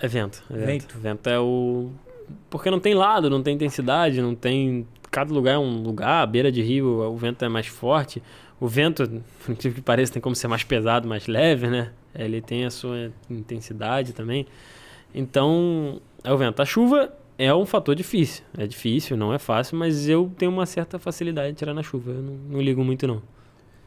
É 0.00 0.08
vento. 0.08 0.42
É 0.50 0.54
vento. 0.54 0.66
Vento. 0.66 0.98
Vento 0.98 1.28
é 1.28 1.38
o. 1.40 1.90
Porque 2.50 2.70
não 2.70 2.80
tem 2.80 2.94
lado, 2.94 3.28
não 3.30 3.42
tem 3.42 3.54
intensidade, 3.54 4.20
não 4.20 4.34
tem. 4.34 4.86
Cada 5.10 5.32
lugar 5.32 5.54
é 5.54 5.58
um 5.58 5.82
lugar, 5.82 6.22
à 6.22 6.26
beira 6.26 6.50
de 6.50 6.60
rio, 6.62 6.86
o 7.10 7.16
vento 7.16 7.44
é 7.44 7.48
mais 7.48 7.66
forte. 7.66 8.22
O 8.58 8.66
vento, 8.66 9.06
por 9.44 9.52
incrível 9.52 9.76
que 9.76 9.82
pareça, 9.82 10.12
tem 10.12 10.22
como 10.22 10.34
ser 10.34 10.48
mais 10.48 10.64
pesado, 10.64 11.06
mais 11.08 11.26
leve, 11.26 11.68
né? 11.68 11.92
Ele 12.14 12.40
tem 12.40 12.64
a 12.64 12.70
sua 12.70 13.12
intensidade 13.30 14.12
também. 14.12 14.46
Então, 15.14 16.00
é 16.24 16.32
o 16.32 16.36
vento. 16.38 16.60
A 16.60 16.64
chuva 16.64 17.12
é 17.38 17.54
um 17.54 17.66
fator 17.66 17.94
difícil. 17.94 18.44
É 18.56 18.66
difícil, 18.66 19.16
não 19.16 19.32
é 19.32 19.38
fácil, 19.38 19.76
mas 19.76 20.08
eu 20.08 20.32
tenho 20.38 20.50
uma 20.50 20.66
certa 20.66 20.98
facilidade 20.98 21.52
de 21.52 21.58
tirar 21.58 21.74
na 21.74 21.82
chuva. 21.82 22.12
Eu 22.12 22.22
não, 22.22 22.34
não 22.34 22.60
ligo 22.60 22.82
muito, 22.84 23.06
não. 23.06 23.22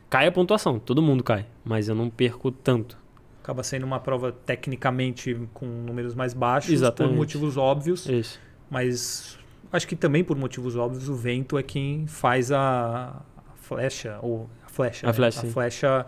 Cai 0.09 0.27
a 0.27 0.31
pontuação, 0.31 0.79
todo 0.79 1.01
mundo 1.01 1.23
cai, 1.23 1.45
mas 1.63 1.87
eu 1.87 1.95
não 1.95 2.09
perco 2.09 2.51
tanto. 2.51 2.97
Acaba 3.43 3.63
sendo 3.63 3.85
uma 3.85 3.99
prova 3.99 4.31
tecnicamente 4.31 5.39
com 5.53 5.65
números 5.65 6.15
mais 6.15 6.33
baixos, 6.33 6.71
Exatamente. 6.71 7.13
por 7.13 7.17
motivos 7.17 7.57
óbvios. 7.57 8.05
Isso. 8.07 8.39
Mas 8.69 9.37
acho 9.71 9.87
que 9.87 9.95
também 9.95 10.23
por 10.23 10.37
motivos 10.37 10.75
óbvios 10.75 11.09
o 11.09 11.15
vento 11.15 11.57
é 11.57 11.63
quem 11.63 12.05
faz 12.07 12.51
a, 12.51 13.21
a 13.37 13.53
flecha, 13.55 14.19
ou 14.21 14.49
a 14.65 14.69
flecha, 14.69 15.05
A 15.05 15.09
né? 15.09 15.13
flecha, 15.13 15.41
a 15.41 15.49
flecha 15.49 16.05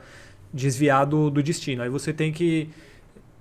desviar 0.53 1.05
do, 1.05 1.29
do 1.29 1.41
destino. 1.41 1.81
Aí 1.81 1.89
você 1.89 2.11
tem 2.11 2.31
que 2.31 2.69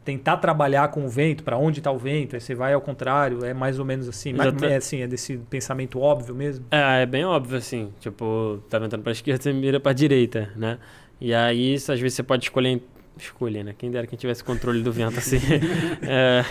tentar 0.04 0.38
trabalhar 0.38 0.88
com 0.88 1.04
o 1.04 1.08
vento, 1.08 1.44
para 1.44 1.56
onde 1.56 1.80
está 1.80 1.90
o 1.90 1.98
vento, 1.98 2.34
aí 2.34 2.40
você 2.40 2.54
vai 2.54 2.72
ao 2.72 2.80
contrário, 2.80 3.44
é 3.44 3.52
mais 3.52 3.78
ou 3.78 3.84
menos 3.84 4.08
assim. 4.08 4.32
É 4.62 4.76
assim, 4.76 5.02
é 5.02 5.06
desse 5.06 5.36
pensamento 5.50 6.00
óbvio 6.00 6.34
mesmo. 6.34 6.64
É, 6.70 7.02
é 7.02 7.06
bem 7.06 7.24
óbvio, 7.24 7.58
assim. 7.58 7.92
Tipo, 8.00 8.62
tá 8.68 8.78
ventando 8.78 9.02
pra 9.02 9.12
esquerda, 9.12 9.42
você 9.42 9.52
mira 9.52 9.78
pra 9.78 9.92
direita, 9.92 10.50
né? 10.56 10.78
E 11.20 11.34
aí, 11.34 11.74
às 11.74 11.86
vezes, 11.86 12.14
você 12.14 12.22
pode 12.22 12.44
escolher. 12.44 12.82
Escolher, 13.18 13.62
né? 13.62 13.74
Quem 13.76 13.90
dera 13.90 14.06
quem 14.06 14.18
tivesse 14.18 14.42
controle 14.42 14.82
do 14.82 14.90
vento, 14.92 15.18
assim. 15.18 15.38
É, 16.02 16.44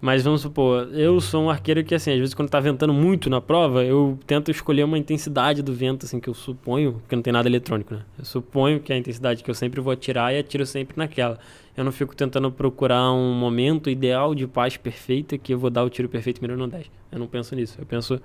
mas 0.00 0.22
vamos 0.22 0.40
supor, 0.40 0.88
eu 0.92 1.20
sou 1.20 1.44
um 1.44 1.50
arqueiro 1.50 1.82
que, 1.82 1.94
assim, 1.94 2.12
às 2.12 2.18
vezes, 2.18 2.34
quando 2.34 2.48
tá 2.48 2.60
ventando 2.60 2.92
muito 2.92 3.28
na 3.28 3.40
prova, 3.40 3.84
eu 3.84 4.18
tento 4.26 4.50
escolher 4.50 4.84
uma 4.84 4.96
intensidade 4.96 5.62
do 5.62 5.72
vento, 5.72 6.06
assim, 6.06 6.20
que 6.20 6.28
eu 6.28 6.34
suponho, 6.34 6.94
porque 6.94 7.16
não 7.16 7.22
tem 7.22 7.32
nada 7.32 7.48
eletrônico, 7.48 7.94
né? 7.94 8.02
Eu 8.18 8.24
suponho 8.24 8.80
que 8.80 8.92
é 8.92 8.96
a 8.96 8.98
intensidade 8.98 9.42
que 9.42 9.50
eu 9.50 9.54
sempre 9.54 9.80
vou 9.80 9.92
atirar 9.92 10.32
e 10.32 10.38
atiro 10.38 10.64
sempre 10.64 10.96
naquela. 10.96 11.38
Eu 11.76 11.84
não 11.84 11.92
fico 11.92 12.14
tentando 12.14 12.50
procurar 12.52 13.12
um 13.12 13.32
momento 13.32 13.88
ideal 13.90 14.34
de 14.34 14.46
paz 14.46 14.76
perfeita 14.76 15.36
que 15.38 15.54
eu 15.54 15.58
vou 15.58 15.70
dar 15.70 15.82
o 15.82 15.90
tiro 15.90 16.08
perfeito 16.08 16.40
mirando 16.40 16.58
no 16.60 16.68
10. 16.68 16.90
Eu 17.10 17.18
não 17.18 17.26
penso 17.26 17.54
nisso. 17.56 17.76
Eu 17.80 17.86
penso, 17.86 18.20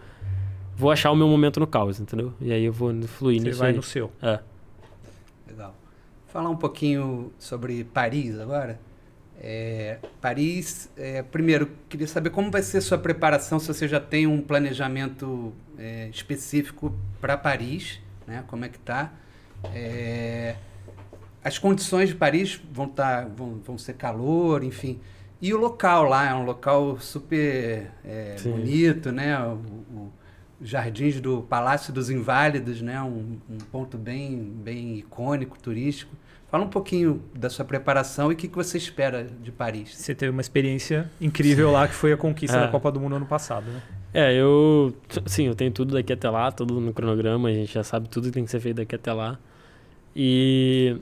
vou 0.76 0.92
achar 0.92 1.12
o 1.12 1.16
meu 1.16 1.28
momento 1.28 1.60
no 1.60 1.66
caos, 1.66 2.00
entendeu? 2.00 2.34
E 2.42 2.52
aí 2.52 2.64
eu 2.64 2.74
vou 2.74 2.94
fluir 3.04 3.40
Você 3.40 3.48
nisso 3.48 3.60
vai 3.60 3.70
aí. 3.70 3.76
no 3.76 3.82
seu. 3.84 4.12
É. 4.22 4.40
Falar 6.28 6.50
um 6.50 6.56
pouquinho 6.58 7.32
sobre 7.40 7.84
Paris 7.86 8.38
agora. 8.40 8.80
É, 9.40 10.00
Paris, 10.20 10.90
é, 10.98 11.22
primeiro, 11.22 11.70
queria 11.88 12.08
saber 12.08 12.32
como 12.32 12.50
vai 12.50 12.62
ser 12.64 12.82
sua 12.82 12.98
preparação, 12.98 13.60
se 13.60 13.68
você 13.68 13.88
já 13.88 14.00
tem 14.00 14.26
um 14.26 14.42
planejamento 14.42 15.54
é, 15.78 16.10
específico 16.10 16.94
para 17.22 17.38
Paris, 17.38 18.00
né? 18.26 18.44
Como 18.48 18.66
é 18.66 18.70
que 18.70 18.80
tá? 18.80 19.14
É, 19.74 20.56
as 21.44 21.58
condições 21.58 22.10
de 22.10 22.16
Paris 22.16 22.60
vão, 22.72 22.88
tá, 22.90 23.26
vão, 23.26 23.60
vão 23.64 23.78
ser 23.78 23.94
calor, 23.94 24.64
enfim. 24.64 25.00
E 25.40 25.54
o 25.54 25.58
local 25.58 26.04
lá 26.06 26.28
é 26.30 26.34
um 26.34 26.44
local 26.44 27.00
super 27.00 27.92
é, 28.04 28.36
bonito, 28.44 29.12
né? 29.12 29.40
O, 29.40 29.54
o- 29.54 30.14
jardins 30.62 31.20
do 31.22 31.42
Palácio 31.44 31.94
dos 31.94 32.10
Inválidos, 32.10 32.82
né? 32.82 33.02
Um, 33.02 33.38
um 33.50 33.58
ponto 33.72 33.98
bem, 33.98 34.38
bem 34.38 34.98
icônico, 34.98 35.58
turístico. 35.60 36.16
Fala 36.50 36.64
um 36.64 36.70
pouquinho 36.70 37.22
da 37.36 37.50
sua 37.50 37.66
preparação 37.66 38.32
e 38.32 38.34
o 38.34 38.38
que, 38.38 38.48
que 38.48 38.56
você 38.56 38.78
espera 38.78 39.28
de 39.44 39.52
Paris. 39.52 39.94
Você 39.96 40.16
teve 40.16 40.32
uma 40.32 40.40
experiência 40.42 41.10
incrível 41.20 41.72
lá, 41.72 41.88
que 41.88 41.94
foi 41.94 42.14
a 42.14 42.18
conquista 42.18 42.56
É. 42.58 42.62
da 42.62 42.68
Copa 42.70 42.90
do 42.92 43.00
Mundo 43.02 43.16
ano 43.18 43.26
passado, 43.26 43.66
né? 43.70 43.82
É, 44.14 44.34
eu. 44.34 44.96
Sim, 45.26 45.48
eu 45.48 45.56
tenho 45.56 45.72
tudo 45.72 45.94
daqui 45.94 46.14
até 46.14 46.30
lá, 46.30 46.50
tudo 46.52 46.80
no 46.80 46.94
cronograma, 46.94 47.50
a 47.50 47.54
gente 47.54 47.74
já 47.74 47.84
sabe 47.84 48.08
tudo 48.08 48.26
que 48.28 48.32
tem 48.32 48.46
que 48.46 48.50
ser 48.52 48.62
feito 48.62 48.78
daqui 48.78 48.96
até 48.96 49.12
lá. 49.12 49.38
E. 50.16 50.98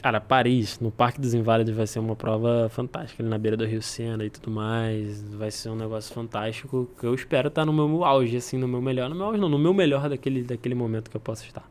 Cara, 0.00 0.20
Paris, 0.20 0.78
no 0.78 0.92
Parque 0.92 1.20
dos 1.20 1.34
Inválidos, 1.34 1.74
vai 1.74 1.86
ser 1.86 1.98
uma 1.98 2.14
prova 2.14 2.68
fantástica, 2.68 3.20
ali 3.20 3.28
na 3.28 3.36
beira 3.36 3.56
do 3.56 3.66
Rio 3.66 3.82
Sena 3.82 4.24
e 4.24 4.30
tudo 4.30 4.48
mais. 4.48 5.22
Vai 5.34 5.50
ser 5.50 5.70
um 5.70 5.74
negócio 5.74 6.14
fantástico 6.14 6.88
que 6.98 7.04
eu 7.04 7.12
espero 7.14 7.48
estar 7.48 7.64
no 7.64 7.72
meu 7.72 8.04
auge, 8.04 8.36
assim, 8.36 8.56
no 8.56 8.68
meu 8.68 8.80
melhor. 8.80 9.08
No 9.08 9.16
meu 9.16 9.26
auge, 9.26 9.40
não, 9.40 9.48
no 9.48 9.58
meu 9.58 9.74
melhor 9.74 10.08
daquele, 10.08 10.44
daquele 10.44 10.74
momento 10.74 11.10
que 11.10 11.16
eu 11.16 11.20
possa 11.20 11.44
estar. 11.44 11.68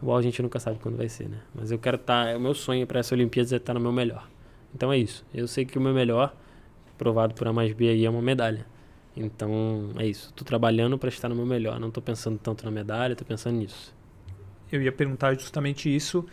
O 0.00 0.12
auge 0.12 0.28
a 0.28 0.30
gente 0.30 0.40
nunca 0.40 0.60
sabe 0.60 0.78
quando 0.78 0.96
vai 0.96 1.08
ser, 1.08 1.28
né? 1.28 1.38
Mas 1.52 1.72
eu 1.72 1.78
quero 1.78 1.96
estar. 1.96 2.36
O 2.36 2.40
meu 2.40 2.54
sonho 2.54 2.86
para 2.86 3.00
essa 3.00 3.12
Olimpíada 3.12 3.54
é 3.54 3.56
estar 3.56 3.74
no 3.74 3.80
meu 3.80 3.92
melhor. 3.92 4.28
Então 4.72 4.92
é 4.92 4.98
isso. 4.98 5.24
Eu 5.34 5.48
sei 5.48 5.64
que 5.64 5.76
o 5.76 5.80
meu 5.80 5.92
melhor, 5.92 6.32
provado 6.96 7.34
por 7.34 7.48
A 7.48 7.52
mais 7.52 7.72
B 7.72 7.88
aí, 7.88 8.04
é 8.04 8.10
uma 8.10 8.22
medalha. 8.22 8.66
Então 9.16 9.90
é 9.96 10.06
isso. 10.06 10.32
Tô 10.32 10.44
trabalhando 10.44 10.96
para 10.96 11.08
estar 11.08 11.28
no 11.28 11.34
meu 11.34 11.46
melhor. 11.46 11.80
Não 11.80 11.90
tô 11.90 12.00
pensando 12.00 12.38
tanto 12.38 12.64
na 12.64 12.70
medalha, 12.70 13.16
tô 13.16 13.24
pensando 13.24 13.56
nisso. 13.56 13.92
Eu 14.70 14.80
ia 14.80 14.92
perguntar 14.92 15.34
justamente 15.34 15.92
isso. 15.94 16.24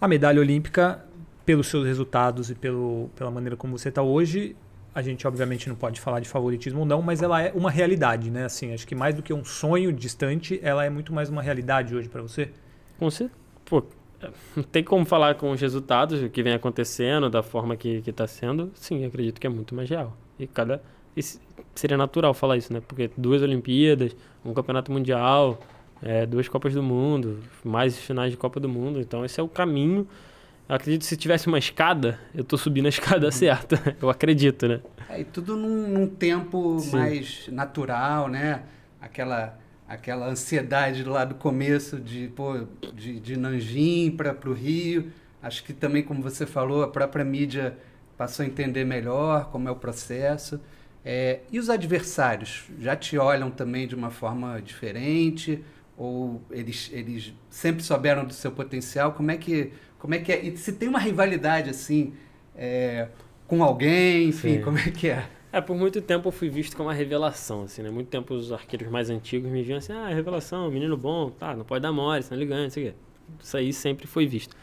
A 0.00 0.06
medalha 0.06 0.40
olímpica, 0.40 1.04
pelos 1.44 1.66
seus 1.66 1.84
resultados 1.86 2.50
e 2.50 2.54
pelo, 2.54 3.10
pela 3.16 3.30
maneira 3.30 3.56
como 3.56 3.76
você 3.76 3.88
está 3.88 4.02
hoje, 4.02 4.54
a 4.94 5.02
gente 5.02 5.26
obviamente 5.26 5.68
não 5.68 5.74
pode 5.76 6.00
falar 6.00 6.20
de 6.20 6.28
favoritismo 6.28 6.80
ou 6.80 6.86
não, 6.86 7.02
mas 7.02 7.22
ela 7.22 7.42
é 7.42 7.52
uma 7.52 7.70
realidade, 7.70 8.30
né? 8.30 8.44
Assim, 8.44 8.72
acho 8.72 8.86
que 8.86 8.94
mais 8.94 9.14
do 9.14 9.22
que 9.22 9.32
um 9.32 9.44
sonho 9.44 9.92
distante, 9.92 10.58
ela 10.62 10.84
é 10.84 10.90
muito 10.90 11.12
mais 11.12 11.28
uma 11.28 11.42
realidade 11.42 11.94
hoje 11.94 12.08
para 12.08 12.22
você. 12.22 12.50
Com 12.98 13.10
certeza. 13.10 13.38
Pô, 13.64 13.82
não 14.56 14.62
tem 14.62 14.82
como 14.84 15.04
falar 15.04 15.34
com 15.34 15.50
os 15.50 15.60
resultados, 15.60 16.22
o 16.22 16.28
que 16.28 16.42
vem 16.42 16.54
acontecendo, 16.54 17.28
da 17.28 17.42
forma 17.42 17.76
que, 17.76 18.00
que 18.02 18.12
tá 18.12 18.26
sendo. 18.26 18.70
Sim, 18.74 19.04
acredito 19.04 19.40
que 19.40 19.46
é 19.46 19.50
muito 19.50 19.74
mais 19.74 19.88
real. 19.90 20.16
E 20.38 20.46
cada. 20.46 20.82
e 21.16 21.22
se- 21.22 21.40
seria 21.74 21.96
natural 21.96 22.32
falar 22.34 22.56
isso, 22.56 22.72
né? 22.72 22.80
Porque 22.86 23.10
duas 23.16 23.42
Olimpíadas, 23.42 24.16
um 24.44 24.52
campeonato 24.54 24.90
mundial, 24.90 25.60
é, 26.02 26.26
duas 26.26 26.48
Copas 26.48 26.74
do 26.74 26.82
Mundo, 26.82 27.40
mais 27.64 27.98
finais 27.98 28.30
de 28.30 28.36
Copa 28.36 28.60
do 28.60 28.68
Mundo. 28.68 29.00
Então 29.00 29.24
esse 29.24 29.40
é 29.40 29.42
o 29.42 29.48
caminho. 29.48 30.06
Eu 30.68 30.74
acredito 30.74 31.00
que 31.00 31.06
se 31.06 31.16
tivesse 31.16 31.46
uma 31.46 31.58
escada, 31.58 32.18
eu 32.34 32.44
tô 32.44 32.56
subindo 32.58 32.86
a 32.86 32.88
escada 32.90 33.30
certa. 33.30 33.96
Eu 34.00 34.10
acredito, 34.10 34.68
né? 34.68 34.80
É, 35.08 35.20
e 35.20 35.24
tudo 35.24 35.56
num, 35.56 35.88
num 35.88 36.06
tempo 36.06 36.78
Sim. 36.78 36.96
mais 36.96 37.48
natural, 37.48 38.28
né? 38.28 38.62
Aquela, 39.00 39.58
aquela 39.88 40.28
ansiedade 40.28 41.04
lá 41.04 41.24
do 41.24 41.34
começo 41.34 41.98
de, 41.98 42.28
pô, 42.28 42.66
de, 42.94 43.18
de 43.18 43.36
Nanjing 43.36 44.10
para 44.10 44.36
o 44.46 44.52
Rio. 44.52 45.10
Acho 45.42 45.64
que 45.64 45.72
também, 45.72 46.02
como 46.02 46.20
você 46.22 46.44
falou, 46.44 46.82
a 46.82 46.88
própria 46.88 47.24
mídia 47.24 47.76
passou 48.16 48.44
a 48.44 48.46
entender 48.46 48.84
melhor 48.84 49.50
como 49.50 49.68
é 49.68 49.70
o 49.70 49.76
processo. 49.76 50.60
É, 51.04 51.40
e 51.50 51.58
os 51.58 51.70
adversários 51.70 52.64
já 52.78 52.94
te 52.94 53.16
olham 53.16 53.50
também 53.50 53.86
de 53.86 53.94
uma 53.94 54.10
forma 54.10 54.60
diferente? 54.60 55.64
Ou 55.98 56.40
eles, 56.50 56.90
eles 56.92 57.34
sempre 57.50 57.82
souberam 57.82 58.24
do 58.24 58.32
seu 58.32 58.52
potencial? 58.52 59.12
Como 59.12 59.32
é 59.32 59.36
que, 59.36 59.72
como 59.98 60.14
é, 60.14 60.18
que 60.18 60.32
é? 60.32 60.44
E 60.44 60.56
se 60.56 60.72
tem 60.72 60.88
uma 60.88 61.00
rivalidade 61.00 61.68
assim 61.68 62.14
é, 62.56 63.08
com 63.48 63.64
alguém, 63.64 64.28
enfim, 64.28 64.58
Sim. 64.58 64.62
como 64.62 64.78
é 64.78 64.90
que 64.90 65.08
é? 65.08 65.28
É, 65.50 65.60
por 65.60 65.74
muito 65.74 66.00
tempo 66.00 66.28
eu 66.28 66.32
fui 66.32 66.48
visto 66.48 66.76
como 66.76 66.88
uma 66.88 66.94
revelação, 66.94 67.62
assim, 67.62 67.82
né? 67.82 67.90
Muito 67.90 68.08
tempo 68.08 68.32
os 68.32 68.52
arqueiros 68.52 68.88
mais 68.88 69.10
antigos 69.10 69.50
me 69.50 69.62
viam 69.62 69.78
assim, 69.78 69.92
ah, 69.92 70.08
revelação, 70.08 70.70
menino 70.70 70.96
bom, 70.96 71.30
tá, 71.30 71.56
não 71.56 71.64
pode 71.64 71.82
dar 71.82 71.90
mole, 71.90 72.22
senão 72.22 72.40
ele 72.40 72.48
ganha, 72.48 72.62
não 72.64 72.70
sei 72.70 72.88
o 72.88 72.90
quê. 72.90 72.94
Isso 73.42 73.56
aí 73.56 73.72
sempre 73.72 74.06
foi 74.06 74.26
visto. 74.26 74.54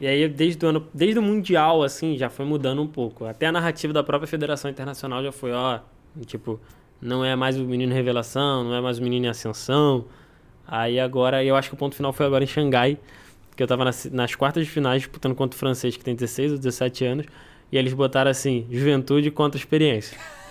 E 0.00 0.06
aí, 0.06 0.28
desde 0.28 0.64
o 0.64 0.68
ano, 0.68 0.88
desde 0.94 1.18
o 1.18 1.22
Mundial, 1.22 1.82
assim, 1.82 2.16
já 2.16 2.28
foi 2.30 2.44
mudando 2.44 2.80
um 2.80 2.86
pouco. 2.86 3.26
Até 3.26 3.46
a 3.46 3.52
narrativa 3.52 3.92
da 3.92 4.02
própria 4.02 4.26
Federação 4.26 4.70
Internacional 4.70 5.22
já 5.22 5.30
foi, 5.30 5.52
ó, 5.52 5.80
tipo, 6.26 6.60
não 7.00 7.24
é 7.24 7.36
mais 7.36 7.58
o 7.58 7.64
menino 7.64 7.92
revelação, 7.92 8.64
não 8.64 8.74
é 8.74 8.80
mais 8.80 8.98
o 8.98 9.02
menino 9.02 9.26
em 9.26 9.28
ascensão. 9.28 10.06
Aí 10.66 10.98
agora, 10.98 11.44
eu 11.44 11.56
acho 11.56 11.68
que 11.68 11.74
o 11.74 11.78
ponto 11.78 11.94
final 11.94 12.12
foi 12.12 12.26
agora 12.26 12.44
em 12.44 12.46
Xangai, 12.46 12.98
que 13.56 13.62
eu 13.62 13.66
tava 13.66 13.84
nas, 13.84 14.06
nas 14.06 14.34
quartas 14.34 14.64
de 14.64 14.70
finais 14.70 15.02
disputando 15.02 15.34
contra 15.34 15.56
o 15.56 15.58
francês, 15.58 15.96
que 15.96 16.04
tem 16.04 16.14
16 16.14 16.52
ou 16.52 16.58
17 16.58 17.04
anos, 17.04 17.26
e 17.70 17.76
eles 17.76 17.92
botaram 17.92 18.30
assim, 18.30 18.66
juventude 18.70 19.30
contra 19.30 19.58
experiência. 19.58 20.16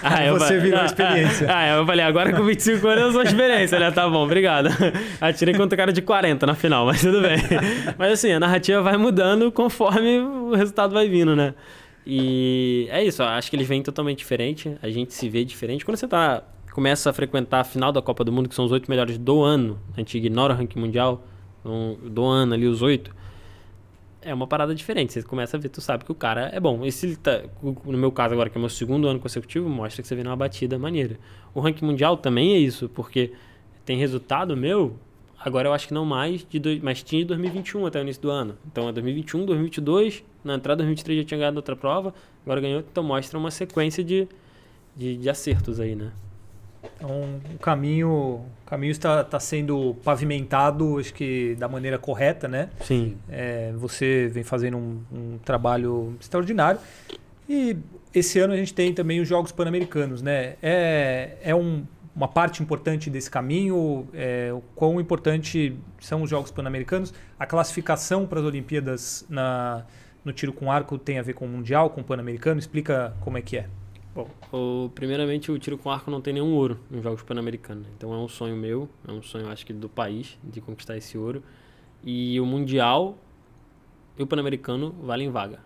Ah, 0.00 0.24
eu 0.24 0.38
Você 0.38 0.56
virou 0.60 0.78
ah, 0.78 0.84
experiência. 0.84 1.46
Ah, 1.50 1.66
eu 1.68 1.84
falei, 1.84 2.04
agora 2.04 2.32
com 2.32 2.44
25 2.44 2.86
anos 2.86 3.02
eu 3.02 3.12
sou 3.12 3.22
experiência, 3.22 3.76
né? 3.76 3.90
Tá 3.90 4.08
bom, 4.08 4.22
obrigado. 4.22 4.68
Atirei 5.20 5.52
contra 5.52 5.74
o 5.74 5.76
cara 5.76 5.92
de 5.92 6.00
40 6.00 6.46
na 6.46 6.54
final, 6.54 6.86
mas 6.86 7.00
tudo 7.00 7.20
bem. 7.20 7.38
Mas 7.98 8.12
assim, 8.12 8.30
a 8.30 8.38
narrativa 8.38 8.80
vai 8.80 8.96
mudando 8.96 9.50
conforme 9.50 10.20
o 10.20 10.54
resultado 10.54 10.94
vai 10.94 11.08
vindo, 11.08 11.34
né? 11.34 11.54
E 12.06 12.88
é 12.90 13.04
isso, 13.04 13.22
acho 13.22 13.50
que 13.50 13.56
eles 13.56 13.68
vêm 13.68 13.82
totalmente 13.82 14.18
diferente, 14.18 14.74
a 14.80 14.88
gente 14.88 15.12
se 15.12 15.28
vê 15.28 15.44
diferente. 15.44 15.84
Quando 15.84 15.96
você 15.96 16.08
tá, 16.08 16.42
começa 16.78 17.10
a 17.10 17.12
frequentar 17.12 17.58
a 17.58 17.64
final 17.64 17.90
da 17.90 18.00
Copa 18.00 18.22
do 18.22 18.30
Mundo, 18.30 18.48
que 18.48 18.54
são 18.54 18.64
os 18.64 18.70
oito 18.70 18.88
melhores 18.88 19.18
do 19.18 19.42
ano, 19.42 19.80
a 19.94 19.96
gente 19.98 20.16
ignora 20.16 20.54
o 20.54 20.56
ranking 20.56 20.78
mundial, 20.78 21.26
então, 21.58 21.98
do 22.08 22.24
ano 22.24 22.54
ali, 22.54 22.68
os 22.68 22.82
oito, 22.82 23.12
é 24.22 24.32
uma 24.32 24.46
parada 24.46 24.72
diferente. 24.72 25.12
Você 25.12 25.24
começa 25.24 25.56
a 25.56 25.60
ver, 25.60 25.70
tu 25.70 25.80
sabe 25.80 26.04
que 26.04 26.12
o 26.12 26.14
cara 26.14 26.50
é 26.54 26.60
bom. 26.60 26.86
E 26.86 26.92
se 26.92 27.06
ele 27.06 27.16
tá, 27.16 27.42
no 27.60 27.98
meu 27.98 28.12
caso 28.12 28.32
agora, 28.32 28.48
que 28.48 28.56
é 28.56 28.60
meu 28.60 28.68
segundo 28.68 29.08
ano 29.08 29.18
consecutivo, 29.18 29.68
mostra 29.68 30.02
que 30.02 30.06
você 30.06 30.14
vê 30.14 30.22
numa 30.22 30.36
batida 30.36 30.78
maneira. 30.78 31.18
O 31.52 31.58
ranking 31.58 31.84
mundial 31.84 32.16
também 32.16 32.52
é 32.52 32.58
isso, 32.58 32.88
porque 32.88 33.32
tem 33.84 33.98
resultado 33.98 34.56
meu, 34.56 34.94
agora 35.36 35.66
eu 35.66 35.72
acho 35.72 35.88
que 35.88 35.92
não 35.92 36.04
mais, 36.04 36.46
de 36.48 36.60
dois, 36.60 36.80
mas 36.80 37.02
tinha 37.02 37.22
de 37.22 37.26
2021 37.26 37.86
até 37.86 37.98
o 37.98 38.02
início 38.02 38.22
do 38.22 38.30
ano. 38.30 38.56
Então 38.70 38.88
é 38.88 38.92
2021, 38.92 39.46
2022, 39.46 40.22
na 40.44 40.54
entrada 40.54 40.76
2023 40.76 41.22
já 41.22 41.24
tinha 41.24 41.38
ganhado 41.38 41.56
outra 41.56 41.74
prova, 41.74 42.14
agora 42.44 42.60
ganhou, 42.60 42.84
então 42.88 43.02
mostra 43.02 43.36
uma 43.36 43.50
sequência 43.50 44.04
de, 44.04 44.28
de, 44.96 45.16
de 45.16 45.28
acertos 45.28 45.80
aí, 45.80 45.96
né? 45.96 46.12
Então, 46.96 47.40
o 47.54 47.58
caminho, 47.58 48.10
o 48.10 48.46
caminho 48.66 48.90
está, 48.90 49.20
está 49.20 49.38
sendo 49.38 49.94
pavimentado, 50.04 50.98
acho 50.98 51.14
que 51.14 51.54
da 51.56 51.68
maneira 51.68 51.98
correta, 51.98 52.48
né? 52.48 52.70
Sim. 52.80 53.16
É, 53.28 53.72
você 53.76 54.28
vem 54.32 54.42
fazendo 54.42 54.76
um, 54.76 55.00
um 55.12 55.38
trabalho 55.38 56.16
extraordinário. 56.20 56.80
E 57.48 57.76
esse 58.14 58.38
ano 58.38 58.52
a 58.52 58.56
gente 58.56 58.74
tem 58.74 58.92
também 58.92 59.20
os 59.20 59.28
Jogos 59.28 59.52
Pan-Americanos, 59.52 60.20
né? 60.20 60.56
É, 60.62 61.36
é 61.42 61.54
um, 61.54 61.84
uma 62.14 62.28
parte 62.28 62.62
importante 62.62 63.08
desse 63.08 63.30
caminho, 63.30 64.06
é, 64.12 64.52
o 64.52 64.60
quão 64.74 65.00
importante 65.00 65.76
são 66.00 66.22
os 66.22 66.30
Jogos 66.30 66.50
Pan-Americanos. 66.50 67.14
A 67.38 67.46
classificação 67.46 68.26
para 68.26 68.40
as 68.40 68.44
Olimpíadas 68.44 69.24
na, 69.28 69.84
no 70.24 70.32
tiro 70.32 70.52
com 70.52 70.70
arco 70.70 70.98
tem 70.98 71.18
a 71.18 71.22
ver 71.22 71.34
com 71.34 71.46
o 71.46 71.48
Mundial, 71.48 71.90
com 71.90 72.00
o 72.00 72.04
Pan-Americano? 72.04 72.58
Explica 72.58 73.14
como 73.20 73.38
é 73.38 73.42
que 73.42 73.56
é. 73.56 73.66
Bom, 74.18 74.28
o, 74.52 74.88
primeiramente 74.88 75.52
o 75.52 75.56
tiro 75.60 75.78
com 75.78 75.88
arco 75.88 76.10
não 76.10 76.20
tem 76.20 76.34
nenhum 76.34 76.52
ouro 76.52 76.80
nos 76.90 77.04
Jogos 77.04 77.22
Pan-Americanos. 77.22 77.86
Então 77.96 78.12
é 78.12 78.16
um 78.16 78.26
sonho 78.26 78.56
meu, 78.56 78.88
é 79.06 79.12
um 79.12 79.22
sonho 79.22 79.48
acho 79.48 79.64
que 79.64 79.72
do 79.72 79.88
país 79.88 80.36
de 80.42 80.60
conquistar 80.60 80.96
esse 80.96 81.16
ouro. 81.16 81.40
E 82.02 82.40
o 82.40 82.44
Mundial 82.44 83.16
e 84.18 84.22
o 84.24 84.26
Pan-Americano 84.26 84.92
valem 85.04 85.30
vaga. 85.30 85.60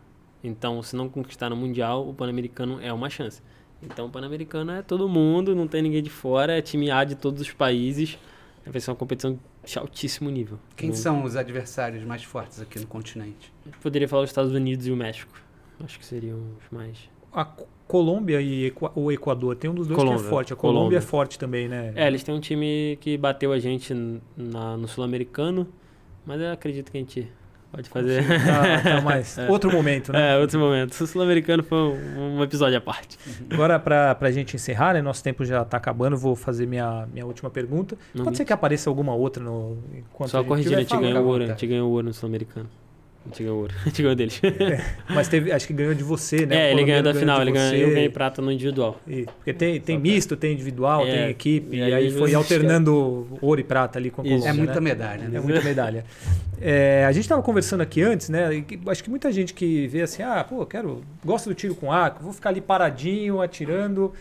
Então, 0.44 0.82
se 0.82 0.94
não 0.94 1.08
conquistar 1.08 1.48
no 1.48 1.56
Mundial, 1.56 2.06
o 2.06 2.12
Pan-Americano 2.12 2.78
é 2.82 2.92
uma 2.92 3.08
chance. 3.08 3.40
Então, 3.82 4.04
o 4.04 4.10
Pan-Americano 4.10 4.72
é 4.72 4.82
todo 4.82 5.08
mundo, 5.08 5.56
não 5.56 5.66
tem 5.66 5.80
ninguém 5.80 6.02
de 6.02 6.10
fora, 6.10 6.58
é 6.58 6.60
time 6.60 6.90
A 6.90 7.04
de 7.04 7.14
todos 7.14 7.40
os 7.40 7.50
países. 7.52 8.18
Vai 8.66 8.80
ser 8.82 8.90
uma 8.90 8.96
competição 8.98 9.40
de 9.64 9.78
altíssimo 9.78 10.28
nível. 10.28 10.58
Quem 10.76 10.90
no... 10.90 10.94
são 10.94 11.24
os 11.24 11.36
adversários 11.36 12.04
mais 12.04 12.22
fortes 12.22 12.60
aqui 12.60 12.78
no 12.78 12.86
continente? 12.86 13.50
poderia 13.80 14.06
falar 14.06 14.24
os 14.24 14.30
Estados 14.30 14.52
Unidos 14.52 14.86
e 14.86 14.92
o 14.92 14.96
México. 14.96 15.32
Acho 15.82 15.98
que 15.98 16.04
seriam 16.04 16.38
os 16.60 16.70
mais. 16.70 17.10
A 17.32 17.44
Colômbia 17.88 18.40
e 18.40 18.72
o 18.94 19.12
Equador, 19.12 19.56
tem 19.56 19.70
um 19.70 19.74
dos 19.74 19.86
dois 19.86 19.98
Colômbia, 19.98 20.20
que 20.20 20.26
é 20.26 20.30
forte. 20.30 20.52
A 20.52 20.56
Colômbia, 20.56 20.78
Colômbia, 20.78 20.98
é 20.98 21.00
forte 21.00 21.38
também, 21.38 21.68
né? 21.68 21.92
É, 21.94 22.06
eles 22.06 22.22
têm 22.22 22.34
um 22.34 22.40
time 22.40 22.98
que 23.00 23.16
bateu 23.16 23.52
a 23.52 23.58
gente 23.58 23.94
na, 24.36 24.76
no 24.76 24.88
Sul-Americano, 24.88 25.68
mas 26.24 26.40
eu 26.40 26.52
acredito 26.52 26.90
que 26.90 26.98
a 26.98 27.00
gente 27.00 27.30
Pode 27.72 27.88
fazer. 27.88 28.22
Tá, 28.22 28.82
tá 28.82 29.00
mais. 29.00 29.32
É. 29.42 29.50
Outro 29.50 29.72
momento, 29.72 30.12
né? 30.12 30.34
É, 30.34 30.38
outro 30.38 30.60
momento. 30.60 30.92
O 30.92 31.06
Sul-Americano 31.06 31.62
foi 31.62 31.78
um, 31.78 32.36
um, 32.36 32.42
episódio 32.42 32.76
à 32.76 32.80
parte. 32.80 33.18
Agora, 33.50 33.78
para 33.78 34.16
a 34.20 34.30
gente 34.30 34.54
encerrar, 34.54 34.92
né, 34.92 35.00
nosso 35.00 35.24
tempo 35.24 35.42
já 35.42 35.62
está 35.62 35.78
acabando, 35.78 36.18
vou 36.18 36.36
fazer 36.36 36.66
minha, 36.66 37.06
minha 37.10 37.24
última 37.24 37.48
pergunta. 37.48 37.96
Não 38.14 38.24
Pode 38.24 38.36
ser 38.36 38.44
que 38.44 38.52
apareça 38.52 38.90
alguma 38.90 39.14
outra 39.14 39.42
no, 39.42 39.78
enquanto 39.94 40.30
Só 40.30 40.44
corrigir, 40.44 40.76
a 40.76 40.80
gente 40.80 40.94
ganhou 40.94 41.26
ouro. 41.26 41.44
A 41.44 41.46
gente 41.46 41.66
ganhou 41.66 41.90
ouro 41.90 42.06
no 42.06 42.12
Sul-Americano. 42.12 42.68
A 43.24 43.28
gente 43.28 43.42
ganhou 43.44 43.58
ouro. 43.60 43.74
A 43.82 43.84
gente 43.84 44.02
ganhou 44.02 44.14
deles. 44.16 44.40
É, 44.42 44.84
mas 45.08 45.28
teve, 45.28 45.52
acho 45.52 45.66
que 45.66 45.72
ganhou 45.72 45.94
de 45.94 46.02
você, 46.02 46.44
né? 46.44 46.68
É, 46.68 46.72
ele 46.72 46.84
ganhou 46.84 47.02
da 47.02 47.14
final. 47.14 47.40
Ele 47.40 47.52
ganhou, 47.52 47.74
eu 47.74 47.90
ganhei 47.90 48.08
prata 48.08 48.42
no 48.42 48.50
individual. 48.50 49.00
E, 49.06 49.24
porque 49.24 49.52
tem, 49.52 49.80
tem 49.80 49.98
misto, 49.98 50.36
tem 50.36 50.52
individual, 50.52 51.06
é, 51.06 51.12
tem 51.12 51.30
equipe. 51.30 51.76
E 51.76 51.82
aí, 51.82 51.94
aí 51.94 52.10
foi 52.10 52.34
alternando 52.34 53.28
ouro 53.40 53.60
e 53.60 53.64
prata 53.64 53.98
ali 53.98 54.10
com 54.10 54.22
a 54.22 54.24
Colômbia. 54.24 54.48
É 54.48 54.52
muita 54.52 54.74
né? 54.74 54.80
medalha, 54.80 55.28
né? 55.28 55.38
É 55.38 55.40
muita 55.40 55.60
medalha. 55.62 56.04
É, 56.60 57.04
a 57.06 57.12
gente 57.12 57.24
estava 57.24 57.42
conversando 57.42 57.80
aqui 57.80 58.02
antes, 58.02 58.28
né? 58.28 58.54
E 58.54 58.66
acho 58.88 59.04
que 59.04 59.10
muita 59.10 59.30
gente 59.32 59.54
que 59.54 59.86
vê 59.86 60.02
assim, 60.02 60.22
ah, 60.22 60.44
pô, 60.48 60.66
quero, 60.66 61.02
gosto 61.24 61.48
do 61.48 61.54
tiro 61.54 61.74
com 61.74 61.92
arco, 61.92 62.22
vou 62.22 62.32
ficar 62.32 62.50
ali 62.50 62.60
paradinho, 62.60 63.40
atirando. 63.40 64.12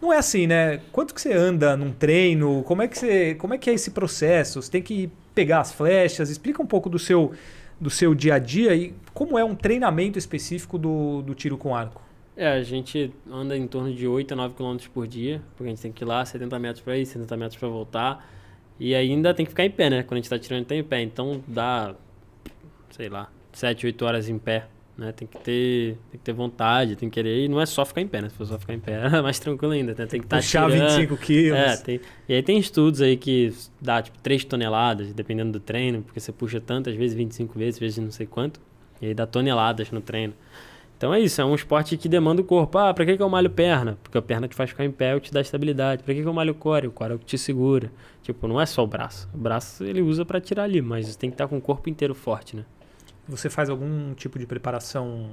Não 0.00 0.12
é 0.12 0.18
assim, 0.18 0.46
né? 0.46 0.80
Quanto 0.92 1.14
que 1.14 1.20
você 1.20 1.32
anda 1.32 1.76
num 1.76 1.92
treino? 1.92 2.62
Como 2.64 2.82
é 2.82 2.88
que 2.88 2.98
você, 2.98 3.34
como 3.34 3.52
é 3.52 3.58
que 3.58 3.68
é 3.68 3.74
esse 3.74 3.90
processo? 3.90 4.62
Você 4.62 4.70
tem 4.70 4.82
que 4.82 5.10
pegar 5.34 5.60
as 5.60 5.72
flechas? 5.72 6.30
Explica 6.30 6.62
um 6.62 6.66
pouco 6.66 6.88
do 6.88 6.98
seu 6.98 7.32
do 7.80 7.88
seu 7.88 8.14
dia 8.14 8.34
a 8.34 8.38
dia 8.38 8.74
e 8.74 8.94
como 9.14 9.38
é 9.38 9.44
um 9.44 9.54
treinamento 9.54 10.18
específico 10.18 10.76
do, 10.76 11.22
do 11.22 11.34
tiro 11.34 11.56
com 11.56 11.74
arco? 11.74 12.02
É, 12.36 12.48
a 12.48 12.62
gente 12.62 13.12
anda 13.30 13.56
em 13.56 13.66
torno 13.66 13.92
de 13.92 14.06
8 14.06 14.32
a 14.32 14.36
9 14.36 14.54
km 14.54 14.76
por 14.92 15.06
dia, 15.06 15.42
porque 15.56 15.64
a 15.64 15.74
gente 15.74 15.82
tem 15.82 15.92
que 15.92 16.04
ir 16.04 16.06
lá 16.06 16.24
70 16.24 16.58
metros 16.58 16.82
para 16.82 16.96
ir, 16.96 17.06
70 17.06 17.36
metros 17.36 17.58
para 17.58 17.68
voltar. 17.68 18.26
E 18.78 18.94
ainda 18.94 19.34
tem 19.34 19.44
que 19.44 19.50
ficar 19.50 19.64
em 19.64 19.70
pé, 19.70 19.90
né? 19.90 20.02
Quando 20.02 20.14
a 20.14 20.16
gente 20.16 20.24
está 20.24 20.38
tirando, 20.38 20.64
tem 20.64 20.78
em 20.78 20.84
pé. 20.84 21.02
Então 21.02 21.42
dá, 21.46 21.94
sei 22.90 23.08
lá, 23.08 23.30
7, 23.52 23.86
8 23.86 24.04
horas 24.04 24.28
em 24.28 24.38
pé 24.38 24.66
né? 25.00 25.12
Tem 25.12 25.26
que 25.26 25.38
ter, 25.38 25.98
tem 26.10 26.18
que 26.18 26.24
ter 26.24 26.32
vontade, 26.32 26.94
tem 26.94 27.08
que 27.08 27.14
querer. 27.14 27.44
E 27.44 27.48
não 27.48 27.60
é 27.60 27.64
só 27.64 27.84
ficar 27.86 28.02
em 28.02 28.06
pé, 28.06 28.20
né? 28.20 28.28
Se 28.28 28.36
for 28.36 28.44
só 28.44 28.58
ficar 28.58 28.74
em 28.74 28.78
pé, 28.78 29.00
é 29.10 29.22
mais 29.22 29.38
tranquilo 29.38 29.72
ainda. 29.72 29.94
Né? 29.96 30.06
Tem 30.06 30.20
que 30.20 30.26
estar 30.26 30.36
tá 30.36 30.42
Puxar 30.42 30.70
tirando. 30.70 30.88
25 30.90 31.16
quilos. 31.16 31.58
É, 31.58 31.76
tem, 31.78 32.00
e 32.28 32.34
aí 32.34 32.42
tem 32.42 32.58
estudos 32.58 33.00
aí 33.00 33.16
que 33.16 33.52
dá 33.80 34.02
tipo 34.02 34.18
3 34.18 34.44
toneladas, 34.44 35.12
dependendo 35.12 35.52
do 35.52 35.60
treino, 35.60 36.02
porque 36.02 36.20
você 36.20 36.30
puxa 36.30 36.60
tantas 36.60 36.94
vezes, 36.94 37.16
25 37.16 37.58
vezes, 37.58 37.80
vezes 37.80 37.98
não 37.98 38.10
sei 38.10 38.26
quanto. 38.26 38.60
E 39.00 39.06
aí 39.06 39.14
dá 39.14 39.26
toneladas 39.26 39.90
no 39.90 40.02
treino. 40.02 40.34
Então 40.98 41.14
é 41.14 41.18
isso, 41.18 41.40
é 41.40 41.44
um 41.46 41.54
esporte 41.54 41.96
que 41.96 42.10
demanda 42.10 42.42
o 42.42 42.44
corpo. 42.44 42.76
Ah, 42.76 42.92
pra 42.92 43.06
que, 43.06 43.16
que 43.16 43.22
eu 43.22 43.28
malho 43.30 43.48
perna? 43.48 43.96
Porque 44.02 44.18
a 44.18 44.22
perna 44.22 44.46
te 44.46 44.54
faz 44.54 44.68
ficar 44.68 44.84
em 44.84 44.90
pé 44.90 45.16
e 45.16 45.20
te 45.20 45.32
dá 45.32 45.40
estabilidade. 45.40 46.02
Pra 46.02 46.12
que, 46.12 46.20
que 46.20 46.28
eu 46.28 46.34
malho 46.34 46.52
o 46.52 46.54
core? 46.54 46.88
O 46.88 46.92
core 46.92 47.12
é 47.12 47.14
o 47.14 47.18
que 47.18 47.24
te 47.24 47.38
segura. 47.38 47.90
Tipo, 48.22 48.46
não 48.46 48.60
é 48.60 48.66
só 48.66 48.84
o 48.84 48.86
braço. 48.86 49.26
O 49.32 49.38
braço 49.38 49.82
ele 49.82 50.02
usa 50.02 50.26
para 50.26 50.38
tirar 50.42 50.64
ali, 50.64 50.82
mas 50.82 51.16
tem 51.16 51.30
que 51.30 51.34
estar 51.34 51.48
com 51.48 51.56
o 51.56 51.60
corpo 51.60 51.88
inteiro 51.88 52.14
forte, 52.14 52.54
né? 52.54 52.66
Você 53.28 53.48
faz 53.48 53.70
algum 53.70 54.14
tipo 54.14 54.38
de 54.38 54.46
preparação 54.46 55.30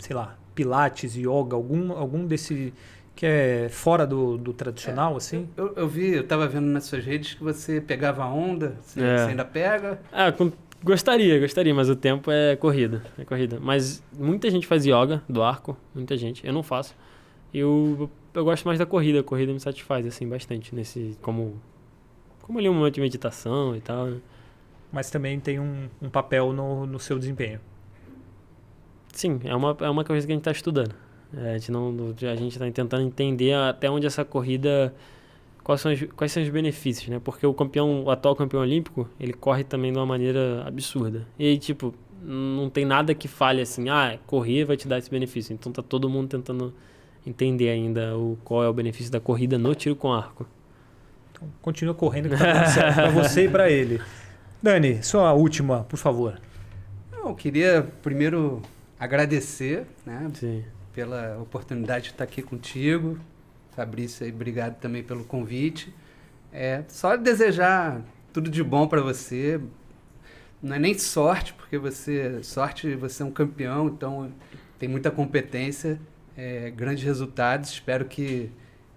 sei 0.00 0.16
lá, 0.16 0.36
pilates, 0.54 1.14
yoga, 1.14 1.54
algum, 1.54 1.92
algum 1.92 2.26
desse 2.26 2.72
que 3.14 3.26
é 3.26 3.68
fora 3.68 4.06
do, 4.06 4.38
do 4.38 4.52
tradicional, 4.52 5.14
é, 5.14 5.16
assim? 5.18 5.48
Eu, 5.56 5.74
eu 5.76 5.86
vi, 5.86 6.14
eu 6.14 6.22
estava 6.22 6.48
vendo 6.48 6.66
nas 6.66 6.84
suas 6.84 7.04
redes 7.04 7.34
que 7.34 7.44
você 7.44 7.80
pegava 7.80 8.24
onda, 8.26 8.76
você, 8.80 9.00
é. 9.02 9.18
você 9.18 9.30
ainda 9.30 9.44
pega? 9.44 10.00
Ah, 10.10 10.32
com, 10.32 10.50
gostaria, 10.82 11.38
gostaria, 11.38 11.74
mas 11.74 11.90
o 11.90 11.96
tempo 11.96 12.30
é 12.30 12.56
corrida, 12.56 13.02
é 13.18 13.24
corrida. 13.24 13.58
Mas 13.60 14.02
muita 14.16 14.50
gente 14.50 14.66
faz 14.66 14.86
yoga 14.86 15.22
do 15.28 15.42
arco, 15.42 15.76
muita 15.94 16.16
gente, 16.16 16.46
eu 16.46 16.52
não 16.52 16.62
faço. 16.62 16.96
Eu, 17.52 18.10
eu 18.32 18.44
gosto 18.44 18.64
mais 18.64 18.78
da 18.78 18.86
corrida, 18.86 19.20
a 19.20 19.22
corrida 19.22 19.52
me 19.52 19.60
satisfaz, 19.60 20.06
assim, 20.06 20.26
bastante, 20.26 20.74
nesse, 20.74 21.18
como, 21.20 21.60
como 22.40 22.58
ali 22.58 22.70
um 22.70 22.74
momento 22.74 22.94
de 22.94 23.00
meditação 23.02 23.76
e 23.76 23.80
tal, 23.82 24.06
né? 24.06 24.16
Mas 24.92 25.10
também 25.10 25.38
tem 25.38 25.60
um, 25.60 25.88
um 26.02 26.10
papel 26.10 26.52
no, 26.52 26.86
no 26.86 26.98
seu 26.98 27.18
desempenho. 27.18 27.60
Sim, 29.12 29.40
é 29.44 29.54
uma, 29.54 29.76
é 29.80 29.90
uma 29.90 30.04
coisa 30.04 30.26
que 30.26 30.32
a 30.32 30.34
gente 30.34 30.42
está 30.42 30.52
estudando. 30.52 30.94
É, 31.36 31.54
a 31.54 31.58
gente 31.58 31.70
não, 31.70 31.94
a 32.10 32.36
gente 32.36 32.52
está 32.52 32.70
tentando 32.70 33.02
entender 33.02 33.54
até 33.54 33.88
onde 33.88 34.06
essa 34.06 34.24
corrida, 34.24 34.94
quais 35.62 35.80
são, 35.80 35.92
os, 35.92 36.02
quais 36.16 36.32
são 36.32 36.42
os 36.42 36.48
benefícios, 36.48 37.08
né? 37.08 37.20
Porque 37.22 37.46
o 37.46 37.54
campeão, 37.54 38.04
o 38.04 38.10
atual 38.10 38.34
campeão 38.34 38.62
olímpico, 38.62 39.08
ele 39.18 39.32
corre 39.32 39.62
também 39.62 39.92
de 39.92 39.98
uma 39.98 40.06
maneira 40.06 40.64
absurda. 40.66 41.26
E 41.38 41.46
aí, 41.46 41.58
tipo, 41.58 41.94
não 42.22 42.68
tem 42.68 42.84
nada 42.84 43.14
que 43.14 43.28
fale 43.28 43.62
assim, 43.62 43.88
ah, 43.88 44.18
correr 44.26 44.64
vai 44.64 44.76
te 44.76 44.88
dar 44.88 44.98
esse 44.98 45.10
benefício. 45.10 45.52
Então 45.52 45.70
tá 45.72 45.82
todo 45.82 46.08
mundo 46.08 46.28
tentando 46.28 46.74
entender 47.26 47.70
ainda 47.70 48.16
o 48.16 48.38
qual 48.44 48.64
é 48.64 48.68
o 48.68 48.72
benefício 48.72 49.10
da 49.10 49.20
corrida 49.20 49.58
no 49.58 49.74
tiro 49.74 49.94
com 49.94 50.12
arco. 50.12 50.46
Então, 51.32 51.48
continua 51.62 51.94
correndo 51.94 52.28
que 52.28 52.36
tá 52.36 52.54
tudo 52.54 52.70
certo 52.72 52.94
para 52.94 53.10
você 53.22 53.44
e 53.44 53.48
para 53.48 53.70
ele. 53.70 54.00
Dani, 54.62 55.02
sua 55.02 55.32
última, 55.32 55.84
por 55.84 55.96
favor. 55.96 56.38
Eu 57.12 57.34
queria 57.34 57.90
primeiro 58.02 58.60
agradecer 58.98 59.86
né, 60.04 60.30
pela 60.92 61.38
oportunidade 61.38 62.04
de 62.04 62.10
estar 62.10 62.24
aqui 62.24 62.42
contigo. 62.42 63.18
Fabrício, 63.70 64.28
obrigado 64.28 64.78
também 64.78 65.02
pelo 65.02 65.24
convite. 65.24 65.94
É, 66.52 66.84
só 66.88 67.16
desejar 67.16 68.02
tudo 68.34 68.50
de 68.50 68.62
bom 68.62 68.86
para 68.86 69.00
você. 69.00 69.58
Não 70.62 70.76
é 70.76 70.78
nem 70.78 70.92
sorte, 70.98 71.54
porque 71.54 71.78
você 71.78 72.42
sorte 72.42 72.94
você 72.94 73.22
é 73.22 73.26
um 73.26 73.30
campeão, 73.30 73.88
então 73.88 74.30
tem 74.78 74.90
muita 74.90 75.10
competência, 75.10 75.98
é, 76.36 76.68
grandes 76.68 77.02
resultados. 77.02 77.70
Espero 77.70 78.04
que 78.04 78.50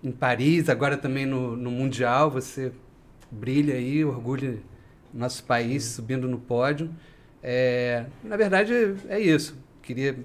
em 0.03 0.11
Paris, 0.11 0.67
agora 0.67 0.97
também 0.97 1.25
no, 1.25 1.55
no 1.55 1.71
Mundial, 1.71 2.29
você 2.29 2.73
brilhe 3.31 3.71
aí, 3.71 4.03
orgulhe 4.03 4.61
nosso 5.13 5.43
país 5.43 5.83
subindo 5.83 6.27
no 6.27 6.39
pódio. 6.39 6.89
É, 7.41 8.05
na 8.23 8.37
verdade, 8.37 8.73
é 9.09 9.19
isso 9.19 9.63
queria, 9.83 10.15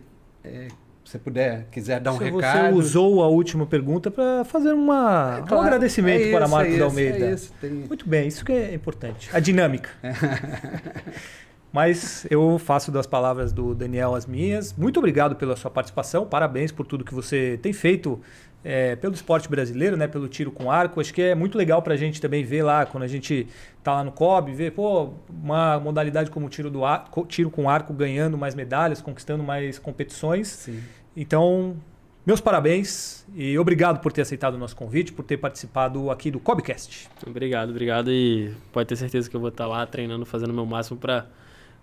é, 0.44 0.68
se 1.04 1.12
você 1.12 1.18
puder, 1.18 1.66
quiser 1.70 2.00
dar 2.00 2.12
um 2.12 2.18
se 2.18 2.24
recado. 2.24 2.74
Você 2.74 2.78
usou 2.78 3.22
a 3.22 3.28
última 3.28 3.66
pergunta 3.66 4.10
para 4.10 4.44
fazer 4.44 4.72
uma, 4.72 5.40
é, 5.40 5.46
claro, 5.46 5.56
um 5.56 5.66
agradecimento 5.66 6.20
é 6.20 6.22
isso, 6.22 6.36
para 6.36 6.48
Marcos 6.48 6.78
é 6.78 6.80
Almeida. 6.80 7.26
É 7.26 7.32
isso, 7.32 7.52
tem... 7.60 7.70
Muito 7.70 8.08
bem, 8.08 8.28
isso 8.28 8.44
que 8.44 8.52
é 8.52 8.72
importante. 8.72 9.28
A 9.32 9.40
dinâmica. 9.40 9.90
Mas 11.78 12.26
eu 12.28 12.58
faço 12.58 12.90
das 12.90 13.06
palavras 13.06 13.52
do 13.52 13.72
Daniel 13.72 14.16
as 14.16 14.26
minhas. 14.26 14.74
Muito 14.76 14.98
obrigado 14.98 15.36
pela 15.36 15.54
sua 15.54 15.70
participação, 15.70 16.26
parabéns 16.26 16.72
por 16.72 16.84
tudo 16.84 17.04
que 17.04 17.14
você 17.14 17.56
tem 17.62 17.72
feito 17.72 18.20
é, 18.64 18.96
pelo 18.96 19.14
esporte 19.14 19.48
brasileiro, 19.48 19.96
né, 19.96 20.08
pelo 20.08 20.26
tiro 20.26 20.50
com 20.50 20.72
arco. 20.72 21.00
Acho 21.00 21.14
que 21.14 21.22
é 21.22 21.36
muito 21.36 21.56
legal 21.56 21.80
para 21.80 21.94
a 21.94 21.96
gente 21.96 22.20
também 22.20 22.42
ver 22.42 22.64
lá, 22.64 22.84
quando 22.84 23.04
a 23.04 23.06
gente 23.06 23.46
está 23.78 23.92
lá 23.92 24.02
no 24.02 24.10
COB, 24.10 24.52
ver 24.54 24.72
pô, 24.72 25.10
uma 25.30 25.78
modalidade 25.78 26.32
como 26.32 26.46
o 26.46 26.48
tiro, 26.48 26.68
do 26.68 26.84
arco, 26.84 27.24
tiro 27.26 27.48
com 27.48 27.70
arco 27.70 27.94
ganhando 27.94 28.36
mais 28.36 28.56
medalhas, 28.56 29.00
conquistando 29.00 29.44
mais 29.44 29.78
competições. 29.78 30.48
Sim. 30.48 30.82
Então, 31.16 31.76
meus 32.26 32.40
parabéns 32.40 33.24
e 33.36 33.56
obrigado 33.56 34.00
por 34.00 34.12
ter 34.12 34.22
aceitado 34.22 34.54
o 34.54 34.58
nosso 34.58 34.74
convite, 34.74 35.12
por 35.12 35.24
ter 35.24 35.36
participado 35.36 36.10
aqui 36.10 36.28
do 36.28 36.40
COBcast. 36.40 37.08
Obrigado, 37.24 37.70
obrigado 37.70 38.10
e 38.10 38.52
pode 38.72 38.88
ter 38.88 38.96
certeza 38.96 39.30
que 39.30 39.36
eu 39.36 39.40
vou 39.40 39.50
estar 39.50 39.68
lá 39.68 39.86
treinando, 39.86 40.26
fazendo 40.26 40.50
o 40.50 40.54
meu 40.54 40.66
máximo 40.66 40.98
para 40.98 41.28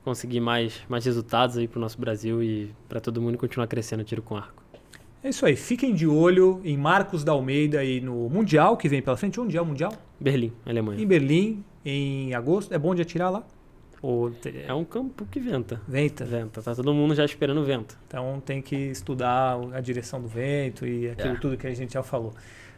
conseguir 0.05 0.39
mais, 0.39 0.81
mais 0.87 1.03
resultados 1.03 1.57
aí 1.57 1.67
para 1.67 1.79
o 1.79 1.81
nosso 1.81 1.99
Brasil 1.99 2.41
e 2.41 2.71
para 2.87 3.01
todo 3.01 3.19
mundo 3.19 3.37
continuar 3.37 3.67
crescendo 3.67 4.03
tiro 4.03 4.21
com 4.21 4.37
arco. 4.37 4.63
É 5.23 5.29
isso 5.29 5.43
aí. 5.43 5.55
Fiquem 5.55 5.95
de 5.95 6.05
olho 6.05 6.61
em 6.63 6.77
Marcos 6.77 7.23
da 7.23 7.31
Almeida 7.31 7.83
e 7.83 7.99
no 7.99 8.29
Mundial 8.29 8.77
que 8.77 8.87
vem 8.87 9.01
pela 9.01 9.17
frente. 9.17 9.39
Onde 9.39 9.57
é 9.57 9.61
o 9.61 9.65
Mundial? 9.65 9.91
Berlim, 10.19 10.53
Alemanha. 10.63 11.01
Em 11.01 11.07
Berlim, 11.07 11.63
em 11.83 12.35
agosto. 12.35 12.71
É 12.71 12.77
bom 12.77 12.93
de 12.93 13.01
atirar 13.01 13.31
lá? 13.31 13.43
É 14.67 14.73
um 14.73 14.85
campo 14.85 15.25
que 15.25 15.39
venta. 15.39 15.81
Venta? 15.87 16.23
Venta. 16.23 16.61
Tá 16.61 16.75
todo 16.75 16.93
mundo 16.93 17.15
já 17.15 17.25
esperando 17.25 17.63
vento. 17.65 17.97
Então 18.07 18.39
tem 18.45 18.61
que 18.61 18.75
estudar 18.75 19.57
a 19.73 19.81
direção 19.81 20.21
do 20.21 20.27
vento 20.27 20.85
e 20.85 21.09
aquilo 21.09 21.33
é. 21.33 21.39
tudo 21.39 21.57
que 21.57 21.65
a 21.65 21.73
gente 21.73 21.93
já 21.93 22.03
falou. 22.03 22.31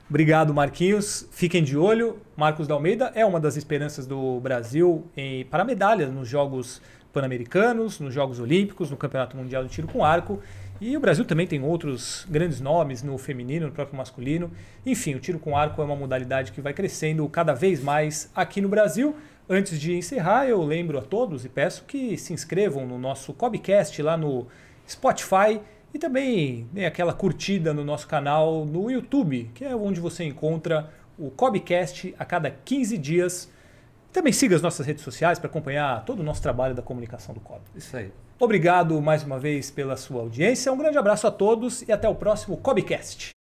Obrigado, 0.09 0.53
Marquinhos. 0.53 1.27
Fiquem 1.31 1.61
de 1.61 1.75
olho. 1.75 2.17
Marcos 2.37 2.65
da 2.65 2.75
Almeida 2.75 3.11
é 3.13 3.25
uma 3.25 3.41
das 3.41 3.57
esperanças 3.57 4.07
do 4.07 4.39
Brasil 4.39 5.05
em, 5.17 5.43
para 5.43 5.65
medalhas 5.65 6.13
nos 6.13 6.29
Jogos 6.29 6.81
Pan-Americanos, 7.17 7.99
nos 7.99 8.13
Jogos 8.13 8.39
Olímpicos, 8.39 8.91
no 8.91 8.97
Campeonato 8.97 9.35
Mundial 9.35 9.63
de 9.63 9.71
Tiro 9.71 9.87
com 9.87 10.05
Arco. 10.05 10.39
E 10.79 10.95
o 10.95 10.99
Brasil 10.99 11.25
também 11.25 11.47
tem 11.47 11.59
outros 11.63 12.27
grandes 12.29 12.61
nomes 12.61 13.01
no 13.01 13.17
feminino, 13.17 13.65
no 13.65 13.71
próprio 13.71 13.97
masculino. 13.97 14.51
Enfim, 14.85 15.15
o 15.15 15.19
tiro 15.19 15.39
com 15.39 15.57
arco 15.57 15.81
é 15.81 15.85
uma 15.85 15.95
modalidade 15.95 16.51
que 16.51 16.61
vai 16.61 16.73
crescendo 16.73 17.27
cada 17.27 17.55
vez 17.55 17.81
mais 17.81 18.29
aqui 18.35 18.61
no 18.61 18.69
Brasil. 18.69 19.15
Antes 19.49 19.79
de 19.79 19.95
encerrar, 19.95 20.45
eu 20.45 20.61
lembro 20.63 20.99
a 20.99 21.01
todos 21.01 21.43
e 21.43 21.49
peço 21.49 21.85
que 21.85 22.15
se 22.19 22.33
inscrevam 22.33 22.85
no 22.85 22.99
nosso 22.99 23.33
Cobcast 23.33 23.99
lá 24.03 24.15
no 24.15 24.45
Spotify 24.87 25.59
e 25.91 25.97
também 25.97 26.67
dê 26.71 26.85
aquela 26.85 27.13
curtida 27.13 27.73
no 27.73 27.83
nosso 27.83 28.07
canal 28.07 28.63
no 28.63 28.91
YouTube, 28.91 29.49
que 29.55 29.65
é 29.65 29.75
onde 29.75 29.99
você 29.99 30.23
encontra 30.23 30.91
o 31.17 31.31
Cobcast 31.31 32.13
a 32.19 32.25
cada 32.25 32.51
15 32.51 32.95
dias. 32.99 33.49
Também 34.17 34.33
siga 34.33 34.55
as 34.55 34.63
nossas 34.63 34.83
redes 34.83 35.03
sociais 35.03 35.37
para 35.37 35.47
acompanhar 35.47 36.03
todo 36.03 36.21
o 36.21 36.23
nosso 36.23 36.41
trabalho 36.41 36.73
da 36.73 36.81
comunicação 36.81 37.35
do 37.35 37.39
Cob. 37.39 37.61
Isso 37.75 37.95
aí. 37.95 38.11
Obrigado 38.39 38.99
mais 38.99 39.21
uma 39.21 39.37
vez 39.37 39.69
pela 39.69 39.95
sua 39.95 40.21
audiência. 40.21 40.73
Um 40.73 40.77
grande 40.77 40.97
abraço 40.97 41.27
a 41.27 41.31
todos 41.31 41.83
e 41.83 41.91
até 41.91 42.09
o 42.09 42.15
próximo 42.15 42.57
Cobcast. 42.57 43.36